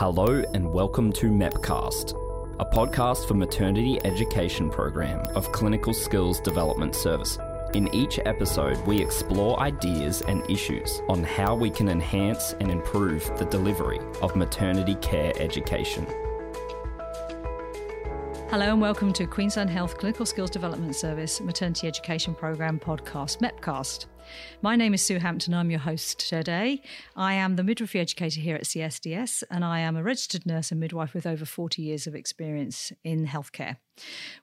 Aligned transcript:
Hello 0.00 0.42
and 0.54 0.72
welcome 0.72 1.12
to 1.12 1.26
MEPcast, 1.26 2.12
a 2.58 2.64
podcast 2.64 3.28
for 3.28 3.34
maternity 3.34 3.98
education 4.06 4.70
program 4.70 5.20
of 5.34 5.52
Clinical 5.52 5.92
Skills 5.92 6.40
Development 6.40 6.94
Service. 6.96 7.38
In 7.74 7.94
each 7.94 8.18
episode, 8.24 8.78
we 8.86 8.98
explore 8.98 9.60
ideas 9.60 10.22
and 10.22 10.42
issues 10.50 11.02
on 11.10 11.22
how 11.22 11.54
we 11.54 11.68
can 11.68 11.90
enhance 11.90 12.54
and 12.60 12.70
improve 12.70 13.30
the 13.36 13.44
delivery 13.44 14.00
of 14.22 14.34
maternity 14.36 14.94
care 15.02 15.34
education. 15.38 16.06
Hello 18.48 18.70
and 18.72 18.80
welcome 18.80 19.12
to 19.12 19.26
Queensland 19.26 19.68
Health 19.68 19.98
Clinical 19.98 20.24
Skills 20.24 20.48
Development 20.48 20.96
Service 20.96 21.42
Maternity 21.42 21.88
Education 21.88 22.34
Programme 22.34 22.80
podcast, 22.80 23.42
MEPcast. 23.42 24.06
My 24.62 24.76
name 24.76 24.94
is 24.94 25.02
Sue 25.02 25.18
Hampton. 25.18 25.54
I'm 25.54 25.70
your 25.70 25.80
host 25.80 26.28
today. 26.28 26.82
I 27.16 27.34
am 27.34 27.56
the 27.56 27.64
midwifery 27.64 28.00
educator 28.00 28.40
here 28.40 28.56
at 28.56 28.64
CSDS 28.64 29.42
and 29.50 29.64
I 29.64 29.80
am 29.80 29.96
a 29.96 30.02
registered 30.02 30.44
nurse 30.44 30.70
and 30.70 30.80
midwife 30.80 31.14
with 31.14 31.26
over 31.26 31.44
40 31.44 31.82
years 31.82 32.06
of 32.06 32.14
experience 32.14 32.92
in 33.02 33.26
healthcare. 33.26 33.76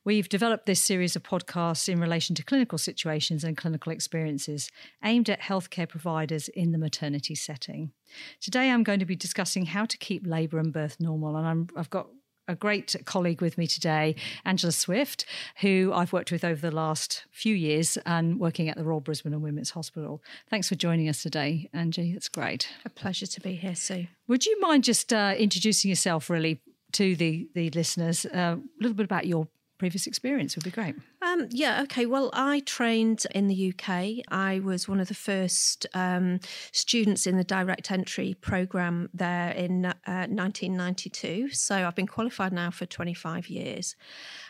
We've 0.03 0.29
developed 0.29 0.65
this 0.65 0.81
series 0.81 1.15
of 1.15 1.23
podcasts 1.23 1.89
in 1.89 1.99
relation 1.99 2.35
to 2.35 2.43
clinical 2.43 2.77
situations 2.77 3.43
and 3.43 3.57
clinical 3.57 3.91
experiences 3.91 4.71
aimed 5.03 5.29
at 5.29 5.41
healthcare 5.41 5.87
providers 5.87 6.47
in 6.49 6.71
the 6.71 6.77
maternity 6.77 7.35
setting. 7.35 7.91
Today, 8.39 8.69
I'm 8.69 8.83
going 8.83 8.99
to 8.99 9.05
be 9.05 9.15
discussing 9.15 9.65
how 9.65 9.85
to 9.85 9.97
keep 9.97 10.25
labour 10.25 10.59
and 10.59 10.71
birth 10.71 10.97
normal, 10.99 11.35
and 11.35 11.71
i 11.75 11.79
have 11.79 11.89
got 11.89 12.07
a 12.47 12.55
great 12.55 12.95
colleague 13.05 13.41
with 13.41 13.57
me 13.57 13.67
today, 13.67 14.15
Angela 14.45 14.71
Swift, 14.71 15.25
who 15.61 15.91
I've 15.93 16.13
worked 16.13 16.31
with 16.31 16.43
over 16.43 16.61
the 16.61 16.75
last 16.75 17.25
few 17.31 17.53
years 17.53 17.97
and 18.05 18.39
working 18.39 18.69
at 18.69 18.77
the 18.77 18.83
Royal 18.83 19.01
Brisbane 19.01 19.33
and 19.33 19.43
Women's 19.43 19.71
Hospital. 19.71 20.21
Thanks 20.49 20.69
for 20.69 20.75
joining 20.75 21.09
us 21.09 21.21
today, 21.21 21.69
Angie. 21.73 22.13
It's 22.13 22.29
great. 22.29 22.69
A 22.85 22.89
pleasure 22.89 23.27
to 23.27 23.41
be 23.41 23.55
here, 23.55 23.75
Sue. 23.75 24.07
Would 24.27 24.45
you 24.45 24.59
mind 24.61 24.83
just 24.83 25.11
uh, 25.13 25.35
introducing 25.37 25.89
yourself 25.89 26.29
really 26.29 26.61
to 26.93 27.15
the 27.15 27.47
the 27.53 27.69
listeners? 27.71 28.25
Uh, 28.25 28.57
a 28.57 28.81
little 28.81 28.95
bit 28.95 29.05
about 29.05 29.27
your 29.27 29.47
previous 29.77 30.07
experience 30.07 30.55
would 30.55 30.63
be 30.63 30.71
great. 30.71 30.95
Um, 31.21 31.47
yeah, 31.51 31.81
okay. 31.83 32.05
Well, 32.05 32.29
I 32.33 32.61
trained 32.61 33.25
in 33.33 33.47
the 33.47 33.73
UK. 33.73 34.23
I 34.29 34.59
was 34.63 34.87
one 34.87 34.99
of 34.99 35.07
the 35.07 35.13
first 35.13 35.85
um, 35.93 36.39
students 36.71 37.27
in 37.27 37.37
the 37.37 37.43
direct 37.43 37.91
entry 37.91 38.35
program 38.39 39.09
there 39.13 39.51
in 39.51 39.85
uh, 39.85 39.93
1992. 40.05 41.49
So 41.51 41.75
I've 41.75 41.95
been 41.95 42.07
qualified 42.07 42.53
now 42.53 42.71
for 42.71 42.85
25 42.85 43.49
years. 43.49 43.95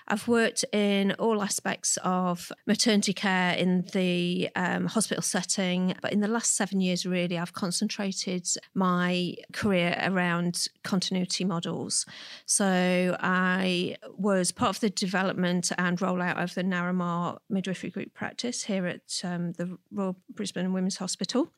I've 0.09 0.27
worked 0.27 0.63
in 0.71 1.11
all 1.13 1.43
aspects 1.43 1.97
of 2.03 2.51
maternity 2.65 3.13
care 3.13 3.53
in 3.53 3.85
the 3.91 4.49
um, 4.55 4.85
hospital 4.85 5.21
setting, 5.21 5.95
but 6.01 6.13
in 6.13 6.21
the 6.21 6.29
last 6.29 6.55
seven 6.55 6.79
years, 6.79 7.05
really, 7.05 7.37
I've 7.37 7.53
concentrated 7.53 8.47
my 8.73 9.35
career 9.51 9.99
around 10.01 10.67
continuity 10.83 11.43
models. 11.43 12.05
So 12.45 13.17
I 13.19 13.97
was 14.17 14.51
part 14.53 14.69
of 14.69 14.79
the 14.79 14.89
development 14.89 15.71
and 15.77 15.99
rollout 15.99 16.41
of 16.41 16.53
the 16.53 16.63
Ngarrama 16.63 17.39
midwifery 17.49 17.89
group 17.89 18.13
practice 18.13 18.63
here 18.63 18.87
at 18.87 19.21
um, 19.25 19.51
the 19.53 19.77
Royal 19.91 20.15
Brisbane 20.33 20.71
Women's 20.71 20.97
Hospital 20.97 21.51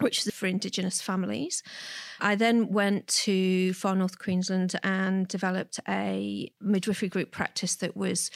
which 0.00 0.26
is 0.26 0.34
for 0.34 0.46
Indigenous 0.46 1.00
families. 1.00 1.62
I 2.20 2.34
then 2.34 2.68
went 2.68 3.06
to 3.08 3.72
Far 3.74 3.96
North 3.96 4.18
Queensland 4.18 4.74
and 4.82 5.26
developed 5.26 5.80
a 5.88 6.52
midwifery 6.60 7.08
group 7.08 7.30
practice 7.30 7.76
that 7.76 7.96
was 7.96 8.30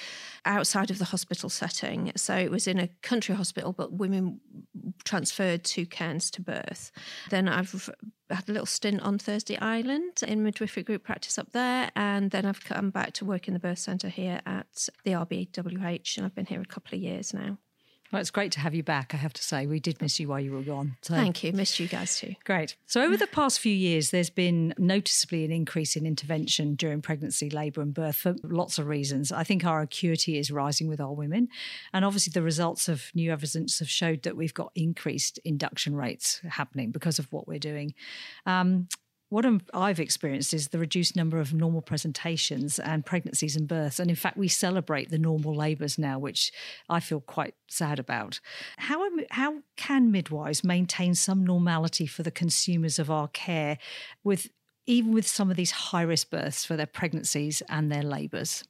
outside 0.45 0.91
of 0.91 0.99
the 0.99 1.05
hospital 1.07 1.49
setting. 1.49 2.13
So 2.17 2.35
it 2.35 2.51
was 2.51 2.67
in 2.67 2.79
a 2.79 2.89
country 3.03 3.35
hospital, 3.35 3.73
but 3.73 3.93
women 3.93 4.41
transferred 5.05 5.65
to 5.65 5.87
Cairns 5.87 6.31
to 6.33 6.43
birth. 6.43 6.91
Then 7.31 7.49
I've 7.49 7.91
had 8.31 8.49
a 8.49 8.53
little 8.53 8.67
stint 8.67 9.03
on 9.03 9.19
Thursday 9.19 9.59
Island 9.59 10.21
in 10.27 10.43
midwifery 10.43 10.83
group 10.83 11.05
practice 11.05 11.39
up 11.39 11.53
there, 11.53 11.91
and 11.95 12.31
then 12.31 12.47
I've 12.47 12.65
come 12.65 12.91
back 12.91 13.13
to 13.15 13.25
work 13.25 13.47
in 13.47 13.55
the 13.55 13.61
birth 13.61 13.79
centre 13.79 14.09
here 14.09 14.41
at 14.47 14.89
the 15.05 15.13
RBWH, 15.13 16.17
and 16.17 16.27
I've 16.27 16.35
been 16.35 16.47
here 16.47 16.61
a 16.61 16.65
couple 16.65 16.97
of 16.97 17.03
years 17.03 17.35
now. 17.35 17.59
Well, 18.13 18.21
it's 18.21 18.31
great 18.31 18.53
to 18.53 18.61
have 18.61 18.75
you 18.75 18.83
back, 18.83 19.15
I 19.15 19.17
have 19.17 19.33
to 19.33 19.43
say. 19.43 19.67
We 19.67 19.81
did 19.81 20.03
miss 20.03 20.21
you 20.21 20.29
while 20.29 20.39
you 20.39 20.53
were 20.53 20.63
gone. 20.63 20.97
So. 21.01 21.15
Thank 21.15 21.43
you. 21.43 21.53
Missed 21.55 21.81
you 21.81 21.89
guys 21.89 22.19
too. 22.19 22.35
Great. 22.45 22.77
So, 22.87 23.03
over 23.03 23.17
the 23.17 23.27
past 23.27 23.59
few 23.59 23.73
years, 23.73 24.11
there's 24.11 24.29
been 24.29 24.75
noticeably 24.77 25.47
an 25.47 25.51
increase 25.51 25.97
in 25.97 26.05
intervention 26.05 26.75
during 26.75 27.01
pregnancy, 27.01 27.49
labour, 27.49 27.81
and 27.81 27.95
birth 27.95 28.17
for 28.17 28.37
lots 28.43 28.79
of 28.79 28.87
reasons. 28.87 29.33
I 29.33 29.45
think 29.45 29.65
our 29.65 29.81
acuity 29.81 30.39
is 30.39 30.51
rising 30.51 30.89
with 30.89 31.01
our 31.01 31.13
women. 31.13 31.49
And 31.95 32.05
obviously, 32.05 32.33
the 32.33 32.43
results 32.43 32.87
of 32.87 33.11
new 33.15 33.33
evidence 33.33 33.79
have 33.79 33.89
showed 33.89 34.25
that 34.25 34.37
we've 34.37 34.53
got 34.53 34.73
increased 34.75 35.39
induction 35.47 35.97
rates 35.97 36.43
happening 36.47 36.91
because 36.91 37.19
of 37.19 37.33
what 37.33 37.49
we're 37.49 37.59
doing. 37.59 37.95
Um, 38.45 38.89
what 39.33 39.47
I've 39.73 39.99
experienced 39.99 40.53
is 40.53 40.69
the 40.69 40.79
reduced 40.79 41.17
number 41.17 41.41
of 41.41 41.55
normal 41.55 41.81
presentations 41.81 42.79
and 42.79 43.07
pregnancies 43.07 43.57
and 43.57 43.67
births. 43.67 43.99
And 43.99 44.11
in 44.11 44.15
fact, 44.15 44.37
we 44.37 44.47
celebrate 44.47 45.09
the 45.09 45.17
normal 45.17 45.55
labours 45.55 45.97
now, 45.97 46.19
which 46.19 46.53
I 46.91 47.01
feel 47.01 47.21
quite 47.21 47.55
sad 47.67 47.99
about. 47.99 48.41
How, 48.77 49.09
how 49.31 49.61
can 49.75 50.13
midwives 50.13 50.63
maintain 50.63 51.15
some 51.15 51.47
normality 51.47 52.07
for 52.07 52.23
the 52.23 52.31
consumers 52.31 52.99
of 52.99 53.11
our 53.11 53.27
care 53.29 53.79
with 54.23 54.51
even 54.85 55.13
with 55.13 55.27
some 55.27 55.51
of 55.51 55.57
these 55.57 55.71
high 55.71 56.03
risk 56.03 56.29
births 56.29 56.67
for 56.67 56.77
their 56.77 56.85
pregnancies 56.85 57.63
and 57.71 57.91
their 57.91 58.03
labours? 58.03 58.65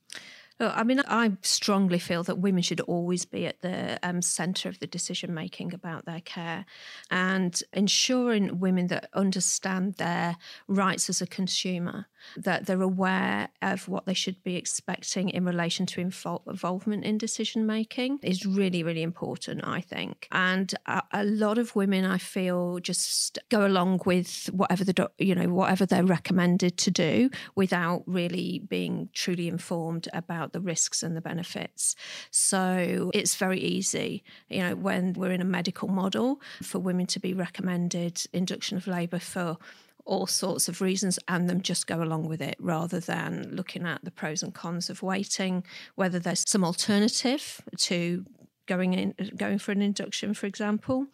I 0.68 0.84
mean, 0.84 1.00
I 1.06 1.32
strongly 1.42 1.98
feel 1.98 2.22
that 2.24 2.38
women 2.38 2.62
should 2.62 2.80
always 2.80 3.24
be 3.24 3.46
at 3.46 3.60
the 3.62 3.98
um, 4.02 4.22
centre 4.22 4.68
of 4.68 4.78
the 4.78 4.86
decision 4.86 5.34
making 5.34 5.74
about 5.74 6.04
their 6.04 6.20
care 6.20 6.66
and 7.10 7.60
ensuring 7.72 8.60
women 8.60 8.86
that 8.88 9.08
understand 9.14 9.94
their 9.94 10.36
rights 10.68 11.08
as 11.08 11.22
a 11.22 11.26
consumer, 11.26 12.06
that 12.36 12.66
they're 12.66 12.82
aware 12.82 13.48
of 13.60 13.88
what 13.88 14.06
they 14.06 14.14
should 14.14 14.42
be 14.42 14.56
expecting 14.56 15.30
in 15.30 15.44
relation 15.44 15.86
to 15.86 16.00
involvement 16.00 17.04
in 17.04 17.18
decision 17.18 17.66
making 17.66 18.18
is 18.22 18.46
really, 18.46 18.82
really 18.82 19.02
important, 19.02 19.66
I 19.66 19.80
think. 19.80 20.28
And 20.32 20.72
a, 20.86 21.02
a, 21.12 21.24
lot 21.24 21.58
of 21.58 21.74
women, 21.74 22.04
I 22.04 22.18
feel, 22.18 22.78
just 22.78 23.38
go 23.48 23.66
along 23.66 24.02
with 24.06 24.46
whatever 24.52 24.84
the, 24.84 25.10
you 25.18 25.34
know, 25.34 25.48
whatever 25.48 25.86
they're 25.86 26.04
recommended 26.04 26.76
to 26.78 26.90
do 26.90 27.30
without 27.54 28.02
really 28.06 28.62
being 28.68 29.08
truly 29.12 29.48
informed 29.48 30.08
about 30.12 30.52
the 30.52 30.60
risks 30.60 31.02
and 31.02 31.16
the 31.16 31.20
benefits. 31.20 31.94
So 32.30 33.10
it's 33.14 33.36
very 33.36 33.60
easy, 33.60 34.24
you 34.48 34.60
know, 34.60 34.74
when 34.74 35.12
we're 35.14 35.32
in 35.32 35.40
a 35.40 35.46
medical 35.46 35.88
model 35.88 36.40
for 36.62 36.78
women 36.78 37.06
to 37.06 37.20
be 37.20 37.34
recommended 37.34 38.24
induction 38.32 38.76
of 38.76 38.86
labour 38.86 39.18
for 39.18 39.56
all 40.04 40.26
sorts 40.26 40.68
of 40.68 40.80
reasons 40.80 41.18
and 41.28 41.48
them 41.48 41.60
just 41.60 41.86
go 41.86 42.02
along 42.02 42.28
with 42.28 42.40
it 42.40 42.56
rather 42.58 43.00
than 43.00 43.48
looking 43.54 43.86
at 43.86 44.04
the 44.04 44.10
pros 44.10 44.42
and 44.42 44.54
cons 44.54 44.90
of 44.90 45.02
waiting, 45.02 45.64
whether 45.94 46.18
there's 46.18 46.44
some 46.46 46.64
alternative 46.64 47.60
to 47.76 48.24
going 48.66 48.94
in 48.94 49.14
going 49.36 49.58
for 49.58 49.72
an 49.72 49.82
induction, 49.82 50.34
for 50.34 50.46
example, 50.46 51.06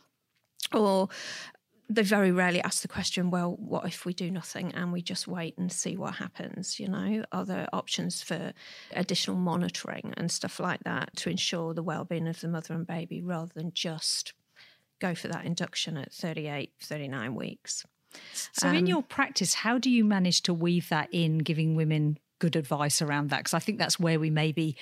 or 0.73 1.09
they 1.91 2.03
very 2.03 2.31
rarely 2.31 2.61
ask 2.63 2.83
the 2.83 2.89
question, 2.89 3.31
well, 3.31 3.57
what 3.59 3.87
if 3.87 4.05
we 4.05 4.13
do 4.13 4.31
nothing 4.31 4.75
and 4.75 4.93
we 4.93 5.01
just 5.01 5.27
wait 5.27 5.57
and 5.57 5.73
see 5.73 5.97
what 5.97 6.17
happens? 6.17 6.79
You 6.79 6.89
know, 6.89 7.25
are 7.33 7.47
there 7.47 7.67
options 7.73 8.23
for 8.23 8.53
additional 8.93 9.39
monitoring 9.39 10.13
and 10.17 10.31
stuff 10.31 10.61
like 10.61 10.85
that 10.85 11.17
to 11.17 11.31
ensure 11.31 11.73
the 11.73 11.83
well-being 11.83 12.29
of 12.29 12.41
the 12.41 12.49
mother 12.49 12.75
and 12.75 12.87
baby 12.87 13.23
rather 13.23 13.53
than 13.55 13.73
just 13.73 14.35
go 15.01 15.15
for 15.15 15.29
that 15.29 15.47
induction 15.47 15.97
at 15.97 16.13
38, 16.13 16.73
39 16.79 17.35
weeks? 17.35 17.87
So, 18.53 18.69
um, 18.69 18.75
in 18.75 18.87
your 18.87 19.03
practice, 19.03 19.55
how 19.55 19.79
do 19.79 19.91
you 19.91 20.05
manage 20.05 20.43
to 20.43 20.55
weave 20.55 20.89
that 20.89 21.09
in, 21.13 21.39
giving 21.39 21.75
women 21.75 22.19
good 22.39 22.57
advice 22.57 23.03
around 23.03 23.31
that 23.31 23.39
because 23.39 23.55
I 23.55 23.59
think 23.59 23.79
that's 23.79 23.99
where 23.99 24.19
we 24.21 24.31
maybe 24.31 24.77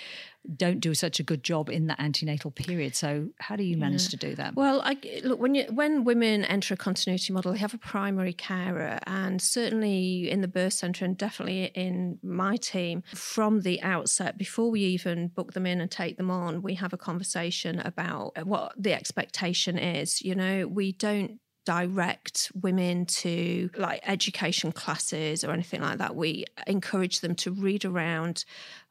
don't 0.56 0.78
do 0.78 0.94
such 0.94 1.18
a 1.18 1.22
good 1.22 1.42
job 1.42 1.68
in 1.68 1.86
the 1.86 2.00
antenatal 2.00 2.50
period. 2.50 2.94
So 2.94 3.30
how 3.40 3.56
do 3.56 3.64
you 3.64 3.76
manage 3.76 4.04
yeah. 4.04 4.10
to 4.10 4.16
do 4.16 4.34
that? 4.36 4.54
Well, 4.54 4.80
I, 4.84 4.96
look 5.24 5.40
when 5.40 5.54
you, 5.54 5.64
when 5.70 6.04
women 6.04 6.44
enter 6.44 6.74
a 6.74 6.76
continuity 6.76 7.32
model, 7.32 7.52
they 7.52 7.58
have 7.58 7.74
a 7.74 7.78
primary 7.78 8.32
carer, 8.32 8.98
and 9.06 9.42
certainly 9.42 10.30
in 10.30 10.40
the 10.40 10.48
birth 10.48 10.74
centre 10.74 11.04
and 11.04 11.16
definitely 11.16 11.64
in 11.74 12.18
my 12.22 12.56
team 12.56 13.02
from 13.14 13.62
the 13.62 13.82
outset, 13.82 14.38
before 14.38 14.70
we 14.70 14.82
even 14.82 15.28
book 15.28 15.52
them 15.52 15.66
in 15.66 15.80
and 15.80 15.90
take 15.90 16.16
them 16.16 16.30
on, 16.30 16.62
we 16.62 16.74
have 16.74 16.92
a 16.92 16.98
conversation 16.98 17.80
about 17.80 18.46
what 18.46 18.72
the 18.76 18.92
expectation 18.92 19.78
is. 19.78 20.22
You 20.22 20.34
know, 20.34 20.68
we 20.68 20.92
don't 20.92 21.40
direct 21.66 22.50
women 22.54 23.04
to 23.04 23.68
like 23.76 24.00
education 24.04 24.72
classes 24.72 25.44
or 25.44 25.50
anything 25.50 25.82
like 25.82 25.98
that. 25.98 26.16
We 26.16 26.46
encourage 26.66 27.20
them 27.20 27.34
to 27.36 27.50
read 27.50 27.84
around 27.84 28.46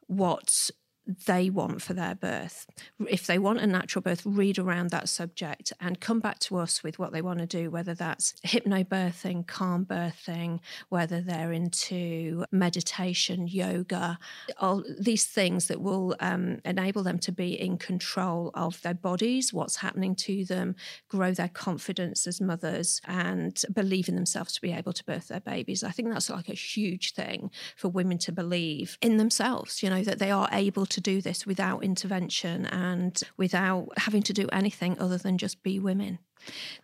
what 0.06 0.70
they 1.06 1.50
want 1.50 1.82
for 1.82 1.94
their 1.94 2.14
birth. 2.14 2.66
If 3.08 3.26
they 3.26 3.38
want 3.38 3.60
a 3.60 3.66
natural 3.66 4.02
birth, 4.02 4.22
read 4.24 4.58
around 4.58 4.90
that 4.90 5.08
subject 5.08 5.72
and 5.80 6.00
come 6.00 6.20
back 6.20 6.38
to 6.40 6.56
us 6.56 6.82
with 6.82 6.98
what 6.98 7.12
they 7.12 7.22
want 7.22 7.38
to 7.38 7.46
do, 7.46 7.70
whether 7.70 7.94
that's 7.94 8.34
hypnobirthing, 8.44 9.46
calm 9.46 9.84
birthing, 9.84 10.60
whether 10.88 11.20
they're 11.20 11.52
into 11.52 12.44
meditation, 12.50 13.46
yoga, 13.46 14.18
all 14.58 14.82
these 14.98 15.26
things 15.26 15.68
that 15.68 15.80
will 15.80 16.16
um, 16.20 16.60
enable 16.64 17.02
them 17.02 17.18
to 17.20 17.32
be 17.32 17.58
in 17.60 17.78
control 17.78 18.50
of 18.54 18.80
their 18.82 18.94
bodies, 18.94 19.52
what's 19.52 19.76
happening 19.76 20.14
to 20.14 20.44
them, 20.44 20.74
grow 21.08 21.32
their 21.32 21.48
confidence 21.48 22.26
as 22.26 22.40
mothers, 22.40 23.00
and 23.06 23.62
believe 23.72 24.08
in 24.08 24.16
themselves 24.16 24.52
to 24.52 24.60
be 24.60 24.72
able 24.72 24.92
to 24.92 25.04
birth 25.04 25.28
their 25.28 25.40
babies. 25.40 25.84
I 25.84 25.90
think 25.90 26.10
that's 26.10 26.30
like 26.30 26.48
a 26.48 26.54
huge 26.54 27.14
thing 27.14 27.50
for 27.76 27.88
women 27.88 28.18
to 28.18 28.32
believe 28.32 28.98
in 29.00 29.16
themselves, 29.18 29.82
you 29.82 29.90
know, 29.90 30.02
that 30.02 30.18
they 30.18 30.30
are 30.30 30.48
able 30.52 30.86
to 30.86 30.95
do 31.00 31.20
this 31.20 31.46
without 31.46 31.82
intervention 31.82 32.66
and 32.66 33.20
without 33.36 33.88
having 33.96 34.22
to 34.22 34.32
do 34.32 34.48
anything 34.52 34.98
other 34.98 35.18
than 35.18 35.38
just 35.38 35.62
be 35.62 35.78
women. 35.78 36.18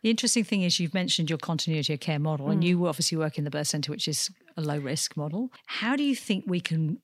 The 0.03 0.11
interesting 0.11 0.45
thing 0.45 0.63
is 0.63 0.81
you've 0.81 0.95
mentioned 0.95 1.31
your 1.31 1.39
continuity 1.39 1.93
of 1.93 2.01
care 2.01 2.19
model, 2.19 2.47
mm. 2.47 2.53
and 2.53 2.65
you 2.65 2.87
obviously 2.87 3.19
work 3.19 3.39
in 3.39 3.45
the 3.45 3.51
birth 3.51 3.69
centre, 3.69 3.93
which 3.93 4.09
is 4.09 4.31
a 4.57 4.61
low 4.61 4.79
risk 4.79 5.17
model. 5.17 5.51
How 5.67 5.97
do 5.97 6.03
you 6.03 6.17
think 6.17 6.45
we 6.47 6.61
can 6.61 6.99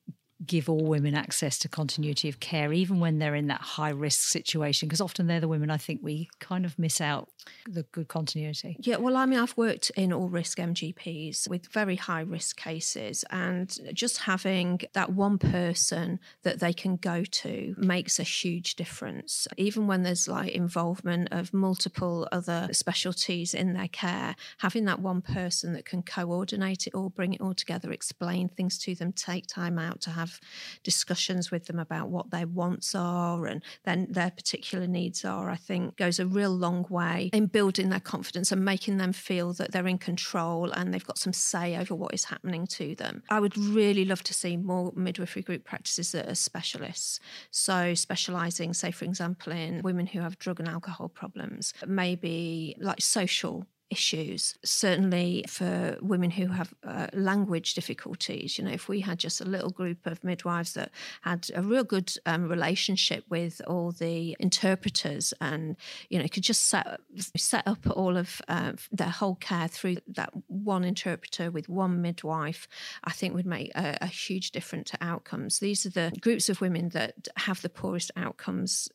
give 0.45 0.69
all 0.69 0.85
women 0.85 1.15
access 1.15 1.57
to 1.59 1.69
continuity 1.69 2.29
of 2.29 2.39
care, 2.39 2.71
even 2.71 2.99
when 2.99 3.19
they're 3.19 3.35
in 3.35 3.47
that 3.47 3.61
high 3.61 3.89
risk 3.89 4.29
situation? 4.29 4.87
Because 4.87 5.01
often 5.01 5.27
they're 5.27 5.39
the 5.39 5.47
women 5.47 5.69
I 5.69 5.77
think 5.77 6.01
we 6.01 6.29
kind 6.39 6.65
of 6.65 6.77
miss 6.79 7.01
out 7.01 7.29
the 7.67 7.83
good 7.91 8.07
continuity. 8.07 8.77
Yeah, 8.79 8.97
well, 8.97 9.17
I 9.17 9.25
mean, 9.25 9.39
I've 9.39 9.57
worked 9.57 9.91
in 9.95 10.13
all 10.13 10.29
risk 10.29 10.57
MGPs 10.57 11.49
with 11.49 11.67
very 11.67 11.95
high 11.95 12.21
risk 12.21 12.57
cases, 12.57 13.25
and 13.29 13.75
just 13.93 14.19
having 14.19 14.81
that 14.93 15.11
one 15.11 15.37
person 15.37 16.19
that 16.43 16.59
they 16.59 16.73
can 16.73 16.95
go 16.95 17.23
to 17.23 17.75
makes 17.77 18.19
a 18.19 18.23
huge 18.23 18.75
difference. 18.75 19.47
Even 19.57 19.87
when 19.87 20.03
there's 20.03 20.27
like 20.27 20.51
involvement 20.51 21.29
of 21.31 21.53
multiple 21.53 22.27
other 22.31 22.69
specialties 22.71 23.53
in 23.53 23.73
their 23.73 23.87
care, 23.87 24.35
having 24.59 24.85
that 24.85 24.99
one 24.99 25.21
person 25.21 25.73
that 25.73 25.85
can 25.85 26.01
coordinate 26.01 26.87
it 26.87 26.93
all, 26.93 27.09
bring 27.09 27.33
it 27.33 27.41
all 27.41 27.53
together, 27.53 27.91
explain 27.91 28.49
things 28.49 28.77
to 28.77 28.95
them, 28.95 29.11
take 29.11 29.47
time 29.47 29.77
out 29.77 30.01
to 30.01 30.09
have 30.11 30.28
have 30.29 30.39
discussions 30.83 31.51
with 31.51 31.65
them 31.65 31.79
about 31.79 32.09
what 32.09 32.31
their 32.31 32.47
wants 32.47 32.95
are 32.95 33.45
and 33.45 33.63
then 33.83 34.07
their 34.09 34.31
particular 34.31 34.87
needs 34.87 35.25
are, 35.25 35.49
I 35.49 35.55
think 35.55 35.97
goes 35.97 36.19
a 36.19 36.25
real 36.25 36.51
long 36.51 36.85
way 36.89 37.29
in 37.33 37.47
building 37.47 37.89
their 37.89 37.99
confidence 37.99 38.51
and 38.51 38.63
making 38.63 38.97
them 38.97 39.13
feel 39.13 39.53
that 39.53 39.71
they're 39.71 39.87
in 39.87 39.97
control 39.97 40.71
and 40.71 40.93
they've 40.93 41.05
got 41.05 41.17
some 41.17 41.33
say 41.33 41.77
over 41.77 41.95
what 41.95 42.13
is 42.13 42.25
happening 42.25 42.67
to 42.67 42.95
them. 42.95 43.23
I 43.29 43.39
would 43.39 43.57
really 43.57 44.05
love 44.05 44.23
to 44.23 44.33
see 44.33 44.57
more 44.57 44.93
midwifery 44.95 45.41
group 45.41 45.63
practices 45.63 46.11
that 46.11 46.29
are 46.29 46.35
specialists. 46.35 47.19
So, 47.51 47.93
specialising, 47.93 48.73
say, 48.73 48.91
for 48.91 49.05
example, 49.05 49.53
in 49.53 49.81
women 49.81 50.07
who 50.07 50.19
have 50.21 50.37
drug 50.39 50.59
and 50.59 50.69
alcohol 50.69 51.09
problems, 51.09 51.73
maybe 51.85 52.75
like 52.79 53.01
social 53.01 53.65
issues. 53.89 54.55
Certainly 54.63 55.45
for 55.47 55.97
women 56.01 56.31
who 56.31 56.47
have 56.47 56.73
uh, 56.83 57.07
language 57.13 57.73
difficulties, 57.73 58.57
you 58.57 58.63
know, 58.63 58.71
if 58.71 58.87
we 58.87 59.01
had 59.01 59.19
just 59.19 59.41
a 59.41 59.45
little 59.45 59.69
group 59.69 60.05
of 60.05 60.23
midwives 60.23 60.73
that 60.73 60.91
had 61.21 61.49
a 61.55 61.61
real 61.61 61.83
good 61.83 62.13
um, 62.25 62.47
relationship 62.47 63.23
with 63.29 63.61
all 63.67 63.91
the 63.91 64.35
interpreters 64.39 65.33
and, 65.41 65.75
you 66.09 66.19
know, 66.19 66.27
could 66.27 66.43
just 66.43 66.67
set, 66.67 66.99
set 67.35 67.67
up 67.67 67.85
all 67.95 68.17
of 68.17 68.41
uh, 68.47 68.73
their 68.91 69.09
whole 69.09 69.35
care 69.35 69.67
through 69.67 69.97
that 70.07 70.31
one 70.47 70.83
interpreter 70.83 71.51
with 71.51 71.67
one 71.69 72.01
midwife, 72.01 72.67
I 73.03 73.11
think 73.11 73.33
would 73.33 73.45
make 73.45 73.71
a, 73.75 73.97
a 74.01 74.07
huge 74.07 74.51
difference 74.51 74.91
to 74.91 74.97
outcomes. 75.01 75.59
These 75.59 75.85
are 75.85 75.89
the 75.89 76.11
groups 76.21 76.49
of 76.49 76.61
women 76.61 76.89
that 76.89 77.27
have 77.37 77.61
the 77.61 77.69
poorest 77.69 78.11
outcomes, 78.15 78.89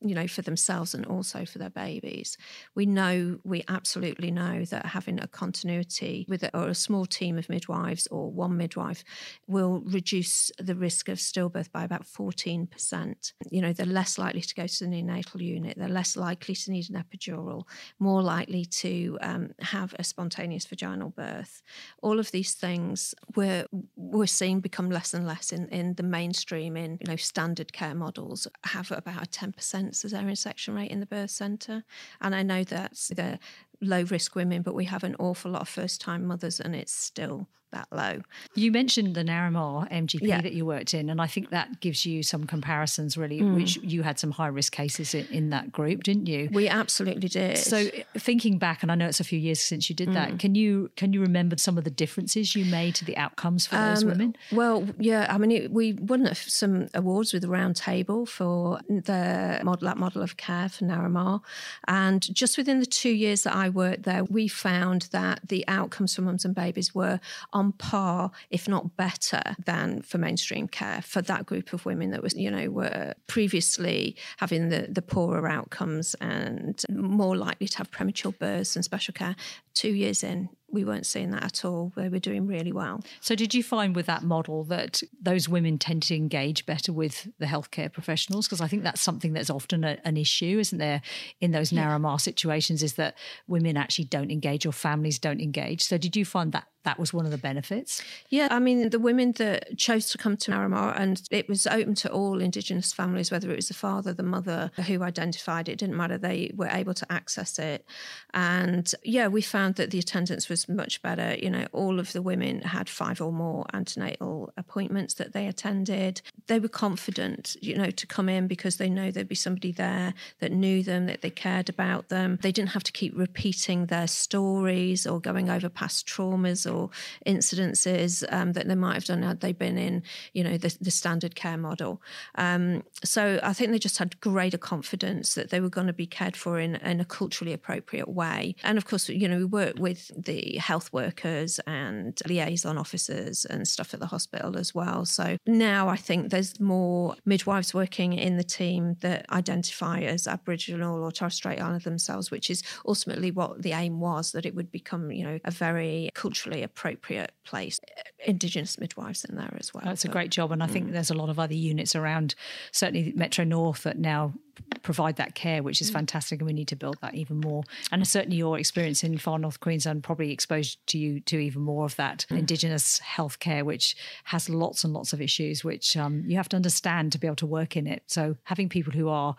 you 0.00 0.14
know, 0.14 0.26
for 0.26 0.42
themselves 0.42 0.94
and 0.94 1.04
also 1.06 1.44
for 1.44 1.58
their 1.58 1.70
babies. 1.70 2.36
We 2.74 2.86
know, 2.86 3.38
we 3.44 3.64
absolutely 3.68 4.30
know 4.30 4.64
that 4.66 4.86
having 4.86 5.20
a 5.20 5.26
continuity 5.26 6.26
with 6.28 6.42
a, 6.42 6.56
or 6.56 6.68
a 6.68 6.74
small 6.74 7.06
team 7.06 7.38
of 7.38 7.48
midwives 7.48 8.06
or 8.08 8.30
one 8.30 8.56
midwife 8.56 9.04
will 9.46 9.80
reduce 9.80 10.50
the 10.58 10.74
risk 10.74 11.08
of 11.08 11.18
stillbirth 11.18 11.70
by 11.72 11.84
about 11.84 12.04
14%. 12.04 13.32
You 13.50 13.62
know, 13.62 13.72
they're 13.72 13.86
less 13.86 14.18
likely 14.18 14.40
to 14.40 14.54
go 14.54 14.66
to 14.66 14.84
the 14.84 14.90
neonatal 14.90 15.40
unit, 15.40 15.76
they're 15.76 15.88
less 15.88 16.16
likely 16.16 16.54
to 16.54 16.70
need 16.70 16.90
an 16.90 17.02
epidural, 17.02 17.64
more 17.98 18.22
likely 18.22 18.64
to 18.64 19.18
um, 19.20 19.50
have 19.60 19.94
a 19.98 20.04
spontaneous 20.04 20.66
vaginal 20.66 21.10
birth. 21.10 21.62
All 22.02 22.18
of 22.18 22.30
these 22.30 22.54
things 22.54 23.14
we're, 23.34 23.66
we're 23.96 24.26
seeing 24.26 24.60
become 24.60 24.90
less 24.90 25.14
and 25.14 25.26
less 25.26 25.52
in, 25.52 25.68
in 25.68 25.94
the 25.94 26.02
mainstream, 26.02 26.76
in 26.76 26.98
you 27.00 27.08
know 27.08 27.16
standard 27.16 27.72
care 27.72 27.94
models, 27.94 28.46
have 28.64 28.90
about 28.90 29.22
a 29.22 29.26
10% 29.26 29.65
cesarean 29.72 30.36
section 30.36 30.74
rate 30.74 30.90
in 30.90 31.00
the 31.00 31.06
birth 31.06 31.30
centre. 31.30 31.84
And 32.20 32.34
I 32.34 32.42
know 32.42 32.64
that's 32.64 33.08
the 33.08 33.38
low 33.80 34.02
risk 34.02 34.34
women, 34.34 34.62
but 34.62 34.74
we 34.74 34.84
have 34.86 35.04
an 35.04 35.16
awful 35.18 35.50
lot 35.52 35.62
of 35.62 35.68
first 35.68 36.00
time 36.00 36.26
mothers, 36.26 36.60
and 36.60 36.74
it's 36.74 36.92
still 36.92 37.48
that 37.72 37.88
low. 37.90 38.20
You 38.54 38.70
mentioned 38.72 39.14
the 39.14 39.22
Ngarrama 39.22 39.90
MGP 39.90 40.20
yeah. 40.22 40.40
that 40.40 40.52
you 40.52 40.64
worked 40.64 40.94
in, 40.94 41.10
and 41.10 41.20
I 41.20 41.26
think 41.26 41.50
that 41.50 41.80
gives 41.80 42.06
you 42.06 42.22
some 42.22 42.46
comparisons, 42.46 43.16
really, 43.16 43.40
mm. 43.40 43.54
which 43.54 43.76
you 43.78 44.02
had 44.02 44.18
some 44.18 44.30
high 44.30 44.46
risk 44.46 44.72
cases 44.72 45.14
in, 45.14 45.26
in, 45.30 45.50
that 45.50 45.72
group, 45.72 46.02
didn't 46.02 46.26
you? 46.26 46.48
We 46.52 46.68
absolutely 46.68 47.28
did. 47.28 47.58
So, 47.58 47.88
thinking 48.16 48.58
back, 48.58 48.82
and 48.82 48.90
I 48.90 48.94
know 48.94 49.06
it's 49.06 49.20
a 49.20 49.24
few 49.24 49.38
years 49.38 49.60
since 49.60 49.88
you 49.88 49.96
did 49.96 50.08
mm. 50.08 50.14
that, 50.14 50.38
can 50.38 50.54
you 50.54 50.90
can 50.96 51.12
you 51.12 51.20
remember 51.20 51.56
some 51.58 51.78
of 51.78 51.84
the 51.84 51.90
differences 51.90 52.54
you 52.54 52.64
made 52.64 52.94
to 52.96 53.04
the 53.04 53.16
outcomes 53.16 53.66
for 53.66 53.76
um, 53.76 53.94
those 53.94 54.04
women? 54.04 54.36
Well, 54.52 54.86
yeah, 54.98 55.26
I 55.28 55.38
mean, 55.38 55.50
it, 55.50 55.70
we 55.70 55.94
won 55.94 56.32
some 56.34 56.88
awards 56.94 57.32
with 57.32 57.42
the 57.42 57.48
Round 57.48 57.76
Table 57.76 58.26
for 58.26 58.80
the 58.88 59.60
model 59.62 59.86
that 59.86 59.98
model 59.98 60.22
of 60.22 60.36
care 60.36 60.68
for 60.68 60.84
Ngarrama, 60.84 61.40
and 61.88 62.22
just 62.34 62.56
within 62.56 62.80
the 62.80 62.86
two 62.86 63.10
years 63.10 63.42
that 63.42 63.54
I 63.54 63.68
worked 63.68 64.04
there, 64.04 64.24
we 64.24 64.48
found 64.48 65.02
that 65.12 65.40
the 65.48 65.64
outcomes 65.68 66.14
for 66.14 66.22
mums 66.22 66.44
and 66.44 66.54
babies 66.54 66.94
were 66.94 67.20
on 67.56 67.72
par, 67.72 68.30
if 68.50 68.68
not 68.68 68.98
better, 68.98 69.42
than 69.64 70.02
for 70.02 70.18
mainstream 70.18 70.68
care 70.68 71.00
for 71.00 71.22
that 71.22 71.46
group 71.46 71.72
of 71.72 71.86
women 71.86 72.10
that 72.10 72.22
was, 72.22 72.34
you 72.34 72.50
know, 72.50 72.68
were 72.70 73.14
previously 73.28 74.14
having 74.36 74.68
the, 74.68 74.88
the 74.90 75.00
poorer 75.00 75.48
outcomes 75.48 76.14
and 76.20 76.84
more 76.90 77.34
likely 77.34 77.66
to 77.66 77.78
have 77.78 77.90
premature 77.90 78.32
births 78.32 78.76
and 78.76 78.84
special 78.84 79.14
care. 79.14 79.34
Two 79.72 79.88
years 79.88 80.22
in, 80.22 80.50
we 80.70 80.84
weren't 80.84 81.06
seeing 81.06 81.30
that 81.30 81.44
at 81.44 81.64
all. 81.64 81.92
We 81.96 82.08
were 82.08 82.18
doing 82.18 82.46
really 82.46 82.72
well. 82.72 83.02
So, 83.20 83.34
did 83.34 83.54
you 83.54 83.62
find 83.62 83.94
with 83.94 84.06
that 84.06 84.22
model 84.22 84.64
that 84.64 85.02
those 85.20 85.48
women 85.48 85.78
tend 85.78 86.02
to 86.04 86.14
engage 86.14 86.66
better 86.66 86.92
with 86.92 87.28
the 87.38 87.46
healthcare 87.46 87.92
professionals? 87.92 88.46
Because 88.46 88.60
I 88.60 88.68
think 88.68 88.82
that's 88.82 89.00
something 89.00 89.32
that's 89.32 89.50
often 89.50 89.84
a, 89.84 89.98
an 90.04 90.16
issue, 90.16 90.58
isn't 90.58 90.78
there, 90.78 91.02
in 91.40 91.52
those 91.52 91.70
Ngarrama 91.70 92.12
yeah. 92.12 92.16
situations, 92.16 92.82
is 92.82 92.94
that 92.94 93.16
women 93.46 93.76
actually 93.76 94.06
don't 94.06 94.30
engage 94.30 94.66
or 94.66 94.72
families 94.72 95.18
don't 95.18 95.40
engage. 95.40 95.82
So, 95.82 95.98
did 95.98 96.16
you 96.16 96.24
find 96.24 96.52
that 96.52 96.66
that 96.86 96.98
was 97.00 97.12
one 97.12 97.26
of 97.26 97.32
the 97.32 97.38
benefits? 97.38 98.00
Yeah, 98.30 98.46
I 98.50 98.60
mean, 98.60 98.88
the 98.90 99.00
women 99.00 99.32
that 99.32 99.76
chose 99.76 100.08
to 100.10 100.18
come 100.18 100.36
to 100.38 100.52
Ngarrama, 100.52 100.98
and 100.98 101.20
it 101.32 101.48
was 101.48 101.66
open 101.66 101.96
to 101.96 102.10
all 102.10 102.40
Indigenous 102.40 102.92
families, 102.92 103.30
whether 103.30 103.50
it 103.50 103.56
was 103.56 103.68
the 103.68 103.74
father, 103.74 104.14
the 104.14 104.22
mother 104.22 104.70
who 104.86 105.02
identified 105.02 105.68
it, 105.68 105.78
didn't 105.78 105.96
matter, 105.96 106.16
they 106.16 106.52
were 106.54 106.68
able 106.68 106.94
to 106.94 107.12
access 107.12 107.58
it. 107.58 107.84
And 108.32 108.90
yeah, 109.02 109.26
we 109.26 109.42
found 109.42 109.74
that 109.74 109.90
the 109.90 109.98
attendance 109.98 110.48
was 110.48 110.68
much 110.68 111.02
better. 111.02 111.34
You 111.34 111.50
know, 111.50 111.66
all 111.72 111.98
of 111.98 112.12
the 112.12 112.22
women 112.22 112.62
had 112.62 112.88
five 112.88 113.20
or 113.20 113.32
more 113.32 113.66
antenatal 113.74 114.52
appointments 114.56 115.14
that 115.14 115.32
they 115.32 115.48
attended. 115.48 116.22
They 116.46 116.60
were 116.60 116.68
confident, 116.68 117.56
you 117.60 117.76
know, 117.76 117.90
to 117.90 118.06
come 118.06 118.28
in 118.28 118.46
because 118.46 118.76
they 118.76 118.88
know 118.88 119.10
there'd 119.10 119.26
be 119.26 119.34
somebody 119.34 119.72
there 119.72 120.14
that 120.38 120.52
knew 120.52 120.84
them, 120.84 121.06
that 121.06 121.22
they 121.22 121.30
cared 121.30 121.68
about 121.68 122.10
them. 122.10 122.38
They 122.42 122.52
didn't 122.52 122.70
have 122.70 122.84
to 122.84 122.92
keep 122.92 123.18
repeating 123.18 123.86
their 123.86 124.06
stories 124.06 125.04
or 125.04 125.20
going 125.20 125.50
over 125.50 125.68
past 125.68 126.06
traumas 126.06 126.72
or 126.72 126.75
or 126.76 126.90
incidences 127.26 128.24
um, 128.32 128.52
that 128.52 128.68
they 128.68 128.74
might 128.74 128.94
have 128.94 129.04
done 129.04 129.22
had 129.22 129.40
they 129.40 129.52
been 129.52 129.78
in, 129.78 130.02
you 130.32 130.44
know, 130.44 130.56
the, 130.56 130.76
the 130.80 130.90
standard 130.90 131.34
care 131.34 131.56
model. 131.56 132.00
Um, 132.36 132.82
so 133.04 133.40
I 133.42 133.52
think 133.52 133.70
they 133.70 133.78
just 133.78 133.98
had 133.98 134.20
greater 134.20 134.58
confidence 134.58 135.34
that 135.34 135.50
they 135.50 135.60
were 135.60 135.68
going 135.68 135.86
to 135.86 135.92
be 135.92 136.06
cared 136.06 136.36
for 136.36 136.58
in, 136.58 136.76
in 136.76 137.00
a 137.00 137.04
culturally 137.04 137.52
appropriate 137.52 138.08
way. 138.08 138.54
And 138.62 138.78
of 138.78 138.84
course, 138.84 139.08
you 139.08 139.28
know, 139.28 139.38
we 139.38 139.44
work 139.44 139.74
with 139.78 140.10
the 140.16 140.56
health 140.58 140.92
workers 140.92 141.58
and 141.66 142.18
liaison 142.26 142.78
officers 142.78 143.44
and 143.44 143.66
stuff 143.66 143.94
at 143.94 144.00
the 144.00 144.06
hospital 144.06 144.56
as 144.56 144.74
well. 144.74 145.04
So 145.04 145.38
now 145.46 145.88
I 145.88 145.96
think 145.96 146.30
there's 146.30 146.60
more 146.60 147.16
midwives 147.24 147.74
working 147.74 148.12
in 148.12 148.36
the 148.36 148.44
team 148.44 148.96
that 149.00 149.26
identify 149.30 150.00
as 150.00 150.26
Aboriginal 150.26 151.02
or 151.02 151.12
Torres 151.12 151.34
Strait 151.34 151.60
Islander 151.60 151.84
themselves, 151.84 152.30
which 152.30 152.50
is 152.50 152.62
ultimately 152.86 153.30
what 153.30 153.62
the 153.62 153.72
aim 153.72 154.00
was 154.00 154.32
that 154.32 154.46
it 154.46 154.54
would 154.54 154.70
become, 154.70 155.10
you 155.10 155.24
know, 155.24 155.38
a 155.44 155.50
very 155.50 156.10
culturally 156.14 156.62
appropriate 156.66 157.32
place. 157.44 157.80
Indigenous 158.26 158.78
midwives 158.78 159.24
in 159.24 159.36
there 159.36 159.56
as 159.58 159.72
well. 159.72 159.84
That's 159.84 160.04
a 160.04 160.08
great 160.08 160.30
job. 160.30 160.52
And 160.52 160.62
I 160.62 160.66
think 160.66 160.88
mm. 160.88 160.92
there's 160.92 161.10
a 161.10 161.14
lot 161.14 161.30
of 161.30 161.38
other 161.38 161.54
units 161.54 161.96
around, 161.96 162.34
certainly 162.72 163.12
Metro 163.16 163.44
North, 163.44 163.84
that 163.84 163.98
now 163.98 164.34
provide 164.82 165.16
that 165.16 165.34
care, 165.34 165.62
which 165.62 165.80
is 165.80 165.90
mm. 165.90 165.94
fantastic, 165.94 166.40
and 166.40 166.46
we 166.46 166.52
need 166.52 166.68
to 166.68 166.76
build 166.76 166.98
that 167.02 167.14
even 167.14 167.40
more. 167.40 167.62
And 167.92 168.06
certainly, 168.06 168.36
your 168.36 168.58
experience 168.58 169.04
in 169.04 169.18
far 169.18 169.38
north 169.38 169.60
Queensland 169.60 170.02
probably 170.02 170.32
exposed 170.32 170.78
to 170.88 170.98
you 170.98 171.20
to 171.20 171.38
even 171.38 171.62
more 171.62 171.84
of 171.84 171.96
that 171.96 172.26
mm. 172.30 172.38
Indigenous 172.38 173.00
healthcare, 173.00 173.64
which 173.64 173.96
has 174.24 174.48
lots 174.48 174.84
and 174.84 174.92
lots 174.92 175.12
of 175.12 175.20
issues, 175.20 175.64
which 175.64 175.96
um, 175.96 176.24
you 176.26 176.36
have 176.36 176.48
to 176.50 176.56
understand 176.56 177.12
to 177.12 177.18
be 177.18 177.26
able 177.26 177.36
to 177.36 177.46
work 177.46 177.76
in 177.76 177.86
it. 177.86 178.02
So 178.06 178.36
having 178.44 178.68
people 178.68 178.92
who 178.92 179.08
are 179.08 179.36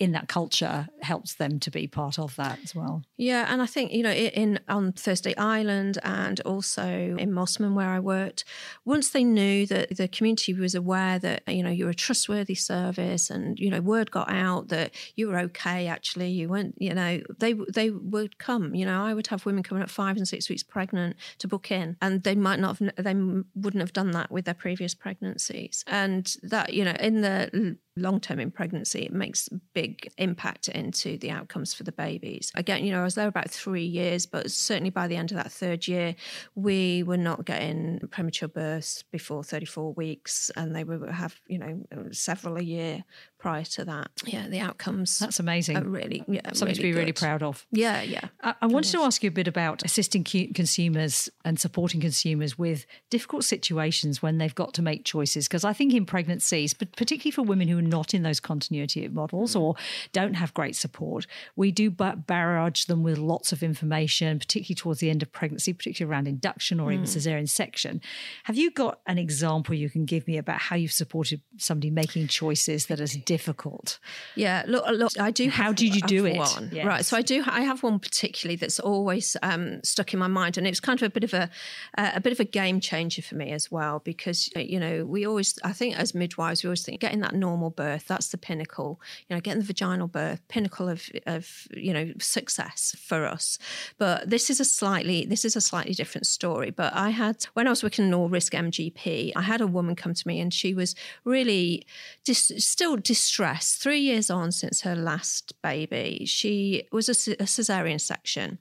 in 0.00 0.12
that 0.12 0.28
culture 0.28 0.88
helps 1.02 1.34
them 1.34 1.60
to 1.60 1.70
be 1.70 1.86
part 1.86 2.18
of 2.18 2.34
that 2.36 2.58
as 2.64 2.74
well. 2.74 3.02
Yeah, 3.18 3.46
and 3.52 3.60
I 3.60 3.66
think 3.66 3.92
you 3.92 4.02
know 4.02 4.10
in 4.10 4.58
on 4.66 4.92
Thursday 4.92 5.36
Island 5.36 5.98
and 6.02 6.40
also 6.40 6.84
in 7.18 7.30
Mossman 7.32 7.74
where 7.74 7.90
I 7.90 8.00
worked, 8.00 8.44
once 8.86 9.10
they 9.10 9.22
knew 9.22 9.66
that 9.66 9.96
the 9.96 10.08
community 10.08 10.54
was 10.54 10.74
aware 10.74 11.18
that 11.18 11.42
you 11.46 11.62
know 11.62 11.70
you're 11.70 11.90
a 11.90 11.94
trustworthy 11.94 12.54
service 12.54 13.28
and 13.28 13.58
you 13.58 13.68
know 13.68 13.82
word 13.82 14.10
got 14.10 14.30
out 14.30 14.68
that 14.68 14.94
you 15.16 15.28
were 15.28 15.38
okay 15.38 15.86
actually 15.86 16.30
you 16.30 16.48
weren't 16.48 16.74
you 16.78 16.94
know 16.94 17.20
they 17.38 17.52
they 17.52 17.90
would 17.90 18.38
come 18.38 18.74
you 18.74 18.86
know 18.86 19.04
I 19.04 19.12
would 19.12 19.26
have 19.26 19.44
women 19.44 19.62
coming 19.62 19.82
at 19.82 19.90
5 19.90 20.16
and 20.16 20.26
6 20.26 20.48
weeks 20.48 20.62
pregnant 20.62 21.16
to 21.38 21.46
book 21.46 21.70
in 21.70 21.98
and 22.00 22.22
they 22.22 22.34
might 22.34 22.58
not 22.58 22.78
have, 22.78 22.90
they 22.96 23.14
wouldn't 23.54 23.82
have 23.82 23.92
done 23.92 24.12
that 24.12 24.30
with 24.30 24.46
their 24.46 24.54
previous 24.54 24.94
pregnancies 24.94 25.84
and 25.86 26.36
that 26.42 26.72
you 26.72 26.84
know 26.84 26.96
in 26.98 27.20
the 27.20 27.76
long 28.00 28.20
term 28.20 28.40
in 28.40 28.50
pregnancy, 28.50 29.04
it 29.04 29.12
makes 29.12 29.48
big 29.74 30.10
impact 30.18 30.68
into 30.68 31.18
the 31.18 31.30
outcomes 31.30 31.74
for 31.74 31.84
the 31.84 31.92
babies. 31.92 32.50
Again, 32.54 32.84
you 32.84 32.92
know, 32.92 33.00
I 33.00 33.04
was 33.04 33.14
there 33.14 33.28
about 33.28 33.50
three 33.50 33.84
years, 33.84 34.26
but 34.26 34.50
certainly 34.50 34.90
by 34.90 35.06
the 35.06 35.16
end 35.16 35.30
of 35.30 35.36
that 35.36 35.52
third 35.52 35.86
year, 35.86 36.14
we 36.54 37.02
were 37.02 37.16
not 37.16 37.44
getting 37.44 38.00
premature 38.10 38.48
births 38.48 39.02
before 39.10 39.44
34 39.44 39.92
weeks, 39.94 40.50
and 40.56 40.74
they 40.74 40.84
would 40.84 41.08
have, 41.10 41.40
you 41.46 41.58
know, 41.58 41.84
several 42.12 42.56
a 42.56 42.62
year 42.62 43.04
prior 43.40 43.64
to 43.64 43.84
that. 43.86 44.10
Yeah, 44.24 44.46
the 44.48 44.60
outcomes. 44.60 45.18
That's 45.18 45.40
amazing. 45.40 45.78
really, 45.90 46.22
yeah, 46.28 46.42
something 46.52 46.68
really 46.68 46.74
to 46.74 46.82
be 46.82 46.92
good. 46.92 46.98
really 46.98 47.12
proud 47.12 47.42
of. 47.42 47.66
Yeah, 47.72 48.02
yeah. 48.02 48.28
I, 48.42 48.54
I 48.62 48.66
wanted 48.66 48.92
to 48.92 48.98
ask 49.00 49.22
you 49.22 49.28
a 49.28 49.32
bit 49.32 49.48
about 49.48 49.82
assisting 49.84 50.22
consumers 50.22 51.28
and 51.44 51.58
supporting 51.58 52.00
consumers 52.00 52.58
with 52.58 52.86
difficult 53.08 53.44
situations 53.44 54.22
when 54.22 54.38
they've 54.38 54.54
got 54.54 54.74
to 54.74 54.82
make 54.82 55.04
choices. 55.04 55.48
Because 55.48 55.64
I 55.64 55.72
think 55.72 55.94
in 55.94 56.04
pregnancies, 56.04 56.74
but 56.74 56.94
particularly 56.96 57.30
for 57.32 57.42
women 57.42 57.66
who 57.66 57.78
are 57.78 57.82
not 57.82 58.12
in 58.14 58.22
those 58.22 58.40
continuity 58.40 59.08
models 59.08 59.54
mm. 59.54 59.60
or 59.60 59.74
don't 60.12 60.34
have 60.34 60.52
great 60.54 60.76
support, 60.76 61.26
we 61.56 61.72
do 61.72 61.90
barrage 61.90 62.84
them 62.84 63.02
with 63.02 63.18
lots 63.18 63.52
of 63.52 63.62
information, 63.62 64.38
particularly 64.38 64.74
towards 64.74 65.00
the 65.00 65.08
end 65.08 65.22
of 65.22 65.32
pregnancy, 65.32 65.72
particularly 65.72 66.12
around 66.12 66.28
induction 66.28 66.78
or 66.78 66.90
mm. 66.90 66.94
even 66.94 67.06
cesarean 67.06 67.48
section. 67.48 68.02
Have 68.44 68.56
you 68.56 68.70
got 68.70 69.00
an 69.06 69.16
example 69.16 69.74
you 69.74 69.88
can 69.88 70.04
give 70.04 70.26
me 70.26 70.36
about 70.36 70.60
how 70.60 70.76
you've 70.76 70.92
supported 70.92 71.40
somebody 71.56 71.90
making 71.90 72.28
choices 72.28 72.86
that 72.86 73.00
are 73.00 73.06
difficult. 73.30 74.00
Yeah, 74.34 74.64
look, 74.66 74.84
look 74.88 75.12
I 75.16 75.30
do. 75.30 75.48
How 75.50 75.70
did 75.72 75.94
you 75.94 76.02
do 76.02 76.26
it? 76.26 76.36
One. 76.36 76.68
Yes. 76.72 76.84
Right, 76.84 77.04
so 77.04 77.16
I 77.16 77.22
do. 77.22 77.44
I 77.46 77.60
have 77.60 77.84
one 77.84 78.00
particularly 78.00 78.56
that's 78.56 78.80
always 78.80 79.36
um, 79.44 79.80
stuck 79.84 80.12
in 80.12 80.18
my 80.18 80.26
mind, 80.26 80.58
and 80.58 80.66
it's 80.66 80.80
kind 80.80 81.00
of 81.00 81.06
a 81.06 81.10
bit 81.10 81.22
of 81.22 81.32
a 81.32 81.48
uh, 81.96 82.10
a 82.16 82.20
bit 82.20 82.32
of 82.32 82.40
a 82.40 82.44
game 82.44 82.80
changer 82.80 83.22
for 83.22 83.36
me 83.36 83.52
as 83.52 83.70
well 83.70 84.00
because 84.00 84.50
uh, 84.56 84.60
you 84.60 84.80
know 84.80 85.04
we 85.04 85.24
always 85.24 85.60
I 85.62 85.72
think 85.72 85.96
as 85.96 86.12
midwives 86.12 86.64
we 86.64 86.68
always 86.68 86.84
think 86.84 87.00
getting 87.00 87.20
that 87.20 87.34
normal 87.36 87.70
birth 87.70 88.08
that's 88.08 88.30
the 88.30 88.38
pinnacle. 88.38 89.00
You 89.28 89.36
know, 89.36 89.40
getting 89.40 89.60
the 89.60 89.72
vaginal 89.72 90.08
birth 90.08 90.40
pinnacle 90.48 90.88
of 90.88 91.08
of 91.26 91.68
you 91.70 91.92
know 91.92 92.12
success 92.18 92.96
for 92.98 93.26
us. 93.26 93.58
But 93.96 94.28
this 94.28 94.50
is 94.50 94.58
a 94.58 94.64
slightly 94.64 95.24
this 95.24 95.44
is 95.44 95.54
a 95.54 95.60
slightly 95.60 95.94
different 95.94 96.26
story. 96.26 96.70
But 96.70 96.96
I 96.96 97.10
had 97.10 97.44
when 97.54 97.68
I 97.68 97.70
was 97.70 97.84
working 97.84 98.06
in 98.06 98.12
all 98.12 98.28
risk 98.28 98.54
MGP, 98.54 99.32
I 99.36 99.42
had 99.42 99.60
a 99.60 99.68
woman 99.68 99.94
come 99.94 100.14
to 100.14 100.26
me 100.26 100.40
and 100.40 100.52
she 100.52 100.74
was 100.74 100.96
really 101.24 101.86
just 102.24 102.60
still 102.60 102.96
dis- 102.96 103.19
distress. 103.20 103.74
Three 103.74 104.00
years 104.00 104.30
on 104.30 104.50
since 104.50 104.80
her 104.80 104.96
last 104.96 105.52
baby, 105.62 106.24
she 106.26 106.84
was 106.90 107.08
a, 107.08 107.32
a 107.32 107.46
cesarean 107.46 108.00
section, 108.00 108.58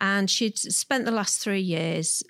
and 0.00 0.30
she'd 0.30 0.56
spent 0.56 1.04
the 1.04 1.10
last 1.10 1.40
three 1.40 1.60
years 1.60 2.22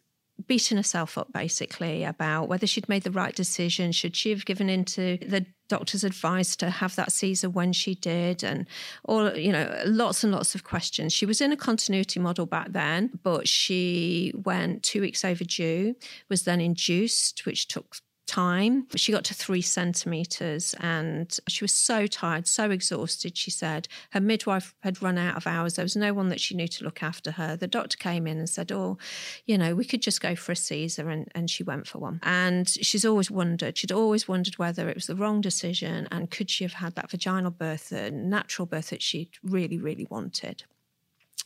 beating 0.46 0.76
herself 0.76 1.16
up 1.18 1.32
basically 1.32 2.04
about 2.04 2.48
whether 2.48 2.66
she'd 2.66 2.88
made 2.88 3.02
the 3.02 3.10
right 3.10 3.34
decision. 3.34 3.92
Should 3.92 4.16
she 4.16 4.30
have 4.30 4.46
given 4.46 4.68
in 4.68 4.84
to 4.86 5.18
the 5.18 5.46
doctor's 5.68 6.04
advice 6.04 6.56
to 6.56 6.70
have 6.70 6.94
that 6.96 7.12
Caesar 7.12 7.50
when 7.50 7.72
she 7.72 7.94
did? 7.94 8.42
And 8.42 8.66
all, 9.04 9.36
you 9.36 9.52
know, 9.52 9.82
lots 9.86 10.24
and 10.24 10.32
lots 10.32 10.54
of 10.54 10.64
questions. 10.64 11.12
She 11.12 11.26
was 11.26 11.40
in 11.40 11.52
a 11.52 11.56
continuity 11.56 12.20
model 12.20 12.46
back 12.46 12.72
then, 12.72 13.18
but 13.22 13.48
she 13.48 14.32
went 14.34 14.82
two 14.82 15.00
weeks 15.02 15.24
overdue, 15.24 15.94
was 16.28 16.44
then 16.44 16.60
induced, 16.60 17.44
which 17.44 17.68
took 17.68 17.96
time. 18.26 18.86
She 18.96 19.12
got 19.12 19.24
to 19.24 19.34
three 19.34 19.62
centimeters 19.62 20.74
and 20.80 21.36
she 21.48 21.64
was 21.64 21.72
so 21.72 22.06
tired, 22.06 22.46
so 22.46 22.70
exhausted. 22.70 23.36
She 23.36 23.50
said 23.50 23.88
her 24.10 24.20
midwife 24.20 24.74
had 24.80 25.02
run 25.02 25.18
out 25.18 25.36
of 25.36 25.46
hours. 25.46 25.74
There 25.74 25.84
was 25.84 25.96
no 25.96 26.12
one 26.12 26.28
that 26.28 26.40
she 26.40 26.54
knew 26.54 26.68
to 26.68 26.84
look 26.84 27.02
after 27.02 27.32
her. 27.32 27.56
The 27.56 27.66
doctor 27.66 27.96
came 27.96 28.26
in 28.26 28.38
and 28.38 28.48
said, 28.48 28.72
Oh, 28.72 28.98
you 29.46 29.56
know, 29.56 29.74
we 29.74 29.84
could 29.84 30.02
just 30.02 30.20
go 30.20 30.34
for 30.34 30.52
a 30.52 30.56
Caesar. 30.56 31.08
And, 31.08 31.28
and 31.34 31.50
she 31.50 31.62
went 31.62 31.86
for 31.86 31.98
one. 31.98 32.20
And 32.22 32.68
she's 32.68 33.04
always 33.04 33.30
wondered, 33.30 33.78
she'd 33.78 33.92
always 33.92 34.28
wondered 34.28 34.58
whether 34.58 34.88
it 34.88 34.96
was 34.96 35.06
the 35.06 35.16
wrong 35.16 35.40
decision 35.40 36.08
and 36.10 36.30
could 36.30 36.50
she 36.50 36.64
have 36.64 36.74
had 36.74 36.94
that 36.96 37.10
vaginal 37.10 37.50
birth, 37.50 37.90
the 37.90 38.10
natural 38.10 38.66
birth 38.66 38.90
that 38.90 39.02
she 39.02 39.30
really, 39.42 39.78
really 39.78 40.06
wanted. 40.10 40.64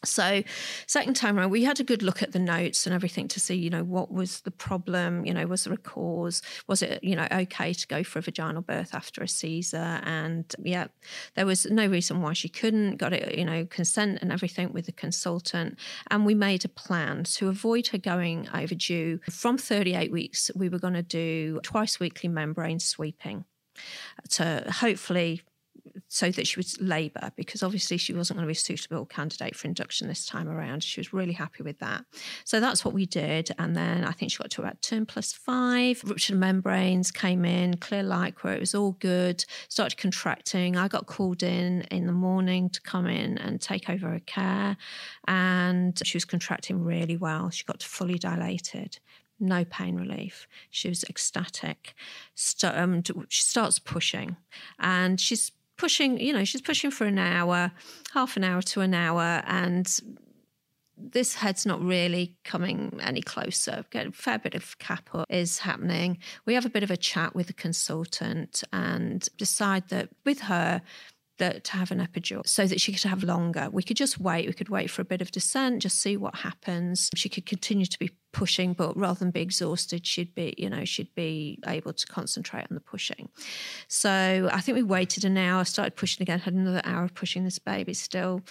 So, 0.05 0.43
second 0.87 1.15
time 1.15 1.39
around, 1.39 1.51
we 1.51 1.65
had 1.65 1.79
a 1.79 1.85
good 1.85 2.03
look 2.03 2.23
at 2.23 2.33
the 2.33 2.39
notes 2.39 2.87
and 2.87 2.95
everything 2.95 3.29
to 3.29 3.41
see, 3.41 3.55
you 3.55 3.69
know, 3.69 3.85
what 3.85 4.11
was 4.11 4.41
the 4.41 4.51
problem? 4.51 5.27
You 5.27 5.35
know, 5.35 5.47
was 5.47 5.65
there 5.65 5.75
a 5.75 5.79
cause? 5.79 6.41
Was 6.67 6.81
it, 6.81 7.05
you 7.05 7.15
know, 7.15 7.29
okay 7.31 7.75
to 7.75 7.87
go 7.87 8.03
for 8.03 8.19
a 8.19 8.23
vaginal 8.23 8.63
birth 8.63 8.95
after 8.95 9.23
a 9.23 9.29
Caesar? 9.29 10.01
And 10.05 10.53
yeah, 10.63 10.87
there 11.35 11.45
was 11.45 11.67
no 11.67 11.87
reason 11.87 12.23
why 12.23 12.33
she 12.33 12.49
couldn't. 12.49 12.97
Got 12.97 13.13
it, 13.13 13.37
you 13.37 13.45
know, 13.45 13.67
consent 13.67 14.21
and 14.23 14.33
everything 14.33 14.73
with 14.73 14.87
the 14.87 14.93
consultant. 14.93 15.79
And 16.11 16.25
we 16.25 16.35
made 16.35 16.65
a 16.65 16.69
plan 16.69 17.25
to 17.25 17.49
avoid 17.49 17.89
her 17.89 17.99
going 17.99 18.49
overdue. 18.55 19.21
From 19.31 19.59
38 19.59 20.11
weeks, 20.11 20.51
we 20.55 20.71
were 20.71 20.79
going 20.79 20.95
to 20.95 21.03
do 21.03 21.61
twice 21.63 22.01
weekly 22.01 22.29
membrane 22.29 22.81
sweeping 22.81 23.45
to 24.31 24.65
hopefully 24.81 25.43
so 26.09 26.31
that 26.31 26.47
she 26.47 26.59
would 26.59 26.81
labour 26.81 27.31
because 27.37 27.63
obviously 27.63 27.97
she 27.97 28.13
wasn't 28.13 28.37
going 28.37 28.45
to 28.45 28.49
be 28.49 28.53
a 28.53 28.55
suitable 28.57 29.07
candidate 29.07 29.55
for 29.55 29.69
induction 29.69 30.09
this 30.09 30.27
time 30.27 30.49
around. 30.49 30.83
She 30.83 31.01
was 31.01 31.13
really 31.13 31.33
happy 31.33 31.63
with 31.63 31.79
that. 31.79 32.05
So 32.45 32.59
that's 32.59 32.85
what 32.85 32.95
we 32.95 33.07
did. 33.07 33.51
And 33.59 33.77
then 33.77 34.05
I 34.05 34.13
think 34.13 34.33
she 34.33 34.39
got 34.39 34.51
to 34.51 34.63
about 34.63 34.83
term 34.83 35.07
plus 35.07 35.33
five, 35.33 36.03
ruptured 36.05 36.37
membranes 36.37 37.11
came 37.11 37.45
in, 37.45 37.77
clear 37.77 38.03
where 38.43 38.55
it 38.55 38.61
was 38.61 38.75
all 38.75 38.93
good, 38.93 39.45
started 39.69 39.99
contracting. 39.99 40.77
I 40.77 40.89
got 40.89 41.07
called 41.07 41.43
in 41.43 41.83
in 41.91 42.07
the 42.07 42.13
morning 42.13 42.71
to 42.71 42.81
come 42.81 43.07
in 43.07 43.39
and 43.39 43.61
take 43.61 43.89
over 43.89 44.09
her 44.09 44.21
care. 44.21 44.77
And 45.29 46.01
she 46.05 46.17
was 46.17 46.25
contracting 46.25 46.83
really 46.83 47.17
well. 47.17 47.51
She 47.51 47.65
got 47.65 47.83
fully 47.83 48.19
dilated 48.19 48.99
no 49.43 49.65
pain 49.65 49.97
relief. 49.97 50.47
She 50.71 50.89
was 50.89 51.03
ecstatic. 51.05 51.95
St- 52.35 52.75
um, 52.77 53.03
she 53.31 53.43
starts 53.43 53.79
pushing, 53.79 54.37
and 54.79 55.19
she's 55.19 55.51
pushing, 55.81 56.21
you 56.21 56.33
know, 56.33 56.45
she's 56.45 56.61
pushing 56.61 56.91
for 56.91 57.07
an 57.07 57.19
hour, 57.19 57.73
half 58.13 58.37
an 58.37 58.45
hour 58.45 58.61
to 58.61 58.83
an 58.83 58.93
hour, 58.93 59.43
and 59.47 59.99
this 60.99 61.35
head's 61.35 61.65
not 61.65 61.83
really 61.83 62.37
coming 62.45 63.01
any 63.03 63.23
closer. 63.23 63.85
A 63.95 64.13
fair 64.13 64.39
bit 64.39 64.55
of 64.55 64.79
caput 64.79 65.25
is 65.31 65.61
happening. 65.61 66.19
We 66.45 66.53
have 66.53 66.67
a 66.67 66.71
bit 66.71 66.83
of 66.83 66.91
a 66.91 66.99
chat 66.99 67.35
with 67.35 67.47
the 67.47 67.55
consultant 67.55 68.63
and 68.75 69.27
decide 69.39 69.89
that 69.89 70.11
with 70.27 70.41
her, 70.41 70.83
that 71.39 71.65
to 71.65 71.73
have 71.73 71.91
an 71.91 72.07
epidural 72.07 72.47
so 72.47 72.67
that 72.67 72.83
she 72.83 72.93
could 72.93 73.09
have 73.09 73.25
longer. 73.25 73.71
We 73.73 73.83
could 73.83 73.97
just 73.97 74.21
wait. 74.21 74.47
We 74.47 74.53
could 74.53 74.69
wait 74.69 74.91
for 74.91 75.01
a 75.01 75.07
bit 75.07 75.23
of 75.23 75.31
descent, 75.31 75.81
just 75.81 75.99
see 75.99 76.19
what 76.19 76.35
happens. 76.35 77.09
She 77.15 77.31
could 77.31 77.47
continue 77.47 77.87
to 77.87 77.99
be 77.99 78.11
pushing, 78.33 78.73
but 78.73 78.97
rather 78.97 79.19
than 79.19 79.31
be 79.31 79.41
exhausted, 79.41 80.07
she'd 80.07 80.35
be, 80.35 80.55
you 80.57 80.71
know, 80.71 80.85
she'd 80.85 81.15
be 81.15 81.59
able 81.67 81.93
to 81.93 82.07
concentrate 82.07 82.67
on 82.71 82.75
the 82.75 82.81
pushing. 82.81 83.29
So 83.89 84.49
I 84.53 84.61
think 84.61 84.77
we 84.77 84.83
waited 84.83 85.25
an 85.25 85.37
hour, 85.37 85.65
started 85.65 85.97
pushing 85.97 86.23
again, 86.23 86.39
had 86.41 86.55
another 86.55 86.83
hour 86.85 87.05
of 87.05 87.15
pushing 87.15 87.45
this 87.45 87.59
baby. 87.59 87.95
Still, 87.95 88.43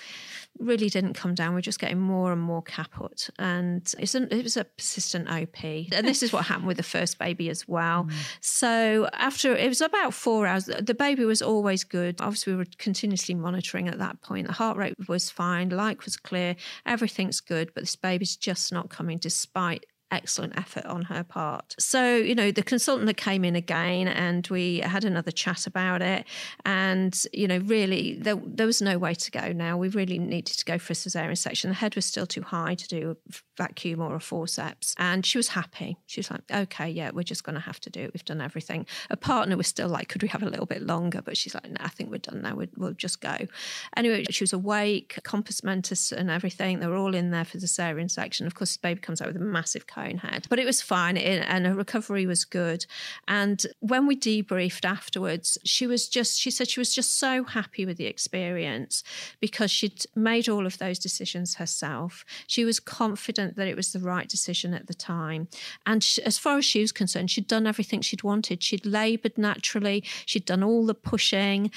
really 0.58 0.90
didn't 0.90 1.14
come 1.14 1.34
down. 1.34 1.54
We're 1.54 1.62
just 1.62 1.80
getting 1.80 2.00
more 2.00 2.32
and 2.32 2.42
more 2.42 2.62
caput, 2.62 3.30
and 3.40 3.94
it's 3.98 4.16
an, 4.16 4.28
it 4.32 4.44
was 4.44 4.58
a 4.58 4.66
persistent 4.66 5.30
OP. 5.30 5.64
And 5.64 6.08
this 6.08 6.24
is 6.24 6.34
what 6.34 6.46
happened 6.46 6.68
with 6.68 6.78
the 6.78 6.84
first 6.84 7.18
baby 7.20 7.50
as 7.50 7.68
well. 7.68 8.06
Mm. 8.06 8.12
So 8.42 9.10
after 9.14 9.56
it 9.56 9.68
was 9.68 9.82
about 9.82 10.14
four 10.14 10.48
hours, 10.48 10.66
the 10.66 10.94
baby 10.94 11.26
was 11.26 11.42
always 11.42 11.84
good. 11.84 12.20
Obviously, 12.22 12.54
we 12.54 12.58
were 12.58 12.66
continuously 12.78 13.36
monitoring 13.36 13.88
at 13.88 14.00
that 14.00 14.22
point. 14.22 14.48
The 14.48 14.54
heart 14.54 14.78
rate 14.78 14.96
was 15.08 15.30
fine, 15.30 15.70
light 15.70 16.04
was 16.06 16.18
clear, 16.18 16.56
everything's 16.86 17.40
good, 17.40 17.74
but 17.74 17.82
this 17.82 17.96
baby's 17.96 18.36
just 18.36 18.74
not 18.74 18.90
coming 18.90 19.18
despite 19.18 19.69
excellent 20.12 20.58
effort 20.58 20.86
on 20.86 21.04
her 21.04 21.24
part. 21.24 21.76
So, 21.80 22.16
you 22.16 22.36
know, 22.36 22.52
the 22.52 22.64
consultant 22.64 23.08
that 23.08 23.18
came 23.18 23.46
in 23.46 23.56
again 23.56 24.08
and 24.08 24.48
we 24.48 24.80
had 24.80 25.06
another 25.06 25.32
chat 25.32 25.68
about 25.68 26.02
it. 26.02 26.26
And, 26.66 27.16
you 27.34 27.48
know, 27.48 27.60
really, 27.60 28.14
there, 28.14 28.36
there 28.46 28.66
was 28.66 28.82
no 28.82 28.98
way 28.98 29.14
to 29.14 29.32
go 29.32 29.52
now. 29.52 29.78
We 29.78 29.90
really 29.90 30.20
needed 30.20 30.58
to 30.58 30.66
go 30.66 30.78
for 30.78 30.94
a 30.94 30.96
cesarean 30.96 31.38
section. 31.38 31.70
The 31.70 31.76
head 31.76 31.96
was 31.96 32.06
still 32.06 32.26
too 32.26 32.42
high 32.42 32.76
to 32.76 32.88
do 32.88 33.12
a 33.12 33.34
vacuum 33.58 34.02
or 34.02 34.16
a 34.16 34.20
forceps. 34.20 34.96
And 34.98 35.26
she 35.26 35.38
was 35.38 35.50
happy. 35.50 35.98
She 36.08 36.20
was 36.20 36.32
like, 36.32 36.42
okay, 36.52 36.90
yeah, 36.90 37.12
we're 37.14 37.24
just 37.24 37.44
going 37.44 37.56
to 37.56 37.62
have 37.62 37.80
to 37.82 37.90
do 37.90 38.02
it. 38.02 38.14
We've 38.14 38.26
done 38.26 38.42
everything. 38.42 38.86
A 39.10 39.18
partner 39.18 39.58
was 39.58 39.68
still 39.68 39.90
like, 39.90 40.10
could 40.10 40.22
we 40.22 40.28
have 40.30 40.44
a 40.44 40.50
little 40.50 40.66
bit 40.66 40.82
longer? 40.82 41.22
But 41.22 41.38
she's 41.38 41.54
like, 41.54 41.70
no, 41.70 41.78
I 41.80 41.90
think 41.90 42.10
we're 42.10 42.18
done 42.18 42.42
now. 42.42 42.56
We'll, 42.56 42.68
we'll 42.78 42.94
just 42.94 43.22
go. 43.22 43.36
Anyway, 43.96 44.26
she 44.30 44.44
was 44.44 44.54
awake, 44.54 45.20
compos 45.24 45.64
mentis 45.64 46.12
and 46.12 46.30
everything. 46.30 46.80
They 46.80 46.88
were 46.88 46.96
all 46.96 47.14
in 47.14 47.32
there 47.32 47.46
for 47.46 47.58
the 47.58 47.68
cesarean 47.68 48.10
section. 48.10 48.48
Of 48.48 48.56
course, 48.56 48.76
the 48.76 48.82
baby 48.82 49.02
comes 49.02 49.22
out 49.22 49.28
with 49.28 49.38
a 49.38 49.40
massive 49.40 49.88
cone 50.00 50.18
head, 50.18 50.48
but 50.50 50.60
it 50.60 50.66
was 50.66 50.82
fine 50.82 51.18
and 51.18 51.66
her 51.66 51.74
recovery 51.74 52.26
was 52.26 52.46
good. 52.46 52.86
And 53.28 53.66
when 53.80 54.08
we 54.08 54.16
debriefed 54.16 54.86
afterwards, 54.86 55.58
she 55.64 55.88
was 55.88 56.08
just, 56.08 56.40
she 56.40 56.52
said 56.52 56.70
she 56.70 56.80
was 56.80 56.94
just 56.94 57.18
so 57.18 57.44
happy 57.44 57.86
with 57.86 57.98
the 57.98 58.06
experience 58.06 59.04
because 59.40 59.72
she'd 59.72 60.06
made 60.16 60.48
all 60.48 60.66
of 60.66 60.78
those 60.78 61.00
decisions 61.00 61.56
herself. 61.56 62.26
She 62.48 62.66
was 62.66 62.80
confident 62.80 63.56
that 63.56 63.68
it 63.68 63.76
was 63.76 63.92
the 63.92 64.00
right 64.00 64.28
decision 64.28 64.74
at 64.74 64.88
the 64.88 64.94
time. 64.94 65.48
And 65.86 66.04
she, 66.04 66.22
as 66.24 66.38
far 66.38 66.58
as 66.58 66.66
she 66.66 66.82
was 66.82 66.92
concerned, 66.92 67.32
she'd 67.32 67.48
done 67.48 67.68
everything 67.68 68.02
she'd 68.02 68.24
wanted. 68.24 68.64
She'd 68.64 68.86
laboured 68.86 69.38
naturally, 69.38 70.04
she'd 70.26 70.46
done 70.46 70.64
all 70.64 70.86
the 70.86 70.96
pushing, 70.96 71.72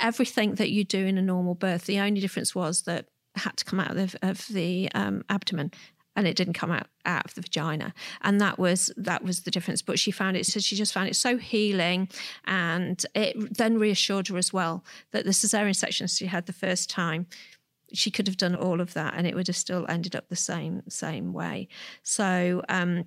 everything 0.00 0.56
that 0.56 0.70
you 0.70 0.84
do 0.84 1.04
in 1.06 1.18
a 1.18 1.22
normal 1.22 1.54
birth. 1.54 1.86
The 1.86 2.00
only 2.00 2.20
difference 2.20 2.54
was 2.54 2.82
that 2.82 3.06
had 3.34 3.56
to 3.56 3.64
come 3.64 3.80
out 3.80 3.96
of, 3.96 4.14
of 4.22 4.46
the 4.48 4.90
um, 4.94 5.24
abdomen 5.30 5.72
and 6.14 6.26
it 6.26 6.36
didn't 6.36 6.54
come 6.54 6.70
out, 6.70 6.86
out 7.04 7.24
of 7.24 7.34
the 7.34 7.40
vagina. 7.40 7.94
And 8.20 8.40
that 8.40 8.58
was 8.58 8.92
that 8.96 9.24
was 9.24 9.40
the 9.40 9.50
difference. 9.50 9.82
But 9.82 9.98
she 9.98 10.10
found 10.10 10.36
it 10.36 10.46
so 10.46 10.60
she 10.60 10.76
just 10.76 10.92
found 10.92 11.08
it 11.08 11.16
so 11.16 11.36
healing 11.36 12.08
and 12.44 13.04
it 13.14 13.56
then 13.56 13.78
reassured 13.78 14.28
her 14.28 14.36
as 14.36 14.52
well 14.52 14.84
that 15.12 15.24
the 15.24 15.30
cesarean 15.30 15.74
section 15.74 16.06
she 16.06 16.26
had 16.26 16.46
the 16.46 16.52
first 16.52 16.90
time 16.90 17.26
she 17.94 18.10
could 18.10 18.26
have 18.26 18.38
done 18.38 18.54
all 18.54 18.80
of 18.80 18.94
that 18.94 19.14
and 19.16 19.26
it 19.26 19.34
would 19.34 19.46
have 19.46 19.56
still 19.56 19.84
ended 19.88 20.16
up 20.16 20.28
the 20.28 20.36
same 20.36 20.82
same 20.88 21.32
way. 21.32 21.68
So 22.02 22.62
um 22.68 23.04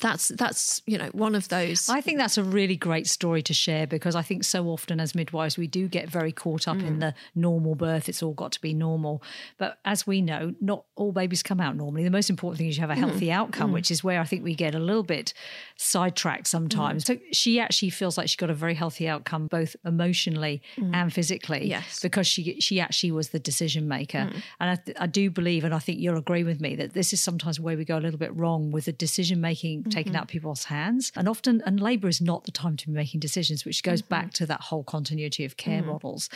that's 0.00 0.28
that's 0.28 0.82
you 0.86 0.98
know 0.98 1.08
one 1.12 1.34
of 1.34 1.48
those 1.48 1.88
i 1.88 2.00
think 2.00 2.18
that's 2.18 2.36
a 2.36 2.42
really 2.42 2.76
great 2.76 3.06
story 3.06 3.42
to 3.42 3.54
share 3.54 3.86
because 3.86 4.14
i 4.14 4.22
think 4.22 4.44
so 4.44 4.66
often 4.66 5.00
as 5.00 5.14
midwives 5.14 5.56
we 5.56 5.66
do 5.66 5.88
get 5.88 6.08
very 6.08 6.32
caught 6.32 6.68
up 6.68 6.76
mm. 6.76 6.86
in 6.86 6.98
the 6.98 7.14
normal 7.34 7.74
birth 7.74 8.08
it's 8.08 8.22
all 8.22 8.34
got 8.34 8.52
to 8.52 8.60
be 8.60 8.74
normal 8.74 9.22
but 9.56 9.78
as 9.84 10.06
we 10.06 10.20
know 10.20 10.54
not 10.60 10.84
all 10.96 11.12
babies 11.12 11.42
come 11.42 11.60
out 11.60 11.76
normally 11.76 12.04
the 12.04 12.10
most 12.10 12.28
important 12.28 12.58
thing 12.58 12.68
is 12.68 12.76
you 12.76 12.80
have 12.80 12.90
a 12.90 12.94
healthy 12.94 13.28
mm. 13.28 13.32
outcome 13.32 13.70
mm. 13.70 13.74
which 13.74 13.90
is 13.90 14.02
where 14.02 14.20
i 14.20 14.24
think 14.24 14.44
we 14.44 14.54
get 14.54 14.74
a 14.74 14.78
little 14.78 15.02
bit 15.02 15.32
sidetracked 15.76 16.46
sometimes 16.46 17.04
mm. 17.04 17.06
so 17.06 17.18
she 17.32 17.60
actually 17.60 17.90
feels 17.90 18.18
like 18.18 18.28
she 18.28 18.36
got 18.36 18.50
a 18.50 18.54
very 18.54 18.74
healthy 18.74 19.08
outcome 19.08 19.46
both 19.46 19.74
emotionally 19.84 20.60
mm. 20.76 20.94
and 20.94 21.12
physically 21.12 21.66
yes 21.66 22.00
because 22.00 22.26
she 22.26 22.60
she 22.60 22.80
actually 22.80 23.12
was 23.12 23.30
the 23.30 23.38
decision 23.40 23.88
maker 23.88 24.28
mm. 24.30 24.42
and 24.60 24.78
I, 24.98 25.04
I 25.04 25.06
do 25.06 25.30
believe 25.30 25.64
and 25.64 25.74
i 25.74 25.78
think 25.78 26.00
you'll 26.00 26.18
agree 26.18 26.44
with 26.44 26.60
me 26.60 26.74
that 26.76 26.94
this 26.94 27.12
is 27.12 27.20
sometimes 27.20 27.58
where 27.58 27.76
we 27.76 27.84
go 27.84 27.96
a 27.96 28.00
little 28.00 28.18
bit 28.18 28.34
wrong 28.36 28.70
with 28.70 28.84
the 28.84 28.92
decision 28.92 29.40
making 29.40 29.67
mm-hmm. 29.76 29.90
taken 29.90 30.16
out 30.16 30.28
people's 30.28 30.64
hands. 30.64 31.12
And 31.16 31.28
often, 31.28 31.62
and 31.66 31.80
labour 31.80 32.08
is 32.08 32.20
not 32.20 32.44
the 32.44 32.52
time 32.52 32.76
to 32.76 32.86
be 32.86 32.92
making 32.92 33.20
decisions, 33.20 33.64
which 33.64 33.82
goes 33.82 34.02
mm-hmm. 34.02 34.08
back 34.08 34.32
to 34.34 34.46
that 34.46 34.60
whole 34.62 34.84
continuity 34.84 35.44
of 35.44 35.56
care 35.56 35.80
mm-hmm. 35.80 35.90
models. 35.90 36.28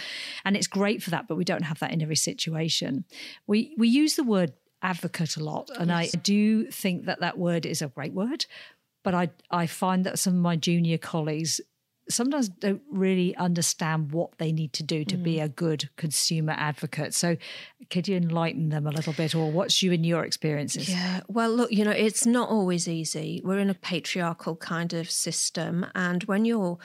And 0.44 0.56
it's 0.56 0.66
great 0.66 1.02
for 1.02 1.10
that, 1.10 1.28
but 1.28 1.36
we 1.36 1.44
don't 1.44 1.64
have 1.64 1.78
that 1.80 1.92
in 1.92 2.02
every 2.02 2.16
situation. 2.16 3.04
We 3.46 3.74
we 3.78 3.88
use 3.88 4.16
the 4.16 4.24
word 4.24 4.52
advocate 4.82 5.36
a 5.36 5.44
lot, 5.44 5.70
and 5.78 5.88
yes. 5.90 6.14
I 6.14 6.18
do 6.18 6.70
think 6.70 7.06
that 7.06 7.20
that 7.20 7.38
word 7.38 7.66
is 7.66 7.82
a 7.82 7.88
great 7.88 8.12
word. 8.12 8.46
But 9.04 9.14
I 9.14 9.30
I 9.50 9.66
find 9.66 10.04
that 10.04 10.18
some 10.18 10.34
of 10.34 10.40
my 10.40 10.56
junior 10.56 10.98
colleagues 10.98 11.60
sometimes 12.08 12.48
don't 12.48 12.82
really 12.90 13.34
understand 13.36 14.12
what 14.12 14.38
they 14.38 14.52
need 14.52 14.72
to 14.74 14.82
do 14.82 15.04
to 15.04 15.16
mm. 15.16 15.22
be 15.22 15.40
a 15.40 15.48
good 15.48 15.88
consumer 15.96 16.54
advocate. 16.56 17.14
So, 17.14 17.36
could 17.90 18.08
you 18.08 18.16
enlighten 18.16 18.70
them 18.70 18.86
a 18.86 18.90
little 18.90 19.12
bit, 19.12 19.34
or 19.34 19.50
what's 19.50 19.82
you 19.82 19.92
in 19.92 20.04
your 20.04 20.24
experiences? 20.24 20.88
Yeah, 20.88 21.20
well, 21.28 21.50
look, 21.50 21.72
you 21.72 21.84
know, 21.84 21.90
it's 21.90 22.26
not 22.26 22.48
always 22.48 22.88
easy. 22.88 23.40
We're 23.44 23.58
in 23.58 23.70
a 23.70 23.74
patriarchal 23.74 24.56
kind 24.56 24.92
of 24.92 25.10
system, 25.10 25.86
and 25.94 26.24
when 26.24 26.44
you're 26.44 26.78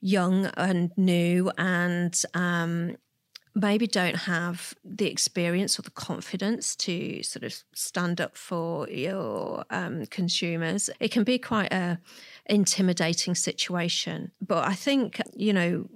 young 0.00 0.46
and 0.56 0.90
new 0.98 1.50
and 1.56 2.20
um, 2.34 2.96
maybe 3.54 3.86
don't 3.86 4.16
have 4.16 4.74
the 4.84 5.10
experience 5.10 5.78
or 5.78 5.82
the 5.82 5.90
confidence 5.90 6.74
to 6.74 7.22
sort 7.22 7.44
of 7.44 7.54
stand 7.72 8.20
up 8.20 8.36
for 8.36 8.88
your 8.88 9.64
um, 9.70 10.06
consumers, 10.06 10.90
it 11.00 11.10
can 11.10 11.24
be 11.24 11.38
quite 11.38 11.72
a 11.72 11.98
intimidating 12.46 13.34
situation. 13.34 14.32
But 14.44 14.66
I 14.66 14.74
think, 14.74 15.20
you 15.36 15.52
know, 15.52 15.88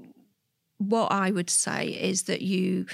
what 0.79 1.11
I 1.11 1.31
would 1.31 1.51
say 1.51 1.89
is 1.89 2.25
that 2.25 2.43
you 2.43 2.87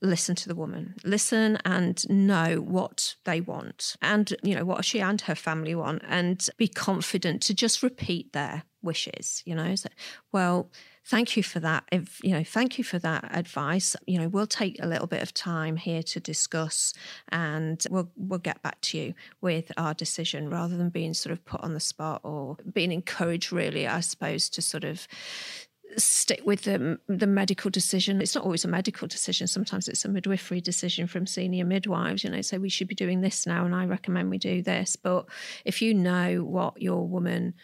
listen 0.00 0.36
to 0.36 0.48
the 0.48 0.54
woman 0.54 0.94
listen 1.02 1.58
and 1.64 2.08
know 2.08 2.56
what 2.60 3.16
they 3.24 3.40
want 3.40 3.96
and 4.00 4.32
you 4.44 4.54
know 4.54 4.64
what 4.64 4.84
she 4.84 5.00
and 5.00 5.22
her 5.22 5.34
family 5.34 5.74
want 5.74 6.00
and 6.08 6.48
be 6.56 6.68
confident 6.68 7.42
to 7.42 7.52
just 7.52 7.82
repeat 7.82 8.32
their 8.32 8.62
wishes 8.80 9.42
you 9.44 9.56
know 9.56 9.74
so, 9.74 9.88
well 10.30 10.70
thank 11.08 11.36
you 11.36 11.42
for 11.42 11.58
that 11.58 11.84
if 11.90 12.22
you 12.22 12.30
know 12.30 12.44
thank 12.44 12.76
you 12.76 12.84
for 12.84 12.98
that 12.98 13.24
advice 13.36 13.96
you 14.06 14.18
know 14.18 14.28
we'll 14.28 14.46
take 14.46 14.76
a 14.82 14.86
little 14.86 15.06
bit 15.06 15.22
of 15.22 15.32
time 15.32 15.76
here 15.76 16.02
to 16.02 16.20
discuss 16.20 16.92
and 17.30 17.86
we'll 17.90 18.10
we'll 18.16 18.38
get 18.38 18.60
back 18.62 18.78
to 18.82 18.98
you 18.98 19.14
with 19.40 19.72
our 19.76 19.94
decision 19.94 20.50
rather 20.50 20.76
than 20.76 20.90
being 20.90 21.14
sort 21.14 21.32
of 21.32 21.44
put 21.44 21.62
on 21.62 21.72
the 21.72 21.80
spot 21.80 22.20
or 22.24 22.56
being 22.72 22.92
encouraged 22.92 23.52
really 23.52 23.86
i 23.86 24.00
suppose 24.00 24.48
to 24.50 24.60
sort 24.60 24.84
of 24.84 25.08
stick 25.96 26.42
with 26.44 26.62
the, 26.62 26.98
the 27.08 27.26
medical 27.26 27.70
decision. 27.70 28.20
It's 28.20 28.34
not 28.34 28.44
always 28.44 28.64
a 28.64 28.68
medical 28.68 29.08
decision. 29.08 29.46
Sometimes 29.46 29.88
it's 29.88 30.04
a 30.04 30.08
midwifery 30.08 30.60
decision 30.60 31.06
from 31.06 31.26
senior 31.26 31.64
midwives. 31.64 32.22
You 32.22 32.30
know, 32.30 32.42
say 32.42 32.58
we 32.58 32.68
should 32.68 32.88
be 32.88 32.94
doing 32.94 33.22
this 33.22 33.46
now, 33.46 33.64
and 33.64 33.74
I 33.74 33.86
recommend 33.86 34.28
we 34.28 34.38
do 34.38 34.62
this. 34.62 34.96
But 34.96 35.26
if 35.64 35.80
you 35.80 35.94
know 35.94 36.44
what 36.44 36.80
your 36.80 37.06
woman 37.08 37.54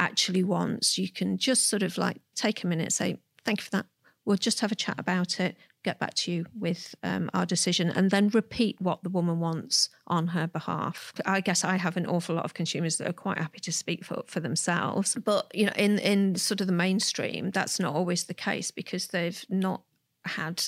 actually 0.00 0.42
wants, 0.42 0.98
you 0.98 1.08
can 1.08 1.36
just 1.36 1.68
sort 1.68 1.84
of 1.84 1.96
like 1.98 2.16
take 2.34 2.64
a 2.64 2.66
minute, 2.66 2.92
say, 2.92 3.18
thank 3.44 3.60
you 3.60 3.64
for 3.64 3.70
that. 3.70 3.86
We'll 4.24 4.36
just 4.36 4.60
have 4.60 4.72
a 4.72 4.76
chat 4.76 4.98
about 4.98 5.40
it, 5.40 5.56
get 5.82 5.98
back 5.98 6.14
to 6.14 6.32
you 6.32 6.46
with 6.58 6.94
um, 7.02 7.30
our 7.32 7.46
decision, 7.46 7.90
and 7.90 8.10
then 8.10 8.28
repeat 8.28 8.80
what 8.80 9.02
the 9.02 9.08
woman 9.08 9.40
wants 9.40 9.88
on 10.06 10.28
her 10.28 10.46
behalf. 10.46 11.12
I 11.24 11.40
guess 11.40 11.64
I 11.64 11.76
have 11.76 11.96
an 11.96 12.06
awful 12.06 12.34
lot 12.34 12.44
of 12.44 12.54
consumers 12.54 12.98
that 12.98 13.08
are 13.08 13.14
quite 13.14 13.38
happy 13.38 13.60
to 13.60 13.72
speak 13.72 14.04
for, 14.04 14.22
for 14.26 14.40
themselves. 14.40 15.16
But, 15.22 15.50
you 15.54 15.66
know, 15.66 15.72
in, 15.76 15.98
in 15.98 16.34
sort 16.36 16.60
of 16.60 16.66
the 16.66 16.72
mainstream, 16.72 17.50
that's 17.50 17.80
not 17.80 17.94
always 17.94 18.24
the 18.24 18.34
case 18.34 18.70
because 18.70 19.08
they've 19.08 19.44
not 19.48 19.82
had 20.24 20.62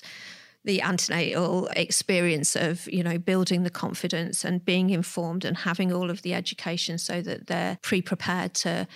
the 0.65 0.81
antenatal 0.81 1.69
experience 1.75 2.55
of 2.55 2.89
you 2.91 3.03
know 3.03 3.19
building 3.19 3.63
the 3.63 3.71
confidence 3.71 4.45
and 4.45 4.65
being 4.65 4.91
informed 4.91 5.45
and 5.45 5.59
having 5.59 5.93
all 5.93 6.11
of 6.11 6.23
the 6.23 6.35
education 6.35 6.99
so 6.99 7.21
that 7.21 7.47
they're 7.47 7.79
pre-prepared 7.83 8.55
to 8.55 8.87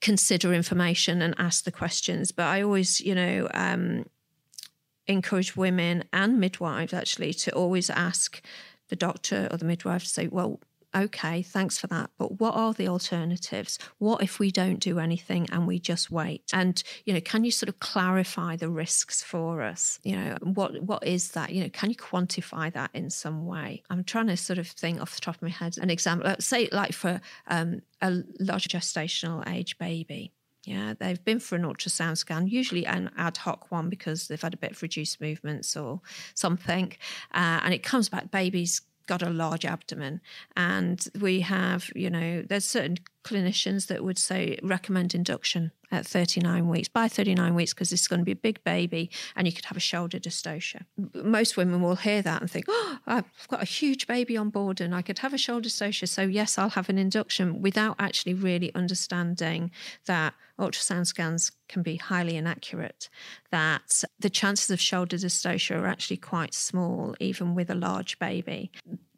consider 0.00 0.52
information 0.52 1.22
and 1.22 1.34
ask 1.38 1.64
the 1.64 1.72
questions. 1.72 2.32
But 2.32 2.46
i 2.46 2.62
always 2.62 3.00
you 3.00 3.14
know 3.14 3.48
um, 3.54 4.04
encourage 5.06 5.56
women 5.56 6.04
and 6.12 6.38
midwives 6.38 6.92
actually 6.92 7.32
to 7.32 7.52
always 7.52 7.90
ask 7.90 8.42
the 8.88 8.96
doctor 8.96 9.48
or 9.50 9.56
the 9.56 9.64
midwife 9.64 10.02
to 10.02 10.08
say 10.08 10.28
well 10.28 10.60
okay, 10.94 11.42
thanks 11.42 11.78
for 11.78 11.86
that. 11.88 12.10
But 12.18 12.40
what 12.40 12.54
are 12.54 12.72
the 12.72 12.88
alternatives? 12.88 13.78
What 13.98 14.22
if 14.22 14.38
we 14.38 14.50
don't 14.50 14.80
do 14.80 14.98
anything 14.98 15.48
and 15.50 15.66
we 15.66 15.78
just 15.78 16.10
wait? 16.10 16.42
And, 16.52 16.82
you 17.04 17.14
know, 17.14 17.20
can 17.20 17.44
you 17.44 17.50
sort 17.50 17.68
of 17.68 17.80
clarify 17.80 18.56
the 18.56 18.68
risks 18.68 19.22
for 19.22 19.62
us? 19.62 19.98
You 20.02 20.16
know, 20.16 20.38
what 20.42 20.82
what 20.82 21.06
is 21.06 21.32
that? 21.32 21.52
You 21.52 21.64
know, 21.64 21.70
can 21.70 21.90
you 21.90 21.96
quantify 21.96 22.72
that 22.72 22.90
in 22.94 23.10
some 23.10 23.46
way? 23.46 23.82
I'm 23.90 24.04
trying 24.04 24.28
to 24.28 24.36
sort 24.36 24.58
of 24.58 24.68
think 24.68 25.00
off 25.00 25.14
the 25.14 25.20
top 25.20 25.36
of 25.36 25.42
my 25.42 25.48
head 25.48 25.76
an 25.78 25.90
example. 25.90 26.34
Say 26.40 26.68
like 26.72 26.92
for 26.92 27.20
um, 27.46 27.82
a 28.00 28.22
large 28.40 28.68
gestational 28.68 29.48
age 29.48 29.78
baby. 29.78 30.32
Yeah, 30.64 30.92
they've 30.98 31.24
been 31.24 31.40
for 31.40 31.56
an 31.56 31.62
ultrasound 31.62 32.18
scan, 32.18 32.46
usually 32.46 32.84
an 32.84 33.10
ad 33.16 33.38
hoc 33.38 33.70
one 33.70 33.88
because 33.88 34.28
they've 34.28 34.42
had 34.42 34.52
a 34.52 34.58
bit 34.58 34.72
of 34.72 34.82
reduced 34.82 35.18
movements 35.18 35.76
or 35.76 36.02
something. 36.34 36.92
Uh, 37.32 37.60
and 37.62 37.72
it 37.72 37.82
comes 37.82 38.10
back, 38.10 38.30
baby's 38.30 38.82
got 39.08 39.22
a 39.22 39.30
large 39.30 39.64
abdomen. 39.64 40.20
And 40.56 41.04
we 41.20 41.40
have, 41.40 41.90
you 41.96 42.10
know, 42.10 42.42
there's 42.42 42.64
certain 42.64 42.98
clinicians 43.28 43.86
that 43.88 44.04
would 44.04 44.18
say 44.18 44.58
recommend 44.62 45.14
induction 45.14 45.72
at 45.90 46.06
39 46.06 46.68
weeks, 46.68 46.88
by 46.88 47.08
39 47.08 47.54
weeks, 47.54 47.72
because 47.72 47.90
this 47.90 48.02
is 48.02 48.08
going 48.08 48.20
to 48.20 48.24
be 48.24 48.32
a 48.32 48.36
big 48.36 48.62
baby 48.64 49.10
and 49.36 49.46
you 49.46 49.52
could 49.52 49.64
have 49.66 49.76
a 49.76 49.80
shoulder 49.80 50.18
dystocia. 50.18 50.84
Most 51.14 51.56
women 51.56 51.80
will 51.82 51.96
hear 51.96 52.22
that 52.22 52.40
and 52.40 52.50
think, 52.50 52.66
oh, 52.68 52.98
I've 53.06 53.24
got 53.48 53.62
a 53.62 53.66
huge 53.66 54.06
baby 54.06 54.36
on 54.36 54.50
board 54.50 54.80
and 54.80 54.94
I 54.94 55.02
could 55.02 55.18
have 55.20 55.34
a 55.34 55.38
shoulder 55.38 55.68
dystocia. 55.68 56.08
So, 56.08 56.22
yes, 56.22 56.58
I'll 56.58 56.70
have 56.70 56.88
an 56.88 56.98
induction 56.98 57.62
without 57.62 57.96
actually 57.98 58.34
really 58.34 58.74
understanding 58.74 59.70
that 60.06 60.34
ultrasound 60.58 61.06
scans 61.06 61.52
can 61.68 61.82
be 61.82 61.96
highly 61.96 62.36
inaccurate, 62.36 63.08
that 63.50 64.02
the 64.18 64.30
chances 64.30 64.70
of 64.70 64.80
shoulder 64.80 65.16
dystocia 65.16 65.78
are 65.78 65.86
actually 65.86 66.16
quite 66.16 66.52
small, 66.52 67.14
even 67.20 67.54
with 67.54 67.70
a 67.70 67.74
large 67.74 68.18
baby. 68.18 68.70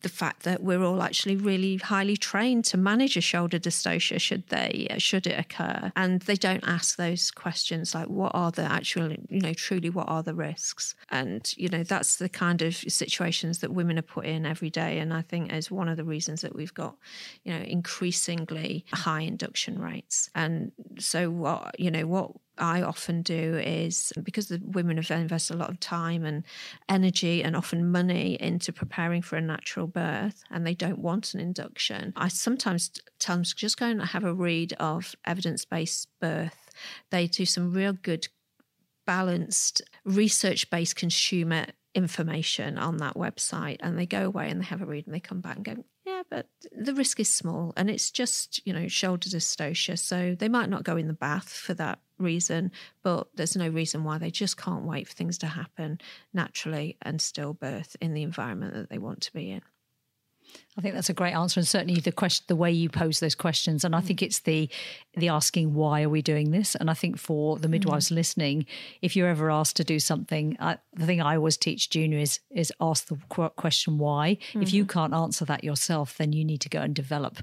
The 0.03 0.09
fact 0.09 0.45
that 0.45 0.63
we're 0.63 0.83
all 0.83 1.03
actually 1.03 1.37
really 1.37 1.77
highly 1.77 2.17
trained 2.17 2.65
to 2.67 2.77
manage 2.77 3.17
a 3.17 3.21
shoulder 3.21 3.59
dystocia 3.59 4.21
should 4.21 4.49
they 4.49 4.87
should 4.99 5.27
it 5.27 5.39
occur. 5.39 5.93
And 5.97 6.21
they 6.23 6.37
don't 6.37 6.67
ask 6.67 6.97
those 6.97 7.31
questions 7.31 7.95
like 7.95 8.09
what 8.09 8.33
are 8.35 8.51
the 8.51 8.63
actual 8.63 9.13
you 9.13 9.41
know 9.41 9.55
truly 9.55 9.91
what 9.91 10.09
are 10.09 10.23
the 10.23 10.35
risks? 10.35 10.95
And 11.11 11.53
you 11.57 11.69
know 11.69 11.83
that's 11.83 12.17
the 12.17 12.29
kind 12.29 12.63
of 12.63 12.75
situations 12.75 13.59
that 13.59 13.73
women 13.73 13.99
are 13.99 14.03
put 14.03 14.27
in 14.27 14.47
every 14.47 14.71
day. 14.71 14.99
And 14.99 15.13
i 15.13 15.23
think 15.23 15.53
is 15.53 15.71
one 15.71 15.89
of 15.89 15.97
the 15.97 16.05
reasons 16.05 16.41
that 16.43 16.55
we've 16.55 16.75
got 16.75 16.97
you 17.45 17.53
know 17.53 17.65
increasingly 17.65 18.85
high 18.93 19.23
induction 19.23 19.79
rates. 19.79 20.31
And 20.35 20.73
so 20.99 21.31
what 21.31 21.79
you 21.79 21.91
know 21.91 22.07
what 22.07 22.33
I 22.61 22.83
often 22.83 23.23
do 23.23 23.57
is 23.64 24.12
because 24.23 24.49
the 24.49 24.61
women 24.62 24.96
have 24.96 25.11
invested 25.11 25.55
a 25.55 25.59
lot 25.59 25.70
of 25.70 25.81
time 25.81 26.25
and 26.25 26.44
energy 26.88 27.42
and 27.42 27.57
often 27.57 27.90
money 27.90 28.37
into 28.40 28.73
preparing 28.73 29.23
for 29.23 29.37
a 29.37 29.40
natural 29.40 29.87
birth 29.87 30.44
and 30.51 30.66
they 30.66 30.75
don't 30.75 30.99
want 30.99 31.35
an 31.35 31.40
induction. 31.40 32.12
I 32.16 32.29
sometimes 32.29 32.90
tell 33.18 33.37
them 33.37 33.44
just 33.44 33.79
go 33.79 33.87
and 33.87 34.03
have 34.03 34.25
a 34.25 34.35
read 34.35 34.75
of 34.75 35.14
evidence 35.25 35.64
based 35.64 36.09
birth. 36.20 36.70
They 37.11 37.27
do 37.27 37.44
some 37.44 37.73
real 37.73 37.92
good, 37.92 38.29
balanced, 39.07 39.83
research 40.05 40.70
based 40.70 40.96
consumer 40.96 41.66
information 41.94 42.79
on 42.79 42.99
that 42.99 43.14
website 43.14 43.79
and 43.81 43.99
they 43.99 44.07
go 44.07 44.25
away 44.25 44.49
and 44.49 44.61
they 44.61 44.64
have 44.64 44.81
a 44.81 44.87
read 44.87 45.07
and 45.07 45.14
they 45.14 45.20
come 45.20 45.40
back 45.40 45.57
and 45.57 45.64
go 45.64 45.85
yeah 46.07 46.23
but 46.31 46.46
the 46.70 46.94
risk 46.94 47.18
is 47.18 47.29
small 47.29 47.73
and 47.77 47.90
it's 47.90 48.12
just 48.12 48.64
you 48.64 48.73
know 48.73 48.87
shoulder 48.87 49.29
dystocia 49.29 49.99
so 49.99 50.37
they 50.38 50.49
might 50.49 50.70
not 50.70 50.85
go 50.85 50.96
in 50.96 51.09
the 51.09 51.12
bath 51.12 51.49
for 51.49 51.75
that 51.75 51.99
reason, 52.20 52.70
but 53.02 53.28
there's 53.35 53.56
no 53.56 53.68
reason 53.68 54.04
why 54.04 54.18
they 54.18 54.30
just 54.30 54.56
can't 54.56 54.85
wait 54.85 55.09
for 55.09 55.14
things 55.14 55.38
to 55.38 55.46
happen 55.46 56.00
naturally 56.33 56.96
and 57.02 57.20
stillbirth 57.20 57.96
in 58.00 58.14
the 58.14 58.22
environment 58.22 58.74
that 58.74 58.90
they 58.90 58.98
want 58.98 59.20
to 59.22 59.33
be 59.33 59.50
in. 59.50 59.62
I 60.76 60.80
think 60.80 60.94
that's 60.94 61.11
a 61.11 61.14
great 61.14 61.33
answer, 61.33 61.61
and 61.61 61.66
certainly 61.66 62.00
the 62.00 62.12
question, 62.12 62.44
the 62.48 62.56
way 62.56 62.70
you 62.70 62.88
pose 62.88 63.20
those 63.20 63.35
questions, 63.35 63.85
and 63.85 63.94
I 63.94 64.00
think 64.00 64.22
it's 64.22 64.40
the 64.40 64.68
the 65.14 65.28
asking 65.28 65.74
why 65.74 66.02
are 66.02 66.09
we 66.09 66.22
doing 66.22 66.50
this, 66.50 66.74
and 66.74 66.90
I 66.90 66.94
think 66.94 67.18
for 67.18 67.59
the 67.59 67.68
midwives 67.68 68.09
mm. 68.09 68.14
listening, 68.14 68.66
if 69.02 69.16
you're 69.16 69.28
ever 69.28 69.50
asked 69.50 69.76
to 69.76 69.85
do 69.85 69.98
something, 69.98 70.56
I, 70.61 70.78
the 70.94 71.06
thing 71.06 71.20
I 71.20 71.37
always 71.37 71.56
teach 71.56 71.90
junior 71.90 72.18
is 72.18 72.40
is 72.50 72.72
ask 72.80 73.06
the 73.06 73.16
question 73.56 73.98
why. 73.98 74.38
Mm-hmm. 74.50 74.62
If 74.62 74.72
you 74.72 74.85
mm-hmm. 74.85 74.98
can't 74.98 75.14
answer 75.14 75.44
that 75.46 75.64
yourself, 75.64 76.16
then 76.16 76.33
you 76.33 76.44
need 76.44 76.61
to 76.62 76.68
go 76.68 76.80
and 76.80 76.94
develop 76.94 77.38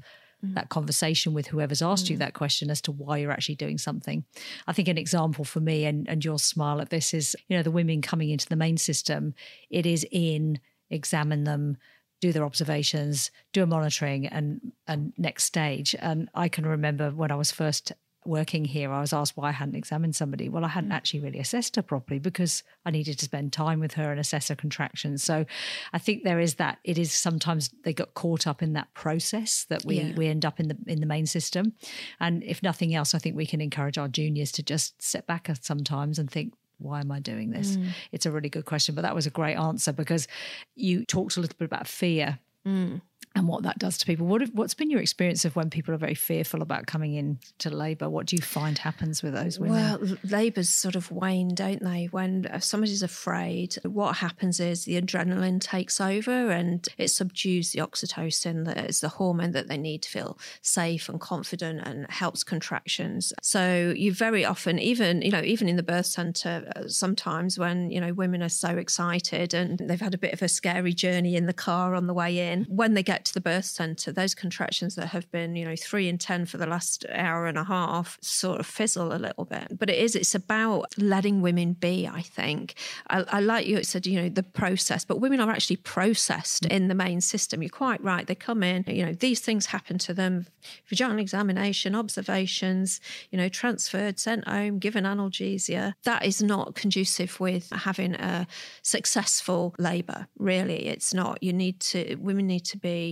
mm. 0.45 0.53
that 0.55 0.69
conversation 0.69 1.33
with 1.33 1.47
whoever's 1.47 1.81
asked 1.81 2.05
mm. 2.05 2.11
you 2.11 2.17
that 2.17 2.33
question 2.33 2.69
as 2.69 2.81
to 2.81 2.91
why 2.91 3.17
you're 3.17 3.31
actually 3.31 3.55
doing 3.55 3.77
something. 3.77 4.23
I 4.67 4.73
think 4.73 4.87
an 4.87 4.97
example 4.97 5.45
for 5.45 5.59
me 5.59 5.85
and, 5.85 6.07
and 6.07 6.23
your 6.23 6.39
smile 6.39 6.81
at 6.81 6.89
this 6.89 7.13
is, 7.13 7.35
you 7.47 7.57
know, 7.57 7.63
the 7.63 7.71
women 7.71 8.01
coming 8.01 8.29
into 8.29 8.47
the 8.47 8.55
main 8.55 8.77
system, 8.77 9.33
it 9.69 9.85
is 9.85 10.05
in 10.11 10.59
examine 10.89 11.43
them, 11.43 11.77
do 12.21 12.31
their 12.31 12.45
observations, 12.45 13.31
do 13.53 13.63
a 13.63 13.67
monitoring 13.67 14.25
and 14.27 14.71
and 14.87 15.13
next 15.17 15.43
stage. 15.43 15.95
And 15.99 16.29
I 16.33 16.47
can 16.49 16.65
remember 16.65 17.11
when 17.11 17.31
I 17.31 17.35
was 17.35 17.51
first 17.51 17.91
working 18.27 18.65
here, 18.65 18.91
I 18.91 18.99
was 18.99 19.13
asked 19.13 19.37
why 19.37 19.49
I 19.49 19.51
hadn't 19.51 19.75
examined 19.75 20.15
somebody. 20.15 20.49
Well, 20.49 20.65
I 20.65 20.69
hadn't 20.69 20.91
mm. 20.91 20.95
actually 20.95 21.21
really 21.21 21.39
assessed 21.39 21.75
her 21.75 21.81
properly 21.81 22.19
because 22.19 22.63
I 22.85 22.91
needed 22.91 23.17
to 23.19 23.25
spend 23.25 23.53
time 23.53 23.79
with 23.79 23.93
her 23.93 24.11
and 24.11 24.19
assess 24.19 24.49
her 24.49 24.55
contractions. 24.55 25.23
So 25.23 25.45
I 25.93 25.97
think 25.97 26.23
there 26.23 26.39
is 26.39 26.55
that. 26.55 26.79
It 26.83 26.97
is 26.97 27.11
sometimes 27.11 27.69
they 27.83 27.93
got 27.93 28.13
caught 28.13 28.47
up 28.47 28.61
in 28.61 28.73
that 28.73 28.93
process 28.93 29.65
that 29.69 29.85
we 29.85 30.01
yeah. 30.01 30.15
we 30.15 30.27
end 30.27 30.45
up 30.45 30.59
in 30.59 30.67
the 30.67 30.77
in 30.87 30.99
the 30.99 31.05
main 31.05 31.25
system. 31.25 31.73
And 32.19 32.43
if 32.43 32.61
nothing 32.61 32.93
else, 32.93 33.15
I 33.15 33.19
think 33.19 33.35
we 33.35 33.45
can 33.45 33.61
encourage 33.61 33.97
our 33.97 34.07
juniors 34.07 34.51
to 34.53 34.63
just 34.63 35.01
step 35.01 35.25
back 35.27 35.49
sometimes 35.61 36.19
and 36.19 36.29
think, 36.29 36.53
why 36.77 36.99
am 36.99 37.11
I 37.11 37.19
doing 37.19 37.51
this? 37.51 37.77
Mm. 37.77 37.89
It's 38.11 38.25
a 38.25 38.31
really 38.31 38.49
good 38.49 38.65
question, 38.65 38.95
but 38.95 39.01
that 39.01 39.15
was 39.15 39.25
a 39.25 39.31
great 39.31 39.55
answer 39.55 39.93
because 39.93 40.27
you 40.75 41.05
talked 41.05 41.37
a 41.37 41.41
little 41.41 41.55
bit 41.57 41.65
about 41.65 41.87
fear. 41.87 42.39
Mm 42.65 43.01
and 43.37 43.47
what 43.47 43.63
that 43.63 43.77
does 43.77 43.97
to 43.99 44.05
people. 44.05 44.25
What 44.25 44.41
what's 44.53 44.73
been 44.73 44.89
your 44.89 44.99
experience 44.99 45.45
of 45.45 45.55
when 45.55 45.69
people 45.69 45.93
are 45.93 45.97
very 45.97 46.15
fearful 46.15 46.61
about 46.61 46.87
coming 46.87 47.13
in 47.13 47.39
to 47.59 47.69
labour? 47.69 48.09
What 48.09 48.25
do 48.25 48.35
you 48.35 48.41
find 48.41 48.77
happens 48.77 49.21
with 49.21 49.33
those 49.33 49.59
women? 49.59 49.75
Well, 49.75 50.17
labours 50.23 50.69
sort 50.69 50.95
of 50.95 51.11
wane, 51.11 51.53
don't 51.53 51.83
they? 51.83 52.05
When 52.11 52.47
somebody's 52.59 53.03
afraid, 53.03 53.75
what 53.83 54.17
happens 54.17 54.59
is 54.59 54.85
the 54.85 54.99
adrenaline 54.99 55.61
takes 55.61 56.01
over 56.01 56.49
and 56.49 56.87
it 56.97 57.09
subdues 57.09 57.71
the 57.71 57.79
oxytocin, 57.79 58.65
that 58.65 58.89
is 58.89 59.01
the 59.01 59.09
hormone 59.09 59.51
that 59.51 59.67
they 59.67 59.77
need 59.77 60.01
to 60.03 60.09
feel 60.09 60.37
safe 60.61 61.07
and 61.09 61.19
confident 61.19 61.81
and 61.85 62.09
helps 62.09 62.43
contractions. 62.43 63.33
So 63.41 63.93
you 63.95 64.13
very 64.13 64.45
often, 64.45 64.79
even 64.79 65.21
you 65.21 65.31
know, 65.31 65.41
even 65.41 65.69
in 65.69 65.75
the 65.75 65.83
birth 65.83 66.07
centre, 66.07 66.71
uh, 66.75 66.87
sometimes 66.87 67.59
when 67.59 67.91
you 67.91 68.01
know 68.01 68.13
women 68.13 68.41
are 68.41 68.49
so 68.49 68.69
excited 68.69 69.53
and 69.53 69.77
they've 69.77 70.01
had 70.01 70.15
a 70.15 70.17
bit 70.17 70.33
of 70.33 70.41
a 70.41 70.47
scary 70.47 70.93
journey 70.93 71.35
in 71.35 71.45
the 71.45 71.53
car 71.53 71.93
on 71.93 72.07
the 72.07 72.13
way 72.13 72.51
in, 72.51 72.65
when 72.65 72.95
they 72.95 73.03
get 73.03 73.26
to 73.27 73.33
the 73.33 73.41
birth 73.41 73.65
center, 73.65 74.11
those 74.11 74.35
contractions 74.35 74.95
that 74.95 75.07
have 75.07 75.29
been, 75.31 75.55
you 75.55 75.65
know, 75.65 75.75
three 75.75 76.07
in 76.07 76.17
10 76.17 76.45
for 76.45 76.57
the 76.57 76.65
last 76.65 77.05
hour 77.11 77.47
and 77.47 77.57
a 77.57 77.63
half 77.63 78.17
sort 78.21 78.59
of 78.59 78.65
fizzle 78.65 79.13
a 79.13 79.17
little 79.17 79.45
bit. 79.45 79.77
But 79.77 79.89
it 79.89 79.97
is, 79.97 80.15
it's 80.15 80.35
about 80.35 80.93
letting 80.97 81.41
women 81.41 81.73
be, 81.73 82.07
I 82.07 82.21
think. 82.21 82.75
I, 83.09 83.23
I 83.27 83.39
like 83.39 83.67
you 83.67 83.83
said, 83.83 84.07
you 84.07 84.21
know, 84.21 84.29
the 84.29 84.43
process, 84.43 85.05
but 85.05 85.19
women 85.19 85.39
are 85.39 85.51
actually 85.51 85.77
processed 85.77 86.63
mm. 86.63 86.71
in 86.71 86.87
the 86.87 86.95
main 86.95 87.21
system. 87.21 87.61
You're 87.61 87.69
quite 87.69 88.03
right. 88.03 88.25
They 88.25 88.35
come 88.35 88.63
in, 88.63 88.83
you 88.87 89.05
know, 89.05 89.13
these 89.13 89.39
things 89.39 89.67
happen 89.67 89.97
to 89.99 90.13
them 90.13 90.47
vaginal 90.87 91.19
examination, 91.19 91.95
observations, 91.95 92.99
you 93.31 93.37
know, 93.37 93.49
transferred, 93.49 94.19
sent 94.19 94.47
home, 94.47 94.79
given 94.79 95.03
analgesia. 95.03 95.93
That 96.03 96.25
is 96.25 96.41
not 96.41 96.75
conducive 96.75 97.39
with 97.39 97.69
having 97.71 98.15
a 98.15 98.47
successful 98.81 99.75
labour, 99.77 100.27
really. 100.37 100.87
It's 100.87 101.13
not. 101.13 101.41
You 101.41 101.53
need 101.53 101.79
to, 101.81 102.15
women 102.15 102.47
need 102.47 102.65
to 102.65 102.77
be 102.77 103.06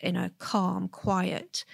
in 0.00 0.16
a 0.16 0.30
calm, 0.38 0.88
quiet, 0.88 1.64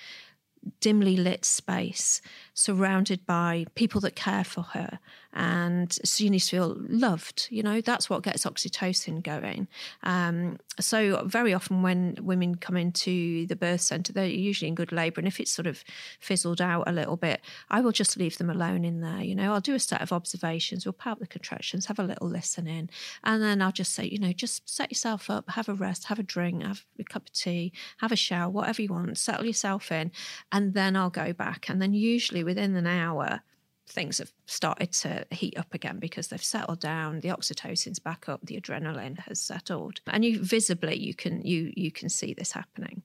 dimly 0.81 1.17
lit 1.17 1.45
space 1.45 2.21
surrounded 2.59 3.25
by 3.25 3.65
people 3.77 4.01
that 4.01 4.17
care 4.17 4.43
for 4.43 4.63
her. 4.63 4.99
And 5.33 5.97
she 6.05 6.29
needs 6.29 6.47
to 6.47 6.57
feel 6.57 6.77
loved 6.89 7.47
you 7.51 7.63
know 7.63 7.81
that's 7.81 8.11
what 8.11 8.25
gets 8.25 8.45
oxytocin 8.45 9.23
going. 9.23 9.69
Um, 10.03 10.59
so 10.81 11.25
very 11.25 11.55
often 11.55 11.83
when 11.83 12.17
women 12.21 12.57
come 12.57 12.77
into 12.77 13.47
the 13.47 13.55
birth 13.55 13.83
centre 13.83 14.13
they're 14.13 14.27
usually 14.27 14.67
in 14.67 14.75
good 14.75 14.91
labour. 14.91 15.21
And 15.21 15.29
if 15.29 15.39
it's 15.39 15.53
sort 15.53 15.69
of 15.69 15.85
fizzled 16.19 16.61
out 16.61 16.89
a 16.89 16.93
little 16.93 17.17
bit 17.17 17.41
i 17.71 17.81
will 17.81 17.93
just 17.93 18.17
leave 18.17 18.39
them 18.39 18.51
alone 18.51 18.85
in 18.85 19.01
there 19.01 19.23
you 19.23 19.37
know. 19.37 19.53
I'll 19.53 19.61
do 19.61 19.75
a 19.75 19.79
set 19.79 20.03
of 20.03 20.13
observations 20.13 20.85
we'll 20.85 20.95
pout 20.95 21.21
the 21.21 21.27
contractions 21.29 21.87
have 21.87 22.01
a 22.01 22.03
little 22.03 22.29
listen 22.29 22.67
in. 22.67 22.91
And 23.23 23.41
then 23.41 23.63
i'll 23.63 23.71
just 23.71 23.95
say 23.95 24.05
you 24.05 24.19
know 24.19 24.33
just 24.33 24.69
set 24.69 24.91
yourself 24.91 25.31
up 25.31 25.49
have 25.51 25.69
a 25.69 25.75
rest 25.75 26.07
have 26.07 26.19
a 26.19 26.25
drink 26.25 26.65
have 26.65 26.85
a 26.99 27.05
cup 27.05 27.27
of 27.27 27.33
tea 27.33 27.73
have 27.99 28.11
a 28.11 28.17
shower 28.17 28.51
whatever 28.51 28.83
you 28.83 28.89
want 28.89 29.17
settle 29.17 29.47
yourself 29.47 29.93
in. 29.93 30.11
And 30.51 30.75
then 30.75 30.97
i'll 30.97 31.11
go 31.11 31.33
back. 31.33 31.69
And 31.69 31.81
then 31.81 31.95
usually 31.95 32.48
within 32.49 32.75
an 32.77 32.87
hour 32.87 33.43
things 33.87 34.19
have 34.19 34.33
started 34.47 34.93
to 34.93 35.27
heat 35.31 35.59
up 35.59 35.75
again 35.75 35.99
because 35.99 36.29
they've 36.29 36.43
settled 36.43 36.81
down 36.81 37.21
the 37.21 37.29
oxytocin's 37.29 37.99
back 37.99 38.29
up 38.29 38.41
the 38.43 38.59
adrenaline 38.59 39.19
has 39.19 39.39
settled. 39.41 40.01
And 40.07 40.25
you 40.25 40.43
visibly 40.43 40.97
you 40.97 41.15
can 41.15 41.43
you 41.43 41.73
you 41.77 41.91
can 41.91 42.09
see 42.09 42.33
this 42.33 42.53
happening. 42.53 43.03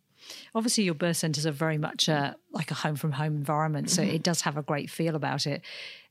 Obviously 0.55 0.85
your 0.85 0.93
birth 0.93 1.17
centers 1.17 1.45
are 1.45 1.51
very 1.51 1.77
much 1.77 2.07
a, 2.07 2.35
like 2.51 2.71
a 2.71 2.75
home 2.75 2.95
from 2.95 3.11
home 3.11 3.35
environment 3.35 3.89
so 3.89 4.01
mm-hmm. 4.01 4.15
it 4.15 4.23
does 4.23 4.41
have 4.41 4.55
a 4.55 4.61
great 4.61 4.89
feel 4.89 5.15
about 5.15 5.45
it 5.45 5.61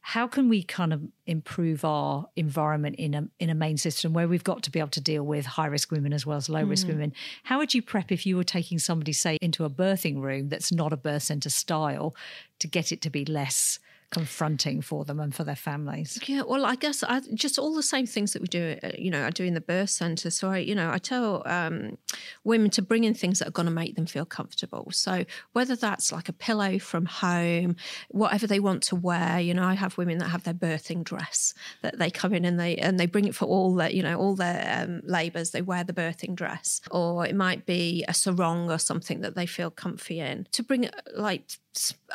how 0.04 0.26
can 0.26 0.48
we 0.48 0.64
kind 0.64 0.92
of 0.92 1.00
improve 1.26 1.84
our 1.84 2.26
environment 2.34 2.96
in 2.96 3.14
a 3.14 3.28
in 3.38 3.48
a 3.48 3.54
main 3.54 3.76
system 3.76 4.12
where 4.12 4.26
we've 4.26 4.42
got 4.42 4.64
to 4.64 4.70
be 4.70 4.80
able 4.80 4.90
to 4.90 5.00
deal 5.00 5.22
with 5.22 5.46
high 5.46 5.66
risk 5.66 5.92
women 5.92 6.12
as 6.12 6.26
well 6.26 6.36
as 6.36 6.48
low 6.48 6.64
risk 6.64 6.86
mm. 6.86 6.90
women? 6.90 7.12
How 7.44 7.58
would 7.58 7.72
you 7.72 7.82
prep 7.82 8.10
if 8.10 8.26
you 8.26 8.36
were 8.36 8.44
taking 8.44 8.80
somebody, 8.80 9.12
say, 9.12 9.38
into 9.40 9.64
a 9.64 9.70
birthing 9.70 10.20
room 10.20 10.48
that's 10.48 10.72
not 10.72 10.92
a 10.92 10.96
birth 10.96 11.22
center 11.22 11.50
style 11.50 12.16
to 12.58 12.66
get 12.66 12.90
it 12.90 13.00
to 13.02 13.10
be 13.10 13.24
less 13.24 13.78
confronting 14.12 14.82
for 14.82 15.04
them 15.04 15.18
and 15.18 15.34
for 15.34 15.42
their 15.42 15.56
families? 15.56 16.20
Yeah, 16.26 16.42
well, 16.42 16.64
I 16.64 16.76
guess 16.76 17.02
I, 17.02 17.20
just 17.34 17.58
all 17.58 17.74
the 17.74 17.82
same 17.82 18.06
things 18.06 18.34
that 18.34 18.42
we 18.42 18.46
do, 18.46 18.76
uh, 18.82 18.90
you 18.98 19.10
know, 19.10 19.26
I 19.26 19.30
do 19.30 19.42
in 19.44 19.54
the 19.54 19.60
birth 19.60 19.90
centre. 19.90 20.30
So 20.30 20.50
I, 20.50 20.58
you 20.58 20.74
know, 20.74 20.90
I 20.92 20.98
tell 20.98 21.42
um, 21.46 21.96
women 22.44 22.70
to 22.70 22.82
bring 22.82 23.04
in 23.04 23.14
things 23.14 23.38
that 23.38 23.48
are 23.48 23.52
going 23.52 23.66
to 23.66 23.72
make 23.72 23.96
them 23.96 24.06
feel 24.06 24.26
comfortable. 24.26 24.88
So 24.92 25.24
whether 25.52 25.74
that's 25.74 26.12
like 26.12 26.28
a 26.28 26.32
pillow 26.32 26.78
from 26.78 27.06
home, 27.06 27.76
whatever 28.10 28.46
they 28.46 28.60
want 28.60 28.82
to 28.84 28.96
wear, 28.96 29.40
you 29.40 29.54
know, 29.54 29.64
I 29.64 29.74
have 29.74 29.96
women 29.96 30.18
that 30.18 30.28
have 30.28 30.44
their 30.44 30.54
birthing 30.54 31.02
dress 31.02 31.54
that 31.80 31.98
they 31.98 32.10
come 32.10 32.34
in 32.34 32.44
and 32.44 32.60
they 32.60 32.76
and 32.76 33.00
they 33.00 33.06
bring 33.06 33.24
it 33.24 33.34
for 33.34 33.46
all 33.46 33.74
their, 33.74 33.90
you 33.90 34.02
know, 34.02 34.18
all 34.18 34.36
their 34.36 34.84
um, 34.84 35.00
labours. 35.04 35.50
They 35.50 35.62
wear 35.62 35.84
the 35.84 35.94
birthing 35.94 36.34
dress, 36.34 36.82
or 36.90 37.26
it 37.26 37.34
might 37.34 37.64
be 37.64 38.04
a 38.06 38.14
sarong 38.14 38.70
or 38.70 38.78
something 38.78 39.22
that 39.22 39.34
they 39.34 39.46
feel 39.46 39.70
comfy 39.70 40.20
in. 40.20 40.46
To 40.52 40.62
bring 40.62 40.84
it 40.84 40.94
like 41.16 41.58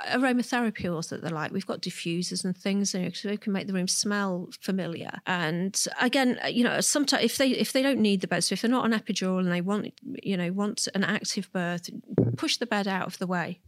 aromatherapy 0.09 0.85
oils 0.85 1.09
that 1.09 1.21
they 1.21 1.29
like. 1.29 1.51
We've 1.51 1.65
got 1.65 1.81
diffusers 1.81 2.43
and 2.45 2.55
things, 2.55 2.93
you 2.93 3.01
know, 3.01 3.09
so 3.09 3.29
we 3.29 3.37
can 3.37 3.53
make 3.53 3.67
the 3.67 3.73
room 3.73 3.87
smell 3.87 4.49
familiar. 4.61 5.19
And 5.25 5.79
again, 5.99 6.39
uh, 6.43 6.47
you 6.47 6.63
know, 6.63 6.79
sometimes 6.81 7.23
if 7.23 7.37
they 7.37 7.49
if 7.49 7.73
they 7.73 7.81
don't 7.81 7.99
need 7.99 8.21
the 8.21 8.27
bed, 8.27 8.43
so 8.43 8.53
if 8.53 8.61
they're 8.61 8.71
not 8.71 8.83
on 8.83 8.91
epidural 8.91 9.39
and 9.39 9.51
they 9.51 9.61
want, 9.61 9.93
you 10.23 10.37
know, 10.37 10.51
want 10.51 10.87
an 10.93 11.03
active 11.03 11.51
birth, 11.51 11.89
push 12.35 12.57
the 12.57 12.65
bed 12.65 12.87
out 12.87 13.07
of 13.07 13.17
the 13.17 13.27
way 13.27 13.61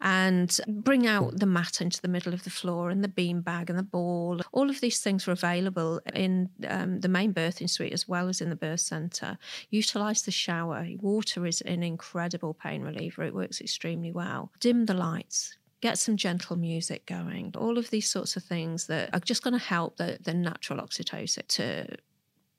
and 0.00 0.58
bring 0.66 1.06
out 1.06 1.38
the 1.38 1.46
mat 1.46 1.80
into 1.80 2.00
the 2.00 2.08
middle 2.08 2.34
of 2.34 2.44
the 2.44 2.50
floor 2.50 2.90
and 2.90 3.02
the 3.02 3.08
bean 3.08 3.40
bag 3.40 3.70
and 3.70 3.78
the 3.78 3.82
ball. 3.82 4.40
All 4.52 4.70
of 4.70 4.80
these 4.80 5.00
things 5.00 5.26
are 5.28 5.32
available 5.32 6.00
in 6.14 6.50
um, 6.68 7.00
the 7.00 7.08
main 7.08 7.32
birthing 7.32 7.70
suite 7.70 7.92
as 7.92 8.08
well 8.08 8.28
as 8.28 8.40
in 8.40 8.50
the 8.50 8.56
birth 8.56 8.80
centre. 8.80 9.38
Utilise 9.70 10.22
the 10.22 10.30
shower. 10.30 10.86
Water 11.00 11.46
is 11.46 11.60
an 11.62 11.82
incredible 11.82 12.54
pain 12.54 12.82
reliever. 12.82 13.22
It 13.22 13.34
works 13.34 13.60
extremely 13.60 14.12
well. 14.12 14.50
Dim 14.60 14.86
the 14.86 14.94
lights 14.94 15.56
get 15.80 15.98
some 15.98 16.16
gentle 16.16 16.56
music 16.56 17.04
going. 17.06 17.52
All 17.58 17.76
of 17.76 17.90
these 17.90 18.08
sorts 18.08 18.36
of 18.36 18.44
things 18.44 18.86
that 18.86 19.10
are 19.12 19.18
just 19.18 19.42
going 19.42 19.58
to 19.58 19.64
help 19.64 19.96
the, 19.96 20.16
the 20.22 20.32
natural 20.32 20.78
oxytocin 20.78 21.46
to 21.48 21.96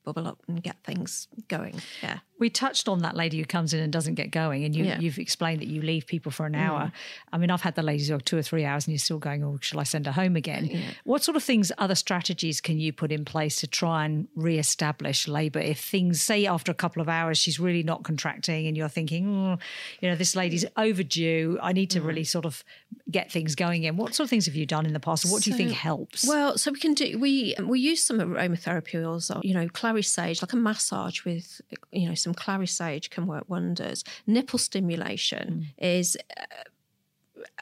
bubble 0.04 0.28
up 0.28 0.42
and 0.46 0.62
get 0.62 0.76
things 0.84 1.26
going. 1.48 1.80
Yeah 2.02 2.18
we 2.38 2.50
touched 2.50 2.88
on 2.88 3.00
that 3.00 3.16
lady 3.16 3.38
who 3.38 3.44
comes 3.44 3.72
in 3.72 3.80
and 3.80 3.92
doesn't 3.92 4.14
get 4.14 4.30
going, 4.30 4.64
and 4.64 4.74
you, 4.74 4.84
yeah. 4.84 4.98
you've 4.98 5.18
explained 5.18 5.60
that 5.60 5.68
you 5.68 5.80
leave 5.80 6.06
people 6.06 6.32
for 6.32 6.46
an 6.46 6.54
hour. 6.54 6.80
Mm. 6.80 6.92
I 7.32 7.38
mean, 7.38 7.50
I've 7.50 7.62
had 7.62 7.76
the 7.76 7.82
ladies 7.82 8.08
who 8.08 8.16
are 8.16 8.20
two 8.20 8.36
or 8.36 8.42
three 8.42 8.64
hours, 8.64 8.86
and 8.86 8.92
you're 8.92 8.98
still 8.98 9.18
going, 9.18 9.44
"Oh, 9.44 9.58
shall 9.60 9.78
I 9.78 9.84
send 9.84 10.06
her 10.06 10.12
home 10.12 10.34
again?" 10.34 10.66
Yeah. 10.66 10.80
What 11.04 11.22
sort 11.22 11.36
of 11.36 11.44
things, 11.44 11.70
other 11.78 11.94
strategies, 11.94 12.60
can 12.60 12.78
you 12.78 12.92
put 12.92 13.12
in 13.12 13.24
place 13.24 13.56
to 13.60 13.66
try 13.66 14.04
and 14.04 14.26
re-establish 14.34 15.28
labour 15.28 15.60
if 15.60 15.78
things, 15.78 16.20
say, 16.20 16.46
after 16.46 16.72
a 16.72 16.74
couple 16.74 17.00
of 17.00 17.08
hours, 17.08 17.38
she's 17.38 17.60
really 17.60 17.84
not 17.84 18.02
contracting, 18.02 18.66
and 18.66 18.76
you're 18.76 18.88
thinking, 18.88 19.28
oh, 19.28 19.58
you 20.00 20.08
know, 20.08 20.16
this 20.16 20.34
lady's 20.34 20.64
overdue. 20.76 21.58
I 21.62 21.72
need 21.72 21.90
to 21.90 22.00
mm. 22.00 22.06
really 22.06 22.24
sort 22.24 22.46
of 22.46 22.64
get 23.10 23.30
things 23.30 23.54
going 23.54 23.82
again. 23.82 23.96
What 23.96 24.14
sort 24.14 24.26
of 24.26 24.30
things 24.30 24.46
have 24.46 24.56
you 24.56 24.66
done 24.66 24.86
in 24.86 24.92
the 24.92 25.00
past? 25.00 25.24
What 25.30 25.42
so, 25.42 25.44
do 25.44 25.50
you 25.50 25.56
think 25.56 25.70
helps? 25.70 26.26
Well, 26.26 26.58
so 26.58 26.72
we 26.72 26.80
can 26.80 26.94
do 26.94 27.16
we 27.18 27.54
we 27.62 27.78
use 27.78 28.02
some 28.02 28.18
aromatherapy 28.18 29.00
oils, 29.00 29.30
you 29.42 29.54
know, 29.54 29.68
clary 29.68 30.02
sage, 30.02 30.42
like 30.42 30.52
a 30.52 30.56
massage 30.56 31.24
with 31.24 31.60
you 31.92 32.08
know 32.08 32.14
some 32.24 32.34
clary 32.34 32.66
sage 32.66 33.10
can 33.10 33.26
work 33.26 33.44
wonders. 33.48 34.02
Nipple 34.26 34.58
stimulation 34.58 35.68
mm. 35.78 35.84
is 35.84 36.16
uh, 36.36 36.42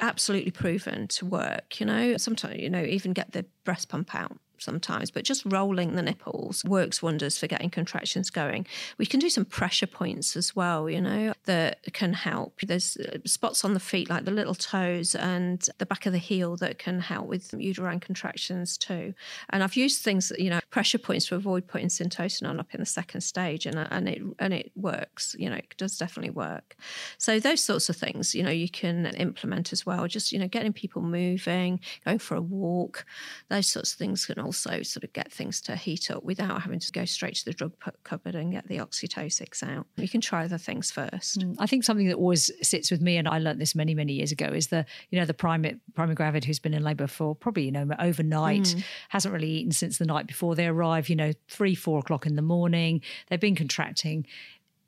absolutely 0.00 0.50
proven 0.52 1.08
to 1.08 1.26
work. 1.26 1.78
You 1.80 1.86
know, 1.86 2.16
sometimes 2.16 2.60
you 2.60 2.70
know 2.70 2.82
even 2.82 3.12
get 3.12 3.32
the 3.32 3.44
breast 3.64 3.88
pump 3.88 4.14
out 4.14 4.38
sometimes, 4.62 5.10
but 5.10 5.24
just 5.24 5.42
rolling 5.46 5.94
the 5.94 6.02
nipples 6.02 6.64
works 6.64 7.02
wonders 7.02 7.38
for 7.38 7.46
getting 7.46 7.70
contractions 7.70 8.30
going. 8.30 8.66
We 8.98 9.06
can 9.06 9.20
do 9.20 9.30
some 9.30 9.44
pressure 9.44 9.86
points 9.86 10.36
as 10.36 10.54
well, 10.54 10.88
you 10.88 11.00
know, 11.00 11.34
that 11.44 11.92
can 11.92 12.12
help. 12.12 12.60
There's 12.60 12.96
uh, 12.96 13.18
spots 13.26 13.64
on 13.64 13.74
the 13.74 13.80
feet, 13.80 14.08
like 14.08 14.24
the 14.24 14.30
little 14.30 14.54
toes 14.54 15.14
and 15.14 15.66
the 15.78 15.86
back 15.86 16.06
of 16.06 16.12
the 16.12 16.18
heel, 16.18 16.56
that 16.56 16.78
can 16.78 17.00
help 17.00 17.26
with 17.26 17.54
uterine 17.54 18.00
contractions 18.00 18.78
too. 18.78 19.14
And 19.50 19.62
I've 19.62 19.76
used 19.76 20.02
things, 20.02 20.32
you 20.38 20.50
know, 20.50 20.60
pressure 20.70 20.98
points 20.98 21.26
to 21.26 21.34
avoid 21.34 21.66
putting 21.66 21.88
syntocinon 21.88 22.48
on 22.48 22.60
up 22.60 22.74
in 22.74 22.80
the 22.80 22.86
second 22.86 23.22
stage, 23.22 23.66
and 23.66 23.76
and 23.78 24.08
it 24.08 24.22
and 24.38 24.52
it 24.52 24.72
works. 24.76 25.34
You 25.38 25.50
know, 25.50 25.56
it 25.56 25.74
does 25.76 25.98
definitely 25.98 26.30
work. 26.30 26.76
So 27.18 27.40
those 27.40 27.62
sorts 27.62 27.88
of 27.88 27.96
things, 27.96 28.34
you 28.34 28.42
know, 28.42 28.50
you 28.50 28.68
can 28.68 29.06
implement 29.06 29.72
as 29.72 29.84
well. 29.84 30.06
Just 30.06 30.32
you 30.32 30.38
know, 30.38 30.48
getting 30.48 30.72
people 30.72 31.02
moving, 31.02 31.80
going 32.04 32.18
for 32.18 32.36
a 32.36 32.40
walk, 32.40 33.04
those 33.48 33.66
sorts 33.66 33.92
of 33.92 33.98
things 33.98 34.26
can 34.26 34.38
also 34.38 34.51
also 34.52 34.82
sort 34.82 35.02
of 35.02 35.12
get 35.14 35.32
things 35.32 35.62
to 35.62 35.74
heat 35.74 36.10
up 36.10 36.22
without 36.22 36.60
having 36.60 36.78
to 36.78 36.92
go 36.92 37.06
straight 37.06 37.34
to 37.36 37.44
the 37.46 37.54
drug 37.54 37.72
cupboard 38.04 38.34
and 38.34 38.52
get 38.52 38.68
the 38.68 38.76
oxytocics 38.76 39.62
out. 39.62 39.86
You 39.96 40.08
can 40.08 40.20
try 40.20 40.44
other 40.44 40.58
things 40.58 40.90
first. 40.90 41.40
Mm. 41.40 41.56
I 41.58 41.66
think 41.66 41.84
something 41.84 42.06
that 42.08 42.16
always 42.16 42.50
sits 42.60 42.90
with 42.90 43.00
me, 43.00 43.16
and 43.16 43.26
I 43.26 43.38
learned 43.38 43.62
this 43.62 43.74
many, 43.74 43.94
many 43.94 44.12
years 44.12 44.30
ago, 44.30 44.46
is 44.46 44.66
the, 44.66 44.84
you 45.10 45.18
know, 45.18 45.24
the 45.24 45.32
primip, 45.32 46.44
who's 46.44 46.58
been 46.58 46.74
in 46.74 46.84
labour 46.84 47.06
for 47.06 47.34
probably, 47.34 47.64
you 47.64 47.72
know, 47.72 47.88
overnight, 47.98 48.62
mm. 48.62 48.84
hasn't 49.08 49.32
really 49.32 49.48
eaten 49.48 49.72
since 49.72 49.96
the 49.96 50.04
night 50.04 50.26
before 50.26 50.54
they 50.54 50.66
arrive, 50.66 51.08
you 51.08 51.16
know, 51.16 51.32
three, 51.48 51.74
four 51.74 52.00
o'clock 52.00 52.26
in 52.26 52.36
the 52.36 52.42
morning. 52.42 53.00
They've 53.28 53.40
been 53.40 53.56
contracting 53.56 54.26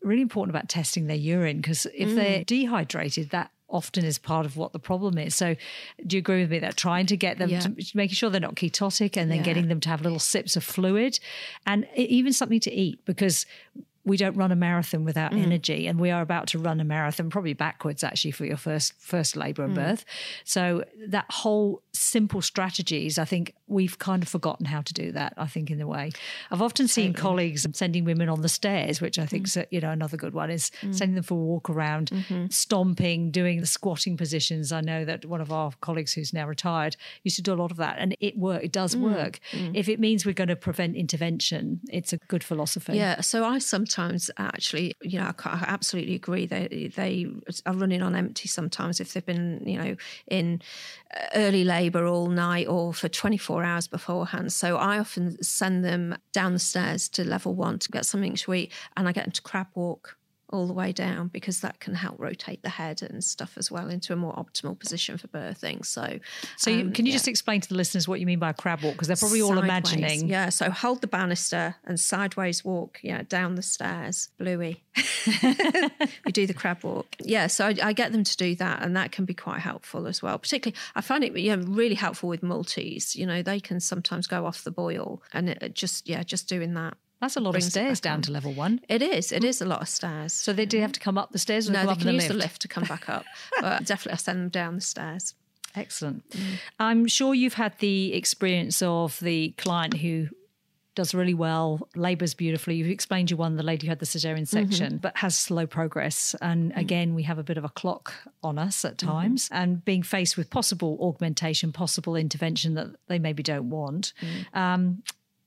really 0.02 0.20
important 0.20 0.54
about 0.54 0.68
testing 0.68 1.06
their 1.06 1.16
urine 1.16 1.56
because 1.56 1.86
if 1.86 2.10
mm. 2.10 2.14
they're 2.16 2.44
dehydrated, 2.44 3.30
that 3.30 3.50
often 3.68 4.04
is 4.04 4.18
part 4.18 4.46
of 4.46 4.56
what 4.56 4.72
the 4.72 4.78
problem 4.78 5.18
is. 5.18 5.34
So, 5.34 5.56
do 6.06 6.16
you 6.16 6.18
agree 6.18 6.40
with 6.40 6.50
me 6.50 6.58
that 6.60 6.76
trying 6.76 7.06
to 7.06 7.16
get 7.16 7.38
them 7.38 7.50
yeah. 7.50 7.60
to 7.60 7.74
making 7.94 8.14
sure 8.14 8.30
they're 8.30 8.40
not 8.40 8.56
ketotic 8.56 9.16
and 9.16 9.30
then 9.30 9.38
yeah. 9.38 9.44
getting 9.44 9.68
them 9.68 9.80
to 9.80 9.88
have 9.88 10.02
little 10.02 10.18
sips 10.18 10.56
of 10.56 10.64
fluid 10.64 11.18
and 11.66 11.86
even 11.94 12.32
something 12.32 12.60
to 12.60 12.72
eat 12.72 13.04
because 13.04 13.46
we 14.04 14.16
don't 14.18 14.36
run 14.36 14.52
a 14.52 14.56
marathon 14.56 15.04
without 15.04 15.32
mm. 15.32 15.42
energy 15.42 15.86
and 15.86 15.98
we 15.98 16.10
are 16.10 16.20
about 16.20 16.46
to 16.48 16.58
run 16.58 16.78
a 16.80 16.84
marathon 16.84 17.30
probably 17.30 17.54
backwards 17.54 18.04
actually 18.04 18.30
for 18.30 18.44
your 18.44 18.56
first 18.56 18.92
first 18.98 19.36
labor 19.36 19.64
and 19.64 19.72
mm. 19.72 19.76
birth 19.76 20.04
so 20.44 20.84
that 21.08 21.24
whole 21.30 21.82
simple 21.92 22.42
strategies 22.42 23.18
i 23.18 23.24
think 23.24 23.54
we've 23.66 23.98
kind 23.98 24.22
of 24.22 24.28
forgotten 24.28 24.66
how 24.66 24.80
to 24.80 24.92
do 24.92 25.12
that 25.12 25.34
i 25.36 25.46
think 25.46 25.70
in 25.70 25.80
a 25.80 25.86
way 25.86 26.10
i've 26.50 26.62
often 26.62 26.88
seen 26.88 27.12
totally. 27.12 27.22
colleagues 27.22 27.66
sending 27.72 28.04
women 28.04 28.28
on 28.28 28.42
the 28.42 28.48
stairs 28.48 29.00
which 29.00 29.18
i 29.18 29.26
think 29.26 29.46
mm. 29.46 29.66
you 29.70 29.80
know 29.80 29.90
another 29.90 30.16
good 30.16 30.34
one 30.34 30.50
is 30.50 30.70
mm. 30.82 30.94
sending 30.94 31.14
them 31.14 31.24
for 31.24 31.34
a 31.34 31.36
walk 31.36 31.68
around 31.70 32.10
mm-hmm. 32.10 32.46
stomping 32.48 33.30
doing 33.30 33.60
the 33.60 33.66
squatting 33.66 34.16
positions 34.16 34.72
i 34.72 34.80
know 34.80 35.04
that 35.04 35.24
one 35.24 35.40
of 35.40 35.52
our 35.52 35.72
colleagues 35.80 36.12
who's 36.12 36.32
now 36.32 36.46
retired 36.46 36.96
used 37.22 37.36
to 37.36 37.42
do 37.42 37.52
a 37.52 37.54
lot 37.54 37.70
of 37.70 37.76
that 37.76 37.96
and 37.98 38.16
it 38.20 38.36
work 38.38 38.62
it 38.62 38.72
does 38.72 38.94
mm. 38.94 39.00
work 39.00 39.40
mm. 39.52 39.70
if 39.74 39.88
it 39.88 39.98
means 39.98 40.24
we're 40.24 40.32
going 40.32 40.48
to 40.48 40.56
prevent 40.56 40.96
intervention 40.96 41.80
it's 41.90 42.12
a 42.12 42.18
good 42.28 42.44
philosophy 42.44 42.94
yeah 42.94 43.20
so 43.20 43.44
i 43.44 43.58
sometimes 43.58 44.30
actually, 44.38 44.94
you 45.02 45.18
know, 45.18 45.32
I, 45.44 45.48
I 45.48 45.64
absolutely 45.66 46.14
agree. 46.14 46.46
They 46.46 46.90
they 46.94 47.26
are 47.66 47.74
running 47.74 48.02
on 48.02 48.14
empty 48.14 48.48
sometimes 48.48 49.00
if 49.00 49.12
they've 49.12 49.24
been, 49.24 49.62
you 49.66 49.78
know, 49.78 49.96
in 50.28 50.62
uh, 51.14 51.26
early 51.34 51.64
labour 51.64 52.06
all 52.06 52.28
night 52.28 52.66
or 52.68 52.94
for 52.94 53.08
24 53.08 53.53
hours 53.62 53.86
beforehand. 53.86 54.52
So 54.52 54.76
I 54.76 54.98
often 54.98 55.40
send 55.42 55.84
them 55.84 56.16
down 56.32 56.54
the 56.54 56.58
stairs 56.58 57.08
to 57.10 57.24
level 57.24 57.54
one 57.54 57.78
to 57.78 57.90
get 57.90 58.06
something 58.06 58.34
to 58.34 58.54
eat, 58.54 58.72
and 58.96 59.08
I 59.08 59.12
get 59.12 59.24
them 59.24 59.32
to 59.32 59.42
crab 59.42 59.68
walk 59.74 60.16
all 60.54 60.66
the 60.66 60.72
way 60.72 60.92
down 60.92 61.28
because 61.28 61.60
that 61.60 61.80
can 61.80 61.94
help 61.94 62.14
rotate 62.18 62.62
the 62.62 62.68
head 62.68 63.02
and 63.02 63.22
stuff 63.24 63.58
as 63.58 63.70
well 63.70 63.88
into 63.88 64.12
a 64.12 64.16
more 64.16 64.32
optimal 64.34 64.78
position 64.78 65.18
for 65.18 65.26
birthing. 65.28 65.84
So, 65.84 66.20
so 66.56 66.72
um, 66.72 66.92
can 66.92 67.06
you 67.06 67.10
yeah. 67.10 67.16
just 67.16 67.28
explain 67.28 67.60
to 67.60 67.68
the 67.68 67.74
listeners 67.74 68.06
what 68.06 68.20
you 68.20 68.26
mean 68.26 68.38
by 68.38 68.50
a 68.50 68.54
crab 68.54 68.82
walk? 68.82 68.94
Because 68.94 69.08
they're 69.08 69.16
probably 69.16 69.42
all 69.42 69.58
imagining. 69.58 70.28
Yeah. 70.28 70.48
So 70.50 70.70
hold 70.70 71.00
the 71.00 71.06
banister 71.06 71.76
and 71.84 71.98
sideways 71.98 72.64
walk. 72.64 73.00
Yeah, 73.02 73.22
down 73.28 73.56
the 73.56 73.62
stairs. 73.62 74.28
Bluey. 74.38 74.84
we 76.24 76.32
do 76.32 76.46
the 76.46 76.54
crab 76.54 76.84
walk. 76.84 77.16
Yeah. 77.18 77.48
So 77.48 77.66
I, 77.66 77.76
I, 77.82 77.92
get 77.92 78.12
them 78.12 78.24
to 78.24 78.36
do 78.36 78.54
that, 78.56 78.82
and 78.82 78.96
that 78.96 79.10
can 79.12 79.24
be 79.24 79.34
quite 79.34 79.60
helpful 79.60 80.06
as 80.06 80.22
well. 80.22 80.38
Particularly, 80.38 80.76
I 80.94 81.00
find 81.00 81.24
it 81.24 81.36
yeah 81.36 81.56
really 81.58 81.96
helpful 81.96 82.28
with 82.28 82.42
multis. 82.42 83.16
You 83.16 83.26
know, 83.26 83.42
they 83.42 83.58
can 83.58 83.80
sometimes 83.80 84.26
go 84.28 84.46
off 84.46 84.62
the 84.62 84.70
boil, 84.70 85.22
and 85.32 85.50
it, 85.50 85.74
just 85.74 86.08
yeah, 86.08 86.22
just 86.22 86.48
doing 86.48 86.74
that 86.74 86.96
that's 87.24 87.36
a 87.36 87.40
lot 87.40 87.56
of 87.56 87.62
stairs 87.62 88.00
down 88.00 88.16
on. 88.16 88.22
to 88.22 88.32
level 88.32 88.52
one. 88.52 88.80
It 88.88 89.00
is. 89.00 89.32
It 89.32 89.44
is 89.44 89.62
a 89.62 89.64
lot 89.64 89.80
of 89.80 89.88
stairs. 89.88 90.32
So 90.32 90.52
they 90.52 90.66
do 90.66 90.80
have 90.80 90.92
to 90.92 91.00
come 91.00 91.16
up 91.16 91.32
the 91.32 91.38
stairs. 91.38 91.68
Or 91.68 91.72
no, 91.72 91.86
they 91.86 91.94
can 91.94 92.06
the 92.06 92.12
use 92.12 92.22
lift? 92.24 92.28
the 92.28 92.38
lift 92.38 92.62
to 92.62 92.68
come 92.68 92.84
back 92.84 93.08
up. 93.08 93.24
but 93.60 93.84
definitely, 93.84 94.12
I 94.12 94.16
send 94.16 94.38
them 94.40 94.48
down 94.50 94.74
the 94.74 94.80
stairs. 94.80 95.34
Excellent. 95.74 96.28
Mm. 96.30 96.58
I'm 96.78 97.06
sure 97.06 97.34
you've 97.34 97.54
had 97.54 97.78
the 97.78 98.12
experience 98.12 98.82
of 98.82 99.18
the 99.20 99.50
client 99.56 99.94
who 99.94 100.28
does 100.94 101.14
really 101.14 101.34
well, 101.34 101.88
labours 101.96 102.34
beautifully. 102.34 102.76
You've 102.76 102.88
explained 102.88 103.30
you 103.30 103.36
one, 103.36 103.56
the 103.56 103.64
lady 103.64 103.86
who 103.86 103.90
had 103.90 103.98
the 103.98 104.06
cesarean 104.06 104.46
section, 104.46 104.92
mm-hmm. 104.92 104.96
but 104.98 105.16
has 105.16 105.36
slow 105.36 105.66
progress. 105.66 106.36
And 106.40 106.70
mm-hmm. 106.70 106.78
again, 106.78 107.14
we 107.14 107.24
have 107.24 107.38
a 107.38 107.42
bit 107.42 107.58
of 107.58 107.64
a 107.64 107.68
clock 107.68 108.14
on 108.42 108.58
us 108.58 108.84
at 108.84 108.98
mm-hmm. 108.98 109.08
times. 109.10 109.46
Mm-hmm. 109.46 109.54
And 109.54 109.84
being 109.84 110.02
faced 110.02 110.36
with 110.36 110.50
possible 110.50 110.98
augmentation, 111.00 111.72
possible 111.72 112.14
intervention 112.14 112.74
that 112.74 112.94
they 113.08 113.18
maybe 113.18 113.42
don't 113.42 113.70
want. 113.70 114.12
Mm. 114.20 114.56
Um, 114.58 115.02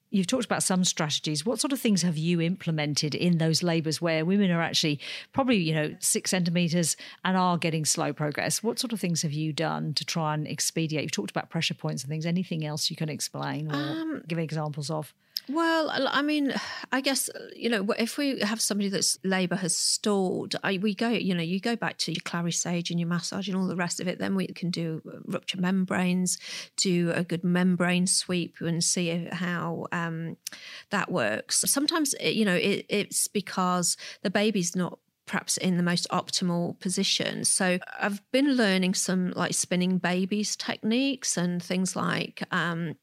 You've 0.10 0.28
talked 0.28 0.46
about 0.46 0.64
some 0.64 0.86
strategies. 0.86 1.46
What 1.46 1.60
sort 1.60 1.74
of 1.74 1.80
things 1.80 2.02
have 2.02 2.18
you 2.18 2.40
implemented 2.40 3.14
in 3.14 3.40
those 3.40 3.62
labours 3.62 4.02
where 4.02 4.24
women 4.24 4.52
are 4.52 4.62
actually 4.62 5.00
probably, 5.34 5.58
you 5.58 5.74
know, 5.74 5.96
six 6.00 6.32
centimetres 6.32 6.96
and 7.26 7.36
are 7.36 7.58
getting 7.58 7.84
slow 7.84 8.14
progress? 8.14 8.64
What 8.64 8.80
sort 8.80 8.94
of 8.94 9.02
things 9.02 9.22
have 9.24 9.34
you 9.34 9.52
done 9.52 9.94
to 9.96 10.06
try 10.06 10.34
and 10.34 10.48
expedite? 10.48 11.02
You've 11.02 11.12
talked 11.12 11.32
about 11.32 11.50
pressure 11.50 11.74
points 11.74 12.04
and 12.04 12.10
things. 12.10 12.26
Anything 12.26 12.66
else 12.66 12.90
you 12.90 12.96
can 12.96 13.10
explain 13.10 13.70
or 13.70 13.76
um, 13.76 14.24
give 14.28 14.40
examples 14.40 14.90
of? 14.90 15.14
Well, 15.50 15.90
I 15.92 16.22
mean, 16.22 16.54
I 16.92 17.02
guess 17.02 17.30
you 17.56 17.70
know 17.70 17.86
if 17.98 18.18
we 18.18 18.40
have 18.40 18.62
somebody 18.62 18.90
that's 18.90 19.18
labour 19.24 19.56
has 19.56 19.76
stalled, 19.76 20.56
I, 20.64 20.78
we 20.78 20.96
go. 20.96 21.10
You 21.10 21.36
know, 21.36 21.44
you 21.44 21.60
go 21.60 21.76
back 21.76 21.98
to 22.00 22.12
your 22.12 22.22
clary 22.24 22.52
sage 22.52 22.92
and 22.92 23.00
your 23.00 23.10
massage 23.10 23.48
and 23.48 23.58
all 23.58 23.68
the 23.68 23.76
rest 23.76 24.00
of 24.00 24.08
it. 24.08 24.20
Then 24.20 24.36
we 24.36 24.48
can 24.48 24.70
do 24.70 25.02
rupture 25.26 25.60
membranes, 25.60 26.38
do 26.78 27.12
a 27.14 27.24
good 27.24 27.44
membrane 27.44 28.08
sweep, 28.08 28.56
and 28.62 28.84
see 28.84 29.28
how 29.32 29.88
um, 29.92 30.38
that 30.90 31.12
works. 31.12 31.64
Sometimes, 31.68 32.16
you 32.22 32.46
know, 32.46 32.56
it, 32.56 32.86
it's 32.90 33.28
because 33.28 33.98
the 34.24 34.30
baby's 34.30 34.76
not 34.76 35.00
perhaps 35.26 35.58
in 35.58 35.78
the 35.78 35.84
most 35.84 36.08
optimal 36.10 36.80
position. 36.80 37.44
So 37.44 37.78
I've 38.00 38.22
been 38.32 38.56
learning 38.56 38.94
some 38.94 39.32
like 39.32 39.54
spinning 39.54 39.98
babies 39.98 40.56
techniques 40.56 41.38
and 41.38 41.62
things 41.62 41.96
like 41.96 42.44
um, 42.50 42.96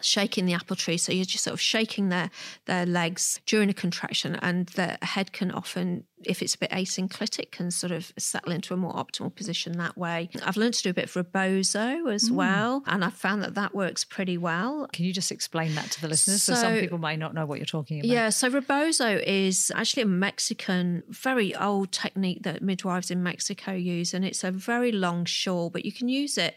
shaking 0.00 0.46
the 0.46 0.54
apple 0.54 0.76
tree. 0.76 0.96
So 0.98 1.12
you're 1.12 1.24
just 1.24 1.44
sort 1.44 1.54
of 1.54 1.60
shaking 1.60 2.08
their 2.08 2.30
their 2.66 2.86
legs 2.86 3.40
during 3.46 3.70
a 3.70 3.74
contraction, 3.74 4.36
and 4.36 4.66
the 4.68 4.98
head 5.02 5.32
can 5.32 5.50
often 5.50 6.04
if 6.24 6.42
it's 6.42 6.54
a 6.54 6.58
bit 6.58 6.70
asynclitic, 6.70 7.50
can 7.50 7.70
sort 7.70 7.92
of 7.92 8.12
settle 8.18 8.52
into 8.52 8.72
a 8.72 8.76
more 8.76 8.92
optimal 8.94 9.34
position 9.34 9.76
that 9.78 9.96
way. 9.98 10.30
I've 10.42 10.56
learned 10.56 10.74
to 10.74 10.82
do 10.82 10.90
a 10.90 10.94
bit 10.94 11.04
of 11.04 11.16
rebozo 11.16 12.06
as 12.08 12.30
mm. 12.30 12.32
well, 12.32 12.82
and 12.86 13.04
I've 13.04 13.14
found 13.14 13.42
that 13.42 13.54
that 13.54 13.74
works 13.74 14.04
pretty 14.04 14.38
well. 14.38 14.88
Can 14.92 15.04
you 15.04 15.12
just 15.12 15.30
explain 15.30 15.74
that 15.74 15.90
to 15.92 16.00
the 16.00 16.08
listeners? 16.08 16.42
So, 16.42 16.54
so, 16.54 16.60
some 16.60 16.74
people 16.78 16.98
may 16.98 17.16
not 17.16 17.34
know 17.34 17.44
what 17.44 17.58
you're 17.58 17.66
talking 17.66 18.00
about. 18.00 18.08
Yeah, 18.08 18.30
so 18.30 18.48
rebozo 18.48 19.20
is 19.26 19.70
actually 19.74 20.04
a 20.04 20.06
Mexican, 20.06 21.02
very 21.08 21.54
old 21.54 21.92
technique 21.92 22.42
that 22.44 22.62
midwives 22.62 23.10
in 23.10 23.22
Mexico 23.22 23.72
use, 23.72 24.14
and 24.14 24.24
it's 24.24 24.42
a 24.42 24.50
very 24.50 24.92
long 24.92 25.24
shawl, 25.24 25.70
but 25.70 25.84
you 25.84 25.92
can 25.92 26.08
use 26.08 26.38
it 26.38 26.56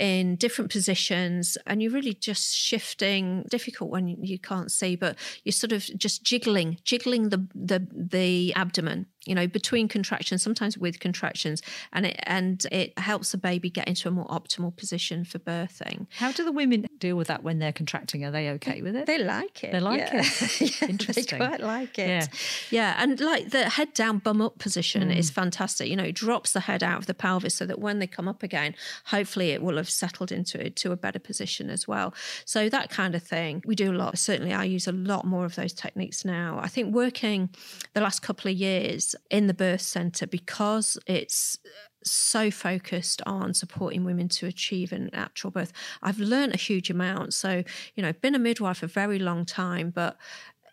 in 0.00 0.34
different 0.36 0.70
positions 0.72 1.56
and 1.66 1.80
you're 1.80 1.92
really 1.92 2.14
just 2.14 2.54
shifting 2.56 3.44
difficult 3.48 3.90
when 3.90 4.08
you 4.08 4.38
can't 4.38 4.72
see 4.72 4.96
but 4.96 5.16
you're 5.44 5.52
sort 5.52 5.70
of 5.70 5.88
just 5.96 6.24
jiggling 6.24 6.76
jiggling 6.82 7.28
the 7.28 7.46
the 7.54 7.86
the 7.92 8.52
abdomen 8.54 8.83
abdomen 8.88 9.13
you 9.26 9.34
know 9.34 9.46
between 9.46 9.88
contractions 9.88 10.42
sometimes 10.42 10.76
with 10.76 11.00
contractions 11.00 11.62
and 11.92 12.06
it 12.06 12.18
and 12.24 12.66
it 12.70 12.98
helps 12.98 13.32
the 13.32 13.38
baby 13.38 13.70
get 13.70 13.88
into 13.88 14.08
a 14.08 14.10
more 14.10 14.26
optimal 14.26 14.74
position 14.74 15.24
for 15.24 15.38
birthing. 15.38 16.06
How 16.16 16.32
do 16.32 16.44
the 16.44 16.52
women 16.52 16.86
deal 16.98 17.16
with 17.16 17.28
that 17.28 17.42
when 17.42 17.58
they're 17.58 17.72
contracting? 17.72 18.24
Are 18.24 18.30
they 18.30 18.50
okay 18.50 18.82
with 18.82 18.96
it? 18.96 19.06
They 19.06 19.18
like 19.18 19.64
it 19.64 19.72
they 19.72 19.80
like 19.80 20.00
yeah. 20.00 20.22
it. 20.22 20.82
Interesting 20.88 21.38
they 21.38 21.46
quite 21.46 21.60
like 21.60 21.98
it. 21.98 22.08
Yeah. 22.08 22.26
yeah 22.70 22.94
and 22.98 23.18
like 23.20 23.50
the 23.50 23.68
head 23.70 23.92
down 23.94 24.18
bum 24.18 24.40
up 24.40 24.58
position 24.58 25.08
mm. 25.10 25.16
is 25.16 25.30
fantastic. 25.30 25.88
You 25.88 25.96
know 25.96 26.04
it 26.04 26.14
drops 26.14 26.52
the 26.52 26.60
head 26.60 26.82
out 26.82 26.98
of 26.98 27.06
the 27.06 27.14
pelvis 27.14 27.54
so 27.54 27.66
that 27.66 27.78
when 27.78 27.98
they 27.98 28.06
come 28.06 28.28
up 28.28 28.42
again 28.42 28.74
hopefully 29.06 29.50
it 29.50 29.62
will 29.62 29.76
have 29.76 29.90
settled 29.90 30.32
into 30.32 30.70
to 30.70 30.92
a 30.92 30.96
better 30.96 31.18
position 31.18 31.70
as 31.70 31.88
well. 31.88 32.14
So 32.44 32.68
that 32.68 32.90
kind 32.90 33.14
of 33.14 33.22
thing. 33.22 33.62
We 33.66 33.74
do 33.74 33.90
a 33.90 33.94
lot 33.94 34.18
certainly 34.18 34.52
i 34.52 34.64
use 34.64 34.86
a 34.86 34.92
lot 34.92 35.24
more 35.24 35.44
of 35.44 35.54
those 35.54 35.72
techniques 35.72 36.24
now. 36.24 36.58
I 36.62 36.68
think 36.68 36.94
working 36.94 37.50
the 37.94 38.00
last 38.00 38.20
couple 38.20 38.50
of 38.50 38.56
years 38.56 39.13
in 39.30 39.46
the 39.46 39.54
birth 39.54 39.80
centre 39.80 40.26
because 40.26 40.98
it's 41.06 41.58
uh, 41.64 41.68
so 42.04 42.50
focused 42.50 43.22
on 43.26 43.54
supporting 43.54 44.04
women 44.04 44.28
to 44.28 44.46
achieve 44.46 44.92
an 44.92 45.10
natural 45.12 45.50
birth. 45.50 45.72
I've 46.02 46.18
learned 46.18 46.54
a 46.54 46.58
huge 46.58 46.90
amount. 46.90 47.34
So, 47.34 47.62
you 47.94 48.02
know, 48.02 48.08
I've 48.08 48.20
been 48.20 48.34
a 48.34 48.38
midwife 48.38 48.82
a 48.82 48.86
very 48.86 49.18
long 49.18 49.44
time, 49.44 49.90
but 49.90 50.16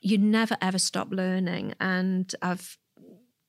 you 0.01 0.17
never 0.17 0.57
ever 0.61 0.79
stop 0.79 1.09
learning. 1.11 1.73
And 1.79 2.33
I've 2.41 2.77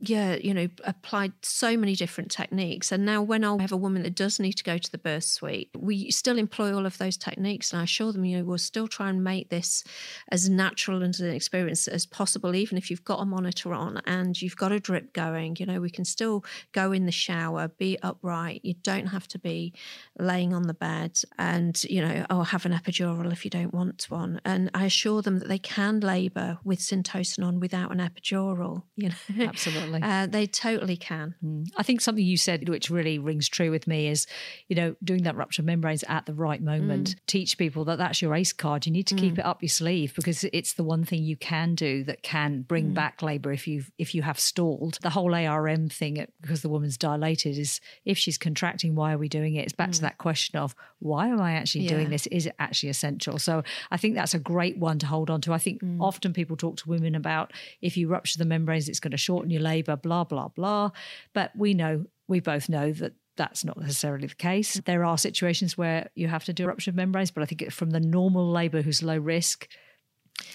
yeah, 0.05 0.35
you 0.35 0.53
know, 0.53 0.67
applied 0.83 1.33
so 1.43 1.77
many 1.77 1.95
different 1.95 2.29
techniques. 2.33 2.91
And 2.91 3.07
now, 3.07 3.23
when 3.23 3.45
I 3.45 3.62
have 3.62 3.71
a 3.71 3.77
woman 3.77 4.03
that 4.03 4.17
does 4.17 4.41
need 4.41 4.55
to 4.55 4.65
go 4.65 4.77
to 4.77 4.91
the 4.91 4.99
birth 4.99 5.23
suite, 5.23 5.71
we 5.79 6.11
still 6.11 6.38
employ 6.38 6.75
all 6.75 6.87
of 6.87 6.99
those 6.99 7.17
techniques. 7.17 7.73
And 7.73 7.81
I 7.81 7.85
assure 7.85 8.12
them, 8.12 8.25
you 8.25 8.38
know, 8.38 8.45
we'll 8.45 8.59
still 8.59 8.88
try 8.88 9.11
and 9.11 9.23
make 9.23 9.51
this 9.51 9.85
as 10.33 10.51
natural 10.51 11.05
and 11.05 11.19
an 11.21 11.31
experience 11.31 11.87
as 11.87 12.05
possible, 12.05 12.57
even 12.57 12.77
if 12.77 12.91
you've 12.91 13.05
got 13.05 13.21
a 13.21 13.25
monitor 13.25 13.73
on 13.73 14.03
and 14.05 14.43
you've 14.43 14.57
got 14.57 14.73
a 14.73 14.81
drip 14.81 15.12
going. 15.12 15.57
You 15.61 15.67
know, 15.67 15.81
we 15.81 15.91
can 15.91 16.05
still 16.05 16.45
go 16.73 16.91
in 16.91 17.07
the 17.07 17.12
shower, 17.12 17.69
be 17.69 17.97
upright. 18.03 18.62
You 18.65 18.75
don't 18.83 19.07
have 19.07 19.29
to 19.29 19.38
be 19.38 19.73
laying 20.19 20.53
on 20.53 20.65
the 20.65 20.75
bed 20.75 21.21
and, 21.38 21.81
you 21.85 22.01
know, 22.01 22.27
or 22.29 22.45
have 22.45 22.67
an 22.67 22.73
epidural 22.73 23.31
if 23.31 23.45
you 23.45 23.53
don't 23.53 23.73
want 23.73 24.07
one. 24.09 24.41
And 24.45 24.69
I 24.75 24.87
assure 24.87 25.23
them 25.23 25.38
that 25.38 25.49
they 25.49 25.61
can 25.61 26.01
labour 26.01 26.59
with 26.65 26.81
Syntocinon 26.81 27.61
without 27.61 27.93
an 27.93 27.99
epidural, 27.99 28.83
you 28.97 29.11
know. 29.11 29.45
Absolutely 29.47 29.91
totally. 30.00 30.22
Uh, 30.22 30.26
they 30.26 30.46
totally 30.46 30.96
can. 30.96 31.35
Mm. 31.44 31.68
I 31.76 31.83
think 31.83 32.00
something 32.00 32.24
you 32.24 32.37
said, 32.37 32.68
which 32.68 32.90
really 32.90 33.18
rings 33.18 33.48
true 33.48 33.70
with 33.70 33.87
me, 33.87 34.09
is 34.09 34.26
you 34.68 34.76
know 34.76 34.96
doing 35.02 35.22
that 35.24 35.37
rupture 35.37 35.62
membranes 35.62 36.05
at 36.09 36.26
the 36.26 36.35
right 36.35 36.62
moment. 36.62 37.11
Mm. 37.11 37.26
Teach 37.26 37.59
people 37.59 37.85
that 37.87 37.98
that's 37.98 38.22
your 38.22 38.35
ace 38.35 38.52
card. 38.52 38.87
You 38.87 38.92
need 38.92 39.07
to 39.09 39.14
mm. 39.14 39.20
keep 39.20 39.38
it 39.38 39.44
up 39.44 39.62
your 39.62 39.68
sleeve 39.68 40.14
because 40.14 40.44
it's 40.52 40.74
the 40.74 40.85
one 40.85 41.05
thing 41.05 41.22
you 41.22 41.37
can 41.37 41.74
do 41.74 42.05
that 42.05 42.22
can 42.22 42.62
bring 42.62 42.90
mm. 42.90 42.94
back 42.94 43.22
labour 43.22 43.52
if 43.52 43.66
you 43.66 43.85
if 43.98 44.14
you 44.14 44.22
have 44.22 44.38
stalled. 44.38 44.98
The 45.02 45.11
whole 45.11 45.35
ARM 45.35 45.88
thing, 45.88 46.26
because 46.40 46.62
the 46.62 46.68
woman's 46.68 46.96
dilated, 46.96 47.59
is 47.59 47.81
if 48.05 48.18
she's 48.18 48.38
contracting, 48.38 48.94
why 48.94 49.12
are 49.12 49.18
we 49.18 49.28
doing 49.28 49.55
it? 49.57 49.64
It's 49.64 49.72
back 49.72 49.92
to 49.92 49.98
mm. 49.98 50.02
that 50.02 50.18
question 50.18 50.59
of 50.59 50.74
why 51.00 51.28
am 51.28 51.40
I 51.40 51.52
actually 51.55 51.85
yeah. 51.85 51.90
doing 51.90 52.11
this? 52.11 52.26
Is 52.28 52.46
it 52.46 52.55
actually 52.59 52.90
essential? 52.90 53.38
So 53.38 53.64
I 53.90 53.96
think 53.96 54.14
that's 54.14 54.35
a 54.35 54.38
great 54.38 54.78
one 54.78 54.98
to 55.00 55.07
hold 55.07 55.31
on 55.31 55.40
to. 55.42 55.52
I 55.52 55.59
think 55.59 55.83
mm. 55.83 56.00
often 56.00 56.33
people 56.33 56.57
talk 56.57 56.76
to 56.76 56.88
women 56.88 57.14
about 57.14 57.52
if 57.81 57.96
you 57.96 58.09
rupture 58.09 58.38
the 58.38 58.44
membranes, 58.44 58.88
it's 58.88 59.00
going 59.00 59.11
to 59.11 59.16
shorten 59.16 59.50
your 59.50 59.62
labour 59.62 59.82
labour, 59.83 59.97
blah, 59.97 60.25
blah, 60.25 60.49
blah. 60.49 60.90
But 61.33 61.53
we 61.57 61.75
know, 61.75 62.07
we 62.29 62.40
both 62.40 62.68
know 62.68 62.92
that 62.92 63.14
that's 63.37 63.64
not 63.64 63.81
necessarily 63.81 64.27
the 64.27 64.35
case. 64.35 64.81
There 64.85 65.05
are 65.05 65.18
situations 65.18 65.77
where 65.79 66.11
you 66.14 66.29
have 66.29 66.45
to 66.45 66.53
do 66.53 66.66
rupture 66.66 66.90
of 66.90 66.97
membranes, 66.97 67.31
but 67.31 67.42
I 67.42 67.47
think 67.47 67.71
from 67.71 67.90
the 67.90 68.01
normal 68.01 68.51
labour 68.51 68.83
who's 68.83 69.03
low 69.03 69.16
risk, 69.16 69.68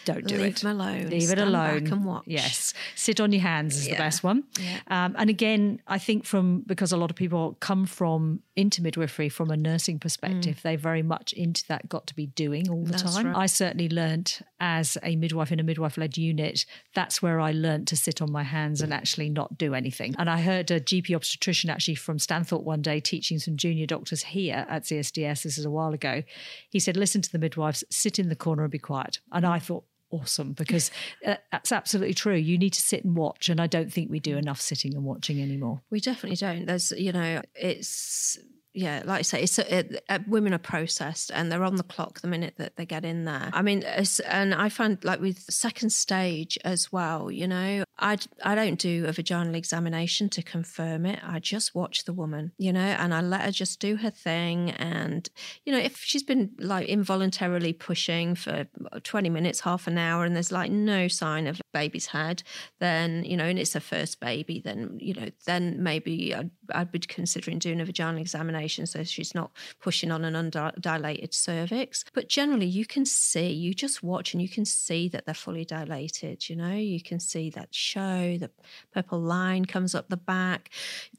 don't 0.05 0.25
do 0.25 0.35
Leave 0.35 0.39
it. 0.39 0.43
Leave 0.43 0.59
them 0.61 0.71
alone. 0.79 1.09
Leave 1.09 1.23
Stand 1.23 1.39
it 1.39 1.47
alone. 1.47 1.83
Back 1.83 1.91
and 1.91 2.05
watch. 2.05 2.23
Yes. 2.25 2.73
Sit 2.95 3.19
on 3.19 3.31
your 3.31 3.41
hands 3.41 3.77
is 3.77 3.87
yeah. 3.87 3.93
the 3.93 3.97
best 3.97 4.23
one. 4.23 4.43
Yeah. 4.59 4.79
Um, 4.87 5.15
and 5.17 5.29
again, 5.29 5.81
I 5.87 5.97
think 5.97 6.25
from 6.25 6.61
because 6.65 6.91
a 6.91 6.97
lot 6.97 7.09
of 7.09 7.15
people 7.15 7.57
come 7.59 7.85
from 7.85 8.41
into 8.55 8.81
midwifery 8.81 9.29
from 9.29 9.51
a 9.51 9.57
nursing 9.57 9.99
perspective, 9.99 10.57
mm. 10.57 10.61
they 10.61 10.75
very 10.75 11.03
much 11.03 11.33
into 11.33 11.63
that 11.67 11.87
got 11.89 12.07
to 12.07 12.15
be 12.15 12.27
doing 12.27 12.69
all 12.69 12.83
the 12.83 12.91
that's 12.91 13.15
time. 13.15 13.27
Right. 13.27 13.35
I 13.35 13.45
certainly 13.45 13.89
learnt 13.89 14.41
as 14.59 14.97
a 15.03 15.15
midwife 15.15 15.51
in 15.51 15.59
a 15.59 15.63
midwife 15.63 15.97
led 15.97 16.17
unit, 16.17 16.65
that's 16.95 17.21
where 17.21 17.39
I 17.39 17.51
learnt 17.51 17.87
to 17.89 17.95
sit 17.95 18.21
on 18.21 18.31
my 18.31 18.43
hands 18.43 18.81
and 18.81 18.93
actually 18.93 19.29
not 19.29 19.57
do 19.57 19.73
anything. 19.73 20.15
And 20.17 20.29
I 20.29 20.41
heard 20.41 20.71
a 20.71 20.79
GP 20.79 21.15
obstetrician 21.15 21.69
actually 21.69 21.95
from 21.95 22.17
Stanthorpe 22.17 22.63
one 22.63 22.81
day 22.81 22.99
teaching 22.99 23.37
some 23.39 23.57
junior 23.57 23.85
doctors 23.85 24.23
here 24.23 24.65
at 24.67 24.83
CSDS. 24.83 25.43
This 25.43 25.57
is 25.57 25.65
a 25.65 25.69
while 25.69 25.93
ago. 25.93 26.23
He 26.69 26.79
said, 26.79 26.97
listen 26.97 27.21
to 27.21 27.31
the 27.31 27.39
midwives, 27.39 27.83
sit 27.89 28.17
in 28.17 28.29
the 28.29 28.35
corner 28.35 28.63
and 28.63 28.71
be 28.71 28.79
quiet. 28.79 29.19
And 29.31 29.45
I 29.45 29.59
thought, 29.59 29.76
awesome 30.11 30.53
because 30.53 30.91
uh, 31.25 31.35
that's 31.51 31.71
absolutely 31.71 32.13
true. 32.13 32.35
You 32.35 32.57
need 32.57 32.73
to 32.73 32.81
sit 32.81 33.03
and 33.03 33.15
watch, 33.15 33.49
and 33.49 33.59
I 33.59 33.67
don't 33.67 33.91
think 33.91 34.09
we 34.09 34.19
do 34.19 34.37
enough 34.37 34.61
sitting 34.61 34.95
and 34.95 35.03
watching 35.03 35.41
anymore. 35.41 35.81
We 35.89 35.99
definitely 35.99 36.37
don't. 36.37 36.65
There's, 36.65 36.91
you 36.91 37.11
know, 37.11 37.41
it's 37.55 38.37
yeah, 38.77 39.01
like 39.05 39.19
I 39.19 39.21
say, 39.23 39.41
it's 39.41 39.57
it, 39.57 40.03
uh, 40.07 40.19
women 40.27 40.53
are 40.53 40.59
processed 40.59 41.31
and 41.33 41.51
they're 41.51 41.63
on 41.63 41.77
the 41.77 41.83
clock 41.83 42.21
the 42.21 42.27
minute 42.27 42.53
that 42.57 42.75
they 42.75 42.85
get 42.85 43.05
in 43.05 43.25
there. 43.25 43.49
I 43.51 43.63
mean, 43.63 43.83
and 43.83 44.53
I 44.53 44.69
find 44.69 45.03
like 45.03 45.19
with 45.19 45.39
second 45.49 45.89
stage 45.89 46.59
as 46.63 46.91
well, 46.91 47.31
you 47.31 47.47
know, 47.47 47.83
I 47.97 48.17
I 48.43 48.53
don't 48.53 48.77
do 48.77 49.05
a 49.07 49.11
vaginal 49.11 49.55
examination 49.55 50.29
to 50.29 50.43
confirm 50.43 51.07
it. 51.07 51.19
I 51.23 51.39
just 51.39 51.73
watch 51.73 52.05
the 52.05 52.13
woman, 52.13 52.51
you 52.59 52.71
know, 52.71 52.79
and 52.79 53.15
I 53.15 53.21
let 53.21 53.41
her 53.41 53.51
just 53.51 53.79
do 53.79 53.95
her 53.95 54.11
thing. 54.11 54.69
And 54.69 55.27
you 55.65 55.73
know, 55.73 55.79
if 55.79 55.97
she's 56.03 56.21
been 56.21 56.51
like 56.59 56.87
involuntarily 56.87 57.73
pushing 57.73 58.35
for 58.35 58.67
twenty 59.01 59.31
minutes, 59.31 59.61
half 59.61 59.87
an 59.87 59.97
hour, 59.97 60.23
and 60.23 60.35
there's 60.35 60.51
like 60.51 60.69
no 60.69 61.07
sign 61.07 61.47
of 61.47 61.59
baby's 61.73 62.05
head, 62.05 62.43
then 62.77 63.23
you 63.23 63.37
know, 63.37 63.45
and 63.45 63.57
it's 63.57 63.73
her 63.73 63.79
first 63.79 64.19
baby, 64.19 64.61
then 64.63 64.99
you 65.01 65.15
know, 65.15 65.29
then 65.47 65.81
maybe 65.81 66.35
I'd, 66.35 66.51
I'd 66.71 66.91
be 66.91 66.99
considering 66.99 67.57
doing 67.57 67.81
a 67.81 67.85
vaginal 67.85 68.21
examination 68.21 68.66
so 68.67 69.03
she's 69.03 69.33
not 69.33 69.51
pushing 69.81 70.11
on 70.11 70.25
an 70.25 70.35
undilated 70.35 71.33
cervix. 71.33 72.03
But 72.13 72.29
generally, 72.29 72.65
you 72.65 72.85
can 72.85 73.05
see, 73.05 73.51
you 73.51 73.73
just 73.73 74.03
watch 74.03 74.33
and 74.33 74.41
you 74.41 74.49
can 74.49 74.65
see 74.65 75.07
that 75.09 75.25
they're 75.25 75.35
fully 75.35 75.65
dilated. 75.65 76.49
You 76.49 76.55
know, 76.55 76.73
you 76.73 77.01
can 77.01 77.19
see 77.19 77.49
that 77.51 77.73
show, 77.73 78.37
the 78.39 78.49
purple 78.93 79.19
line 79.19 79.65
comes 79.65 79.95
up 79.95 80.09
the 80.09 80.17
back, 80.17 80.69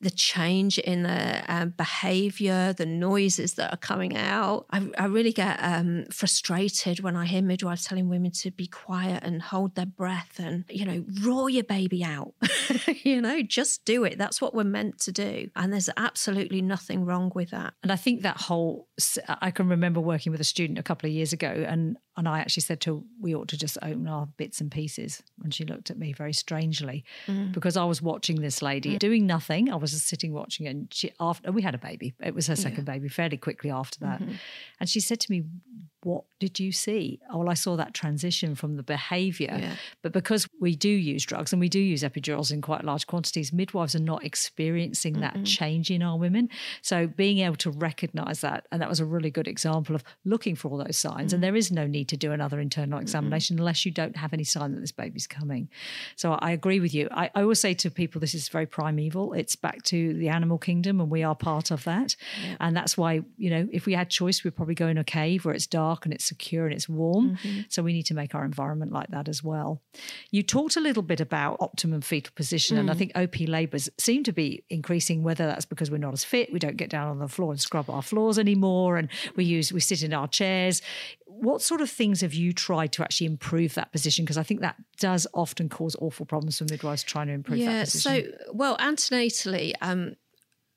the 0.00 0.10
change 0.10 0.78
in 0.78 1.02
the 1.02 1.42
um, 1.48 1.70
behavior, 1.70 2.72
the 2.72 2.86
noises 2.86 3.54
that 3.54 3.72
are 3.72 3.78
coming 3.78 4.16
out. 4.16 4.66
I, 4.70 4.88
I 4.98 5.06
really 5.06 5.32
get 5.32 5.58
um, 5.62 6.06
frustrated 6.10 7.00
when 7.00 7.16
I 7.16 7.24
hear 7.26 7.42
midwives 7.42 7.84
telling 7.84 8.08
women 8.08 8.30
to 8.32 8.50
be 8.50 8.66
quiet 8.66 9.22
and 9.24 9.40
hold 9.40 9.74
their 9.74 9.86
breath 9.86 10.38
and, 10.38 10.64
you 10.68 10.84
know, 10.84 11.04
roar 11.22 11.48
your 11.48 11.64
baby 11.64 12.04
out. 12.04 12.34
you 13.02 13.20
know, 13.20 13.42
just 13.42 13.84
do 13.84 14.04
it. 14.04 14.18
That's 14.18 14.40
what 14.40 14.54
we're 14.54 14.64
meant 14.64 14.98
to 15.00 15.12
do. 15.12 15.50
And 15.56 15.72
there's 15.72 15.90
absolutely 15.96 16.62
nothing 16.62 17.04
wrong 17.04 17.32
with 17.34 17.37
that. 17.46 17.74
And 17.82 17.90
I 17.90 17.96
think 17.96 18.22
that 18.22 18.36
whole, 18.36 18.88
I 19.28 19.50
can 19.50 19.68
remember 19.68 20.00
working 20.00 20.32
with 20.32 20.40
a 20.40 20.44
student 20.44 20.78
a 20.78 20.82
couple 20.82 21.08
of 21.08 21.14
years 21.14 21.32
ago, 21.32 21.48
and 21.48 21.96
and 22.16 22.28
I 22.28 22.40
actually 22.40 22.62
said 22.62 22.80
to 22.80 22.96
her, 22.96 23.02
we 23.20 23.34
ought 23.34 23.46
to 23.48 23.56
just 23.56 23.78
open 23.80 24.08
our 24.08 24.26
bits 24.36 24.60
and 24.60 24.72
pieces. 24.72 25.22
And 25.44 25.54
she 25.54 25.64
looked 25.64 25.88
at 25.88 25.98
me 25.98 26.12
very 26.12 26.32
strangely 26.32 27.04
mm. 27.28 27.52
because 27.52 27.76
I 27.76 27.84
was 27.84 28.02
watching 28.02 28.40
this 28.40 28.60
lady 28.60 28.96
mm. 28.96 28.98
doing 28.98 29.24
nothing. 29.24 29.70
I 29.72 29.76
was 29.76 29.92
just 29.92 30.08
sitting 30.08 30.32
watching, 30.32 30.66
and 30.66 30.92
she 30.92 31.12
after 31.20 31.52
we 31.52 31.62
had 31.62 31.74
a 31.74 31.78
baby. 31.78 32.14
It 32.20 32.34
was 32.34 32.46
her 32.48 32.56
second 32.56 32.86
yeah. 32.86 32.94
baby 32.94 33.08
fairly 33.08 33.36
quickly 33.36 33.70
after 33.70 34.00
that, 34.00 34.20
mm-hmm. 34.20 34.32
and 34.80 34.88
she 34.88 35.00
said 35.00 35.20
to 35.20 35.30
me, 35.30 35.44
what 36.04 36.24
did 36.38 36.60
you 36.60 36.70
see? 36.70 37.18
Oh, 37.32 37.38
well, 37.38 37.48
I 37.48 37.54
saw 37.54 37.76
that 37.76 37.92
transition 37.92 38.54
from 38.54 38.76
the 38.76 38.84
behavior. 38.84 39.56
Yeah. 39.60 39.74
But 40.02 40.12
because 40.12 40.48
we 40.60 40.76
do 40.76 40.88
use 40.88 41.24
drugs 41.24 41.52
and 41.52 41.58
we 41.58 41.68
do 41.68 41.80
use 41.80 42.02
epidurals 42.02 42.52
in 42.52 42.62
quite 42.62 42.84
large 42.84 43.06
quantities, 43.08 43.52
midwives 43.52 43.96
are 43.96 44.00
not 44.00 44.24
experiencing 44.24 45.14
mm 45.14 45.18
that 45.18 45.44
change 45.44 45.90
in 45.90 46.00
our 46.00 46.16
women. 46.16 46.48
So 46.80 47.08
being 47.08 47.38
able 47.38 47.56
to 47.56 47.72
recognize 47.72 48.40
that, 48.42 48.66
and 48.70 48.80
that 48.80 48.88
was 48.88 49.00
a 49.00 49.04
really 49.04 49.30
good 49.30 49.48
example 49.48 49.96
of 49.96 50.04
looking 50.24 50.54
for 50.54 50.70
all 50.70 50.78
those 50.78 50.96
signs. 50.96 51.32
mm 51.32 51.34
And 51.34 51.42
there 51.42 51.56
is 51.56 51.72
no 51.72 51.86
need 51.86 52.08
to 52.08 52.16
do 52.16 52.30
another 52.30 52.60
internal 52.60 53.00
examination 53.00 53.56
mm 53.56 53.60
unless 53.60 53.84
you 53.84 53.90
don't 53.90 54.16
have 54.16 54.32
any 54.32 54.44
sign 54.44 54.72
that 54.72 54.80
this 54.80 54.92
baby's 54.92 55.26
coming. 55.26 55.68
So 56.14 56.34
I 56.34 56.52
agree 56.52 56.78
with 56.78 56.94
you. 56.94 57.08
I, 57.10 57.30
I 57.34 57.42
always 57.42 57.58
say 57.58 57.74
to 57.74 57.90
people, 57.90 58.20
this 58.20 58.34
is 58.34 58.48
very 58.48 58.66
primeval. 58.66 59.32
It's 59.32 59.56
back 59.56 59.82
to 59.84 60.14
the 60.14 60.28
animal 60.28 60.58
kingdom, 60.58 61.00
and 61.00 61.10
we 61.10 61.24
are 61.24 61.34
part 61.34 61.72
of 61.72 61.82
that. 61.84 62.14
Yeah. 62.44 62.56
And 62.60 62.76
that's 62.76 62.96
why, 62.96 63.22
you 63.36 63.50
know, 63.50 63.68
if 63.72 63.86
we 63.86 63.94
had 63.94 64.08
choice, 64.10 64.44
we'd 64.44 64.54
probably 64.54 64.76
go 64.76 64.86
in 64.86 64.98
a 64.98 65.04
cave 65.04 65.44
where 65.44 65.54
it's 65.54 65.66
dark 65.66 65.87
dark 65.88 66.04
and 66.04 66.14
it's 66.14 66.24
secure 66.24 66.66
and 66.66 66.74
it's 66.74 66.88
warm. 66.88 67.36
Mm-hmm. 67.36 67.60
So 67.68 67.82
we 67.82 67.92
need 67.92 68.06
to 68.06 68.14
make 68.14 68.34
our 68.34 68.44
environment 68.44 68.92
like 68.92 69.08
that 69.08 69.28
as 69.28 69.42
well. 69.42 69.80
You 70.30 70.42
talked 70.42 70.76
a 70.76 70.80
little 70.80 71.02
bit 71.02 71.20
about 71.20 71.56
optimum 71.60 72.00
fetal 72.00 72.32
position, 72.34 72.76
mm. 72.76 72.80
and 72.80 72.90
I 72.90 72.94
mm. 72.94 72.98
think 72.98 73.12
OP 73.14 73.48
labours 73.48 73.88
seem 73.98 74.24
to 74.24 74.32
be 74.32 74.64
increasing. 74.70 75.22
Whether 75.22 75.46
that's 75.46 75.64
because 75.64 75.90
we're 75.90 75.98
not 75.98 76.12
as 76.12 76.24
fit, 76.24 76.52
we 76.52 76.58
don't 76.58 76.76
get 76.76 76.90
down 76.90 77.08
on 77.08 77.18
the 77.18 77.28
floor 77.28 77.52
and 77.52 77.60
scrub 77.60 77.88
our 77.90 78.02
floors 78.02 78.38
anymore, 78.38 78.96
and 78.96 79.08
we 79.36 79.44
use 79.44 79.72
we 79.72 79.80
sit 79.80 80.02
in 80.02 80.12
our 80.12 80.28
chairs. 80.28 80.82
What 81.26 81.62
sort 81.62 81.80
of 81.80 81.90
things 81.90 82.20
have 82.22 82.34
you 82.34 82.52
tried 82.52 82.92
to 82.92 83.02
actually 83.02 83.26
improve 83.26 83.74
that 83.74 83.92
position? 83.92 84.24
Because 84.24 84.38
I 84.38 84.42
think 84.42 84.60
that 84.60 84.76
does 84.98 85.26
often 85.34 85.68
cause 85.68 85.94
awful 86.00 86.26
problems 86.26 86.58
for 86.58 86.64
midwives 86.64 87.02
trying 87.02 87.28
to 87.28 87.32
improve 87.32 87.58
yeah, 87.58 87.72
that 87.72 87.84
position. 87.84 88.32
So, 88.32 88.52
well, 88.52 88.76
antenatally, 88.78 89.72
um, 89.80 90.16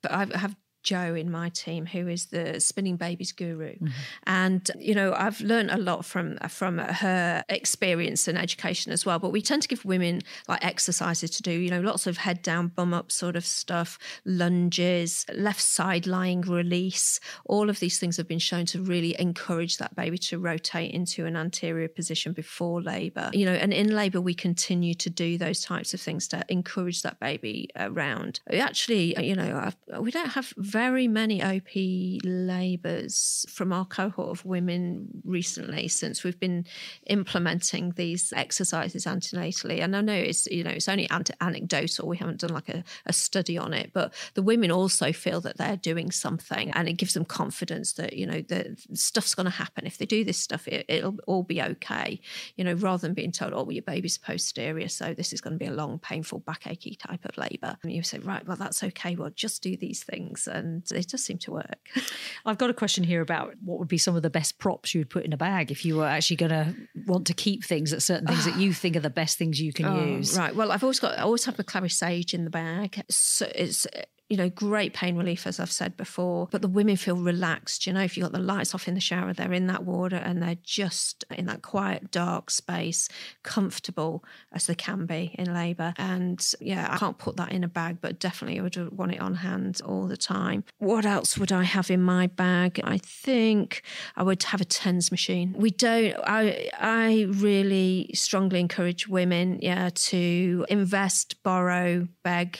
but 0.01 0.11
I 0.11 0.37
have 0.37 0.55
Joe 0.83 1.15
in 1.15 1.31
my 1.31 1.49
team, 1.49 1.85
who 1.85 2.07
is 2.07 2.27
the 2.27 2.59
spinning 2.59 2.97
babies 2.97 3.31
guru, 3.31 3.73
mm-hmm. 3.73 3.87
and 4.25 4.69
you 4.79 4.95
know 4.95 5.13
I've 5.13 5.41
learned 5.41 5.71
a 5.71 5.77
lot 5.77 6.05
from 6.05 6.37
from 6.49 6.77
her 6.77 7.43
experience 7.49 8.27
and 8.27 8.37
education 8.37 8.91
as 8.91 9.05
well. 9.05 9.19
But 9.19 9.31
we 9.31 9.41
tend 9.41 9.61
to 9.63 9.67
give 9.67 9.85
women 9.85 10.21
like 10.47 10.63
exercises 10.65 11.29
to 11.31 11.43
do, 11.43 11.51
you 11.51 11.69
know, 11.69 11.81
lots 11.81 12.07
of 12.07 12.17
head 12.17 12.41
down, 12.41 12.67
bum 12.67 12.93
up 12.93 13.11
sort 13.11 13.35
of 13.35 13.45
stuff, 13.45 13.97
lunges, 14.25 15.25
left 15.33 15.61
side 15.61 16.07
lying 16.07 16.41
release. 16.41 17.19
All 17.45 17.69
of 17.69 17.79
these 17.79 17.99
things 17.99 18.17
have 18.17 18.27
been 18.27 18.39
shown 18.39 18.65
to 18.67 18.81
really 18.81 19.19
encourage 19.19 19.77
that 19.77 19.95
baby 19.95 20.17
to 20.19 20.39
rotate 20.39 20.91
into 20.91 21.25
an 21.25 21.35
anterior 21.35 21.87
position 21.87 22.33
before 22.33 22.81
labour. 22.81 23.29
You 23.33 23.45
know, 23.45 23.53
and 23.53 23.73
in 23.73 23.95
labour 23.95 24.21
we 24.21 24.33
continue 24.33 24.93
to 24.95 25.09
do 25.09 25.37
those 25.37 25.61
types 25.61 25.93
of 25.93 26.01
things 26.01 26.27
to 26.29 26.43
encourage 26.49 27.01
that 27.03 27.19
baby 27.19 27.69
around. 27.75 28.39
We 28.49 28.59
actually, 28.59 29.21
you 29.23 29.35
know, 29.35 29.57
I've, 29.65 30.01
we 30.01 30.11
don't 30.11 30.29
have 30.29 30.53
very 30.71 31.07
many 31.07 31.43
OP 31.43 31.75
labours 32.23 33.45
from 33.49 33.73
our 33.73 33.83
cohort 33.85 34.29
of 34.29 34.45
women 34.45 35.21
recently 35.25 35.89
since 35.89 36.23
we've 36.23 36.39
been 36.39 36.65
implementing 37.07 37.91
these 37.97 38.31
exercises 38.33 39.05
antenatally. 39.05 39.81
And 39.81 39.95
I 39.95 40.01
know 40.01 40.13
it's 40.13 40.47
you 40.47 40.63
know 40.63 40.71
it's 40.71 40.87
only 40.87 41.09
anecdotal. 41.41 42.07
We 42.07 42.17
haven't 42.17 42.39
done 42.39 42.53
like 42.53 42.69
a, 42.69 42.83
a 43.05 43.11
study 43.11 43.57
on 43.57 43.73
it, 43.73 43.91
but 43.93 44.13
the 44.33 44.41
women 44.41 44.71
also 44.71 45.11
feel 45.11 45.41
that 45.41 45.57
they're 45.57 45.75
doing 45.75 46.09
something, 46.09 46.71
and 46.71 46.87
it 46.87 46.93
gives 46.93 47.15
them 47.15 47.25
confidence 47.25 47.93
that 47.93 48.13
you 48.13 48.25
know 48.25 48.41
the 48.41 48.77
stuff's 48.93 49.35
going 49.35 49.45
to 49.45 49.51
happen 49.63 49.85
if 49.85 49.97
they 49.97 50.05
do 50.05 50.23
this 50.23 50.37
stuff. 50.37 50.67
It, 50.67 50.85
will 51.03 51.17
all 51.27 51.43
be 51.43 51.61
okay. 51.61 52.21
You 52.55 52.63
know, 52.63 52.73
rather 52.73 53.01
than 53.01 53.13
being 53.13 53.33
told, 53.33 53.53
"Oh, 53.53 53.63
well, 53.63 53.73
your 53.73 53.83
baby's 53.83 54.17
posterior, 54.17 54.87
so 54.87 55.13
this 55.13 55.33
is 55.33 55.41
going 55.41 55.53
to 55.53 55.59
be 55.59 55.69
a 55.69 55.73
long, 55.73 55.99
painful, 55.99 56.39
backachy 56.41 56.97
type 56.97 57.25
of 57.25 57.37
labour. 57.37 57.77
And 57.83 57.91
you 57.91 58.03
say, 58.03 58.19
"Right, 58.19 58.45
well, 58.47 58.57
that's 58.57 58.83
okay. 58.83 59.15
Well, 59.15 59.31
just 59.35 59.61
do 59.61 59.75
these 59.75 60.03
things." 60.03 60.47
And 60.47 60.60
and 60.65 60.83
it 60.91 61.09
does 61.09 61.23
seem 61.23 61.37
to 61.39 61.51
work. 61.51 61.79
I've 62.45 62.57
got 62.57 62.69
a 62.69 62.73
question 62.73 63.03
here 63.03 63.21
about 63.21 63.53
what 63.63 63.79
would 63.79 63.87
be 63.87 63.97
some 63.97 64.15
of 64.15 64.21
the 64.21 64.29
best 64.29 64.59
props 64.59 64.93
you 64.93 65.01
would 65.01 65.09
put 65.09 65.25
in 65.25 65.33
a 65.33 65.37
bag 65.37 65.71
if 65.71 65.85
you 65.85 65.97
were 65.97 66.07
actually 66.07 66.37
going 66.37 66.51
to 66.51 66.75
want 67.05 67.27
to 67.27 67.33
keep 67.33 67.63
things 67.63 67.93
at 67.93 68.01
certain 68.01 68.27
things 68.27 68.45
that 68.45 68.57
you 68.57 68.73
think 68.81 68.95
are 68.95 69.01
the 69.01 69.09
best 69.09 69.37
things 69.37 69.59
you 69.59 69.73
can 69.73 69.85
oh, 69.85 70.05
use. 70.05 70.37
Right. 70.37 70.55
Well, 70.55 70.71
I've 70.71 70.83
always 70.83 70.99
got 70.99 71.17
I 71.17 71.23
always 71.23 71.45
have 71.45 71.59
a 71.59 71.63
clary 71.63 71.89
sage 71.89 72.33
in 72.33 72.43
the 72.43 72.49
bag. 72.49 73.03
So 73.09 73.51
it's 73.53 73.87
you 74.31 74.37
know, 74.37 74.49
great 74.49 74.93
pain 74.93 75.17
relief, 75.17 75.45
as 75.45 75.59
I've 75.59 75.73
said 75.73 75.97
before. 75.97 76.47
But 76.51 76.61
the 76.61 76.69
women 76.69 76.95
feel 76.95 77.17
relaxed. 77.17 77.85
You 77.85 77.91
know, 77.91 77.99
if 77.99 78.15
you've 78.15 78.23
got 78.23 78.31
the 78.31 78.39
lights 78.39 78.73
off 78.73 78.87
in 78.87 78.93
the 78.93 79.01
shower, 79.01 79.33
they're 79.33 79.51
in 79.51 79.67
that 79.67 79.83
water 79.83 80.15
and 80.15 80.41
they're 80.41 80.57
just 80.63 81.25
in 81.31 81.47
that 81.47 81.61
quiet, 81.61 82.11
dark 82.11 82.49
space, 82.49 83.09
comfortable 83.43 84.23
as 84.53 84.67
they 84.67 84.73
can 84.73 85.05
be 85.05 85.35
in 85.37 85.53
labour. 85.53 85.93
And 85.97 86.41
yeah, 86.61 86.87
I 86.89 86.97
can't 86.97 87.17
put 87.17 87.35
that 87.35 87.51
in 87.51 87.65
a 87.65 87.67
bag, 87.67 87.97
but 87.99 88.19
definitely 88.19 88.57
I 88.57 88.63
would 88.63 88.97
want 88.97 89.11
it 89.11 89.19
on 89.19 89.35
hand 89.35 89.81
all 89.83 90.07
the 90.07 90.15
time. 90.15 90.63
What 90.77 91.05
else 91.05 91.37
would 91.37 91.51
I 91.51 91.63
have 91.63 91.91
in 91.91 92.01
my 92.01 92.27
bag? 92.27 92.79
I 92.85 92.99
think 92.99 93.83
I 94.15 94.23
would 94.23 94.41
have 94.43 94.61
a 94.61 94.65
TENS 94.65 95.11
machine. 95.11 95.53
We 95.57 95.71
don't, 95.71 96.15
I, 96.23 96.69
I 96.79 97.25
really 97.27 98.11
strongly 98.13 98.61
encourage 98.61 99.09
women, 99.09 99.59
yeah, 99.61 99.89
to 99.93 100.65
invest, 100.69 101.43
borrow, 101.43 102.07
beg, 102.23 102.57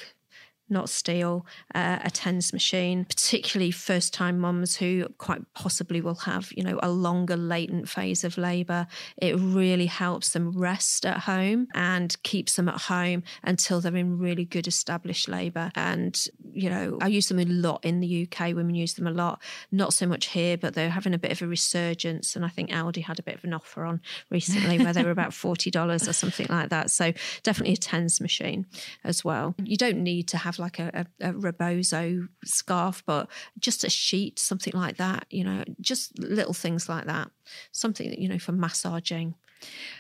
not 0.71 0.89
steal 0.89 1.45
uh, 1.75 1.99
a 2.03 2.09
TENS 2.09 2.53
machine, 2.53 3.05
particularly 3.05 3.71
first 3.71 4.13
time 4.13 4.39
mums 4.39 4.77
who 4.77 5.07
quite 5.17 5.41
possibly 5.53 6.01
will 6.01 6.15
have, 6.15 6.51
you 6.55 6.63
know, 6.63 6.79
a 6.81 6.89
longer 6.89 7.37
latent 7.37 7.89
phase 7.89 8.23
of 8.23 8.37
labour. 8.37 8.87
It 9.17 9.35
really 9.37 9.85
helps 9.85 10.29
them 10.29 10.51
rest 10.51 11.05
at 11.05 11.19
home 11.19 11.67
and 11.73 12.15
keeps 12.23 12.55
them 12.55 12.69
at 12.69 12.81
home 12.81 13.23
until 13.43 13.81
they're 13.81 13.95
in 13.95 14.17
really 14.17 14.45
good 14.45 14.67
established 14.67 15.27
labour. 15.27 15.71
And, 15.75 16.19
you 16.53 16.69
know, 16.69 16.97
I 17.01 17.07
use 17.07 17.27
them 17.27 17.39
a 17.39 17.45
lot 17.45 17.83
in 17.83 17.99
the 17.99 18.27
UK. 18.27 18.55
Women 18.55 18.75
use 18.75 18.93
them 18.93 19.07
a 19.07 19.11
lot, 19.11 19.41
not 19.71 19.93
so 19.93 20.07
much 20.07 20.27
here, 20.27 20.57
but 20.57 20.73
they're 20.73 20.89
having 20.89 21.13
a 21.13 21.19
bit 21.19 21.31
of 21.31 21.41
a 21.41 21.47
resurgence. 21.47 22.35
And 22.35 22.45
I 22.45 22.49
think 22.49 22.69
Aldi 22.69 23.03
had 23.03 23.19
a 23.19 23.23
bit 23.23 23.35
of 23.35 23.43
an 23.43 23.53
offer 23.53 23.83
on 23.83 24.01
recently 24.29 24.79
where 24.79 24.93
they 24.93 25.03
were 25.03 25.11
about 25.11 25.31
$40 25.31 26.07
or 26.07 26.13
something 26.13 26.47
like 26.49 26.69
that. 26.69 26.91
So 26.91 27.13
definitely 27.43 27.73
a 27.73 27.77
TENS 27.77 28.21
machine 28.21 28.65
as 29.03 29.25
well. 29.25 29.55
You 29.63 29.77
don't 29.77 29.97
need 29.97 30.27
to 30.29 30.37
have 30.37 30.59
like 30.61 30.79
a, 30.79 31.05
a, 31.21 31.29
a 31.29 31.33
rebozo 31.33 32.27
scarf, 32.45 33.03
but 33.05 33.27
just 33.59 33.83
a 33.83 33.89
sheet, 33.89 34.39
something 34.39 34.73
like 34.73 34.97
that, 34.97 35.25
you 35.29 35.43
know, 35.43 35.63
just 35.81 36.17
little 36.17 36.53
things 36.53 36.87
like 36.87 37.05
that. 37.05 37.29
Something 37.71 38.09
that, 38.09 38.19
you 38.19 38.29
know, 38.29 38.39
for 38.39 38.53
massaging. 38.53 39.35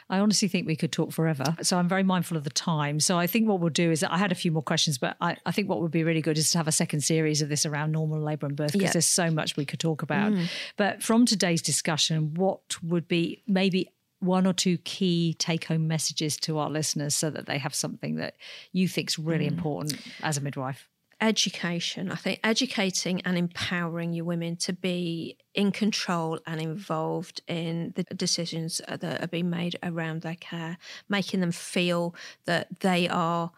I 0.09 0.19
honestly 0.19 0.47
think 0.47 0.67
we 0.67 0.75
could 0.75 0.91
talk 0.91 1.11
forever. 1.11 1.43
So 1.61 1.77
I'm 1.77 1.87
very 1.87 2.03
mindful 2.03 2.37
of 2.37 2.43
the 2.43 2.49
time. 2.49 2.99
So 2.99 3.17
I 3.17 3.27
think 3.27 3.47
what 3.47 3.59
we'll 3.59 3.69
do 3.69 3.91
is 3.91 4.03
I 4.03 4.17
had 4.17 4.31
a 4.31 4.35
few 4.35 4.51
more 4.51 4.63
questions, 4.63 4.97
but 4.97 5.15
I, 5.21 5.37
I 5.45 5.51
think 5.51 5.69
what 5.69 5.81
would 5.81 5.91
be 5.91 6.03
really 6.03 6.21
good 6.21 6.37
is 6.37 6.51
to 6.51 6.57
have 6.57 6.67
a 6.67 6.71
second 6.71 7.01
series 7.01 7.41
of 7.41 7.49
this 7.49 7.65
around 7.65 7.91
normal 7.91 8.19
labour 8.19 8.47
and 8.47 8.55
birth 8.55 8.71
because 8.71 8.87
yeah. 8.87 8.93
there's 8.93 9.05
so 9.05 9.29
much 9.29 9.57
we 9.57 9.65
could 9.65 9.79
talk 9.79 10.01
about. 10.01 10.31
Mm. 10.31 10.47
But 10.77 11.03
from 11.03 11.25
today's 11.25 11.61
discussion, 11.61 12.33
what 12.33 12.81
would 12.81 13.07
be 13.07 13.43
maybe 13.47 13.91
one 14.21 14.47
or 14.47 14.53
two 14.53 14.77
key 14.79 15.35
take 15.37 15.65
home 15.65 15.87
messages 15.87 16.37
to 16.37 16.57
our 16.59 16.69
listeners 16.69 17.15
so 17.15 17.29
that 17.29 17.47
they 17.47 17.57
have 17.57 17.75
something 17.75 18.15
that 18.15 18.35
you 18.71 18.87
think 18.87 19.09
is 19.09 19.19
really 19.19 19.45
mm. 19.45 19.53
important 19.53 19.99
as 20.21 20.37
a 20.37 20.41
midwife? 20.41 20.87
Education. 21.19 22.11
I 22.11 22.15
think 22.15 22.39
educating 22.43 23.21
and 23.21 23.37
empowering 23.37 24.13
your 24.13 24.25
women 24.25 24.55
to 24.57 24.73
be 24.73 25.37
in 25.53 25.71
control 25.71 26.39
and 26.47 26.59
involved 26.59 27.41
in 27.47 27.93
the 27.95 28.03
decisions 28.15 28.81
that 28.87 29.21
are 29.21 29.27
being 29.27 29.49
made 29.49 29.77
around 29.83 30.21
their 30.21 30.35
care, 30.35 30.79
making 31.09 31.41
them 31.41 31.51
feel 31.51 32.15
that 32.45 32.79
they 32.79 33.07
are 33.07 33.51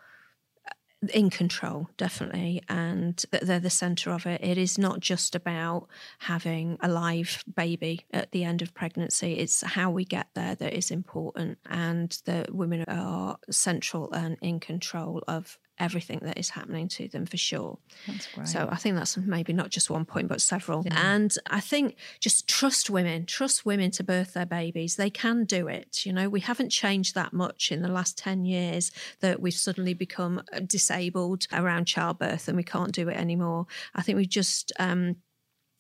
in 1.09 1.29
control, 1.29 1.89
definitely, 1.97 2.61
and 2.69 3.23
they're 3.31 3.59
the 3.59 3.69
centre 3.69 4.11
of 4.11 4.25
it. 4.25 4.43
It 4.43 4.57
is 4.57 4.77
not 4.77 4.99
just 4.99 5.35
about 5.35 5.87
having 6.19 6.77
a 6.81 6.87
live 6.87 7.43
baby 7.53 8.05
at 8.11 8.31
the 8.31 8.43
end 8.43 8.61
of 8.61 8.73
pregnancy, 8.73 9.33
it's 9.33 9.61
how 9.61 9.89
we 9.91 10.05
get 10.05 10.27
there 10.33 10.55
that 10.55 10.73
is 10.73 10.91
important, 10.91 11.57
and 11.69 12.17
that 12.25 12.53
women 12.53 12.83
are 12.87 13.37
central 13.49 14.11
and 14.13 14.37
in 14.41 14.59
control 14.59 15.23
of 15.27 15.57
everything 15.79 16.19
that 16.23 16.37
is 16.37 16.49
happening 16.49 16.87
to 16.87 17.07
them 17.07 17.25
for 17.25 17.37
sure. 17.37 17.77
That's 18.07 18.27
great. 18.27 18.47
So 18.47 18.69
I 18.71 18.75
think 18.75 18.95
that's 18.95 19.17
maybe 19.17 19.53
not 19.53 19.69
just 19.69 19.89
one 19.89 20.05
point, 20.05 20.27
but 20.27 20.41
several. 20.41 20.83
Yeah. 20.85 21.13
And 21.13 21.35
I 21.47 21.59
think 21.59 21.95
just 22.19 22.47
trust 22.47 22.89
women, 22.89 23.25
trust 23.25 23.65
women 23.65 23.91
to 23.91 24.03
birth 24.03 24.33
their 24.33 24.45
babies. 24.45 24.95
They 24.95 25.09
can 25.09 25.45
do 25.45 25.67
it. 25.67 26.05
You 26.05 26.13
know, 26.13 26.29
we 26.29 26.41
haven't 26.41 26.69
changed 26.69 27.15
that 27.15 27.33
much 27.33 27.71
in 27.71 27.81
the 27.81 27.87
last 27.87 28.17
10 28.17 28.45
years 28.45 28.91
that 29.21 29.41
we've 29.41 29.53
suddenly 29.53 29.93
become 29.93 30.41
disabled 30.65 31.47
around 31.51 31.85
childbirth 31.85 32.47
and 32.47 32.57
we 32.57 32.63
can't 32.63 32.91
do 32.91 33.09
it 33.09 33.17
anymore. 33.17 33.65
I 33.95 34.01
think 34.01 34.17
we 34.17 34.25
just, 34.25 34.71
um, 34.79 35.17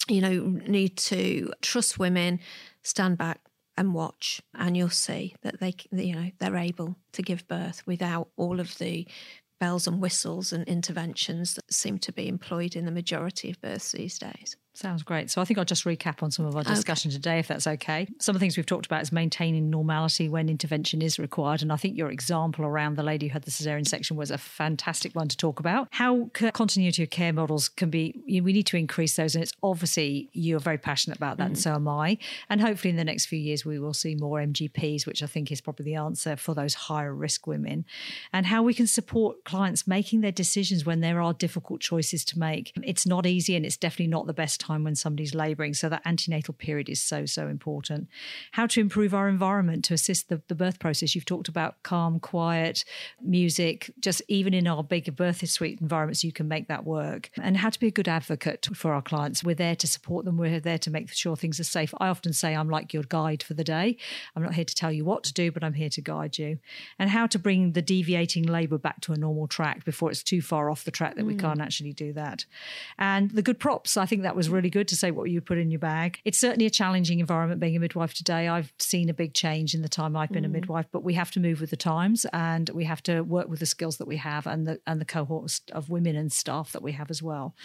you 0.07 0.21
know, 0.21 0.59
need 0.67 0.97
to 0.97 1.53
trust 1.61 1.99
women, 1.99 2.39
stand 2.81 3.17
back, 3.17 3.39
and 3.77 3.93
watch 3.93 4.41
and 4.53 4.77
you'll 4.77 4.89
see 4.89 5.35
that 5.41 5.59
they 5.59 5.73
you 5.91 6.13
know 6.13 6.29
they're 6.39 6.57
able 6.57 6.95
to 7.11 7.21
give 7.21 7.47
birth 7.47 7.81
without 7.87 8.29
all 8.37 8.59
of 8.59 8.77
the 8.77 9.07
bells 9.63 9.87
and 9.87 10.01
whistles 10.01 10.51
and 10.51 10.67
interventions 10.67 11.53
that 11.53 11.73
seem 11.73 11.97
to 11.97 12.11
be 12.11 12.27
employed 12.27 12.75
in 12.75 12.83
the 12.83 12.91
majority 12.91 13.49
of 13.49 13.61
births 13.61 13.93
these 13.93 14.19
days. 14.19 14.57
Sounds 14.75 15.03
great. 15.03 15.29
So 15.29 15.39
I 15.39 15.45
think 15.45 15.59
I'll 15.59 15.65
just 15.65 15.85
recap 15.85 16.23
on 16.23 16.31
some 16.31 16.45
of 16.47 16.55
our 16.55 16.63
discussion 16.63 17.09
okay. 17.09 17.15
today, 17.15 17.39
if 17.39 17.47
that's 17.47 17.67
okay. 17.67 18.07
Some 18.19 18.35
of 18.35 18.39
the 18.39 18.43
things 18.43 18.57
we've 18.57 18.65
talked 18.65 18.87
about 18.87 19.03
is 19.03 19.11
maintaining 19.11 19.69
normality 19.69 20.27
when 20.27 20.49
intervention 20.49 21.03
is 21.03 21.19
required. 21.19 21.61
And 21.61 21.71
I 21.71 21.75
think 21.75 21.95
your 21.95 22.09
example 22.09 22.65
around 22.65 22.97
the 22.97 23.03
lady 23.03 23.27
who 23.27 23.33
had 23.33 23.43
the 23.43 23.51
cesarean 23.51 23.87
section 23.87 24.17
was 24.17 24.31
a 24.31 24.37
fantastic 24.39 25.13
one 25.13 25.27
to 25.27 25.37
talk 25.37 25.59
about. 25.59 25.89
How 25.91 26.31
continuity 26.53 27.03
of 27.03 27.11
care 27.11 27.31
models 27.31 27.69
can 27.69 27.91
be, 27.91 28.15
we 28.27 28.51
need 28.51 28.65
to 28.67 28.77
increase 28.77 29.15
those. 29.15 29.35
And 29.35 29.43
it's 29.43 29.53
obviously 29.61 30.29
you're 30.33 30.59
very 30.59 30.79
passionate 30.79 31.17
about 31.17 31.37
that, 31.37 31.43
mm. 31.43 31.47
and 31.47 31.59
so 31.59 31.75
am 31.75 31.87
I. 31.87 32.17
And 32.49 32.59
hopefully 32.59 32.89
in 32.89 32.95
the 32.95 33.03
next 33.03 33.27
few 33.27 33.39
years, 33.39 33.63
we 33.63 33.77
will 33.77 33.93
see 33.93 34.15
more 34.15 34.39
MGPs, 34.39 35.05
which 35.05 35.21
I 35.21 35.27
think 35.27 35.51
is 35.51 35.61
probably 35.61 35.85
the 35.85 35.95
answer 35.95 36.35
for 36.35 36.55
those 36.55 36.73
higher 36.73 37.13
risk 37.13 37.45
women. 37.45 37.85
And 38.31 38.47
how 38.47 38.63
we 38.63 38.73
can 38.73 38.87
support 38.87 39.43
clients 39.43 39.85
making 39.85 40.21
their 40.21 40.31
decisions 40.31 40.83
when 40.83 41.01
there 41.01 41.21
are 41.21 41.33
difficult 41.33 41.79
choices 41.79 42.25
to 42.25 42.39
make. 42.39 42.73
It's 42.83 43.05
not 43.05 43.27
easy 43.27 43.55
and 43.55 43.65
it's 43.67 43.77
definitely 43.77 44.07
not 44.07 44.25
the 44.25 44.33
best 44.33 44.62
time 44.63 44.83
when 44.83 44.95
somebody's 44.95 45.35
labouring. 45.35 45.73
So 45.73 45.89
that 45.89 46.01
antenatal 46.05 46.53
period 46.53 46.89
is 46.89 47.01
so, 47.01 47.25
so 47.25 47.47
important. 47.47 48.07
How 48.51 48.67
to 48.67 48.81
improve 48.81 49.13
our 49.13 49.27
environment 49.29 49.83
to 49.85 49.93
assist 49.93 50.29
the, 50.29 50.41
the 50.47 50.55
birth 50.55 50.79
process. 50.79 51.15
You've 51.15 51.25
talked 51.25 51.47
about 51.47 51.81
calm, 51.83 52.19
quiet, 52.19 52.85
music, 53.21 53.91
just 53.99 54.21
even 54.27 54.53
in 54.53 54.67
our 54.67 54.83
bigger 54.83 55.11
birth 55.11 55.47
suite 55.49 55.79
environments, 55.81 56.23
you 56.23 56.31
can 56.31 56.47
make 56.47 56.67
that 56.67 56.85
work. 56.85 57.29
And 57.41 57.57
how 57.57 57.69
to 57.69 57.79
be 57.79 57.87
a 57.87 57.91
good 57.91 58.07
advocate 58.07 58.67
for 58.73 58.93
our 58.93 59.01
clients. 59.01 59.43
We're 59.43 59.55
there 59.55 59.75
to 59.75 59.87
support 59.87 60.25
them, 60.25 60.37
we're 60.37 60.59
there 60.59 60.77
to 60.79 60.91
make 60.91 61.11
sure 61.11 61.35
things 61.35 61.59
are 61.59 61.65
safe. 61.65 61.93
I 61.99 62.07
often 62.07 62.33
say 62.33 62.55
I'm 62.55 62.69
like 62.69 62.93
your 62.93 63.03
guide 63.03 63.43
for 63.43 63.53
the 63.53 63.63
day. 63.63 63.97
I'm 64.35 64.43
not 64.43 64.53
here 64.53 64.65
to 64.65 64.75
tell 64.75 64.91
you 64.91 65.05
what 65.05 65.23
to 65.25 65.33
do, 65.33 65.51
but 65.51 65.63
I'm 65.63 65.73
here 65.73 65.89
to 65.89 66.01
guide 66.01 66.37
you. 66.37 66.59
And 66.97 67.09
how 67.09 67.27
to 67.27 67.39
bring 67.39 67.73
the 67.73 67.81
deviating 67.81 68.43
labour 68.43 68.77
back 68.77 69.01
to 69.01 69.13
a 69.13 69.17
normal 69.17 69.47
track 69.47 69.85
before 69.85 70.09
it's 70.11 70.23
too 70.23 70.41
far 70.41 70.69
off 70.69 70.83
the 70.83 70.91
track 70.91 71.15
that 71.15 71.23
mm. 71.23 71.27
we 71.27 71.35
can't 71.35 71.61
actually 71.61 71.93
do 71.93 72.13
that. 72.13 72.45
And 72.97 73.31
the 73.31 73.41
good 73.41 73.59
props, 73.59 73.97
I 73.97 74.05
think 74.05 74.21
that 74.23 74.35
was 74.35 74.49
really 74.53 74.69
good 74.69 74.87
to 74.89 74.95
say 74.95 75.11
what 75.11 75.29
you 75.29 75.41
put 75.41 75.57
in 75.57 75.71
your 75.71 75.79
bag. 75.79 76.19
It's 76.25 76.39
certainly 76.39 76.65
a 76.65 76.69
challenging 76.69 77.19
environment 77.19 77.59
being 77.59 77.75
a 77.75 77.79
midwife 77.79 78.13
today. 78.13 78.47
I've 78.47 78.71
seen 78.79 79.09
a 79.09 79.13
big 79.13 79.33
change 79.33 79.73
in 79.73 79.81
the 79.81 79.89
time 79.89 80.15
I've 80.15 80.31
been 80.31 80.43
mm. 80.43 80.47
a 80.47 80.49
midwife, 80.49 80.85
but 80.91 81.03
we 81.03 81.13
have 81.15 81.31
to 81.31 81.39
move 81.39 81.61
with 81.61 81.69
the 81.69 81.77
times 81.77 82.25
and 82.31 82.69
we 82.69 82.85
have 82.85 83.03
to 83.03 83.21
work 83.21 83.49
with 83.49 83.59
the 83.59 83.65
skills 83.65 83.97
that 83.97 84.07
we 84.07 84.17
have 84.17 84.47
and 84.47 84.65
the 84.67 84.79
and 84.87 85.01
the 85.01 85.05
cohorts 85.05 85.61
of 85.71 85.89
women 85.89 86.15
and 86.15 86.31
staff 86.31 86.71
that 86.71 86.81
we 86.81 86.93
have 86.93 87.09
as 87.09 87.21
well. 87.21 87.55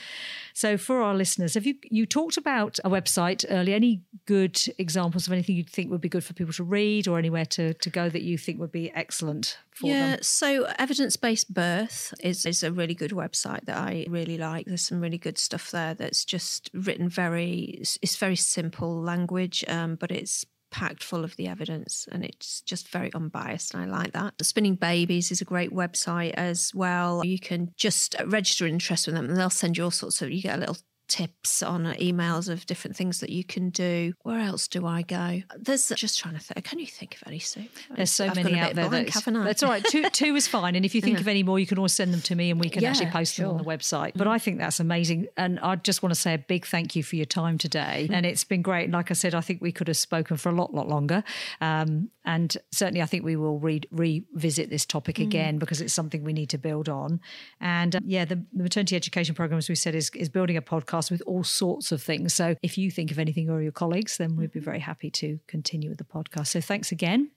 So 0.54 0.76
for 0.76 1.02
our 1.02 1.14
listeners, 1.14 1.54
have 1.54 1.66
you 1.66 1.74
you 1.82 2.06
talked 2.06 2.36
about 2.36 2.78
a 2.84 2.90
website 2.90 3.44
earlier? 3.48 3.76
Any 3.76 4.02
good 4.26 4.60
examples 4.78 5.26
of 5.26 5.32
anything 5.32 5.56
you 5.56 5.64
think 5.64 5.90
would 5.90 6.00
be 6.00 6.08
good 6.08 6.24
for 6.24 6.34
people 6.34 6.52
to 6.54 6.64
read 6.64 7.06
or 7.06 7.18
anywhere 7.18 7.44
to, 7.46 7.74
to 7.74 7.90
go 7.90 8.08
that 8.08 8.22
you 8.22 8.38
think 8.38 8.58
would 8.58 8.72
be 8.72 8.90
excellent 8.92 9.58
for 9.70 9.88
yeah, 9.88 10.10
them? 10.12 10.22
so 10.22 10.64
evidence 10.78 11.16
based 11.16 11.52
birth 11.52 12.12
is, 12.20 12.44
is 12.44 12.62
a 12.62 12.72
really 12.72 12.94
good 12.94 13.12
website 13.12 13.64
that 13.66 13.76
I 13.76 14.06
really 14.08 14.38
like. 14.38 14.66
There's 14.66 14.86
some 14.86 15.00
really 15.00 15.18
good 15.18 15.38
stuff 15.38 15.70
there 15.70 15.94
that's 15.94 16.24
just 16.24 16.70
written 16.86 17.08
very, 17.08 17.82
it's 18.02 18.16
very 18.16 18.36
simple 18.36 19.00
language, 19.00 19.64
um, 19.68 19.96
but 19.96 20.10
it's 20.10 20.44
packed 20.70 21.02
full 21.02 21.24
of 21.24 21.34
the 21.36 21.48
evidence 21.48 22.06
and 22.12 22.24
it's 22.24 22.60
just 22.62 22.88
very 22.88 23.12
unbiased 23.14 23.74
and 23.74 23.82
I 23.82 23.86
like 23.86 24.12
that. 24.12 24.36
The 24.38 24.44
Spinning 24.44 24.74
Babies 24.74 25.30
is 25.30 25.40
a 25.40 25.46
great 25.46 25.72
website 25.72 26.32
as 26.34 26.72
well. 26.74 27.24
You 27.24 27.38
can 27.38 27.72
just 27.76 28.14
register 28.26 28.66
interest 28.66 29.06
with 29.06 29.14
them 29.14 29.26
and 29.26 29.36
they'll 29.36 29.50
send 29.50 29.76
you 29.76 29.84
all 29.84 29.90
sorts 29.90 30.20
of 30.20 30.30
you 30.30 30.42
get 30.42 30.56
a 30.56 30.60
little 30.60 30.76
tips 31.08 31.62
on 31.62 31.86
uh, 31.86 31.94
emails 31.94 32.48
of 32.48 32.66
different 32.66 32.96
things 32.96 33.20
that 33.20 33.30
you 33.30 33.42
can 33.42 33.70
do. 33.70 34.12
Where 34.22 34.40
else 34.40 34.68
do 34.68 34.86
I 34.86 35.02
go? 35.02 35.42
There's 35.56 35.90
uh, 35.90 35.94
just 35.94 36.18
trying 36.18 36.34
to 36.34 36.40
think. 36.40 36.64
Can 36.64 36.78
you 36.78 36.86
think 36.86 37.16
of 37.16 37.22
any, 37.26 37.38
Sue? 37.38 37.64
There's 37.94 38.10
so 38.10 38.26
I've 38.26 38.36
many 38.36 38.58
out 38.58 38.74
there. 38.74 38.88
Blank, 38.88 39.12
that's, 39.12 39.24
that's 39.24 39.62
all 39.62 39.70
right. 39.70 39.84
Two, 39.84 40.08
two 40.10 40.36
is 40.36 40.46
fine. 40.46 40.76
And 40.76 40.84
if 40.84 40.94
you 40.94 41.00
think 41.00 41.16
yeah. 41.16 41.22
of 41.22 41.28
any 41.28 41.42
more, 41.42 41.58
you 41.58 41.66
can 41.66 41.78
always 41.78 41.92
send 41.92 42.12
them 42.12 42.20
to 42.22 42.34
me 42.34 42.50
and 42.50 42.60
we 42.60 42.68
can 42.68 42.82
yeah, 42.82 42.90
actually 42.90 43.10
post 43.10 43.34
sure. 43.34 43.46
them 43.46 43.56
on 43.56 43.58
the 43.58 43.68
website. 43.68 44.12
But 44.14 44.26
mm. 44.26 44.30
I 44.30 44.38
think 44.38 44.58
that's 44.58 44.80
amazing. 44.80 45.28
And 45.36 45.58
I 45.60 45.76
just 45.76 46.02
want 46.02 46.14
to 46.14 46.20
say 46.20 46.34
a 46.34 46.38
big 46.38 46.66
thank 46.66 46.94
you 46.94 47.02
for 47.02 47.16
your 47.16 47.26
time 47.26 47.58
today. 47.58 48.06
Mm. 48.10 48.14
And 48.14 48.26
it's 48.26 48.44
been 48.44 48.62
great. 48.62 48.90
Like 48.90 49.10
I 49.10 49.14
said, 49.14 49.34
I 49.34 49.40
think 49.40 49.60
we 49.62 49.72
could 49.72 49.88
have 49.88 49.96
spoken 49.96 50.36
for 50.36 50.50
a 50.50 50.52
lot, 50.52 50.74
lot 50.74 50.88
longer. 50.88 51.24
Um, 51.60 52.10
and 52.28 52.58
certainly 52.70 53.00
I 53.00 53.06
think 53.06 53.24
we 53.24 53.36
will 53.36 53.58
re- 53.58 53.80
revisit 53.90 54.68
this 54.68 54.84
topic 54.84 55.16
mm. 55.16 55.22
again 55.22 55.58
because 55.58 55.80
it's 55.80 55.94
something 55.94 56.22
we 56.22 56.34
need 56.34 56.50
to 56.50 56.58
build 56.58 56.86
on. 56.86 57.20
And 57.58 57.96
um, 57.96 58.02
yeah, 58.04 58.26
the, 58.26 58.44
the 58.52 58.64
maternity 58.64 58.96
education 58.96 59.34
program, 59.34 59.56
as 59.56 59.70
we 59.70 59.74
said, 59.74 59.94
is, 59.94 60.10
is 60.10 60.28
building 60.28 60.58
a 60.58 60.60
podcast 60.60 61.10
with 61.10 61.22
all 61.26 61.42
sorts 61.42 61.90
of 61.90 62.02
things. 62.02 62.34
So 62.34 62.54
if 62.62 62.76
you 62.76 62.90
think 62.90 63.10
of 63.10 63.18
anything 63.18 63.48
or 63.48 63.62
your 63.62 63.72
colleagues, 63.72 64.18
then 64.18 64.36
we'd 64.36 64.52
be 64.52 64.60
very 64.60 64.80
happy 64.80 65.10
to 65.12 65.40
continue 65.46 65.88
with 65.88 65.96
the 65.96 66.04
podcast. 66.04 66.48
So 66.48 66.60
thanks 66.60 66.92
again. 66.92 67.30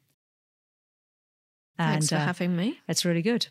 Thanks 1.77 2.09
for 2.09 2.15
uh, 2.15 2.19
having 2.19 2.57
me. 2.57 2.77
It's 2.89 3.05
really 3.05 3.21
good. 3.21 3.47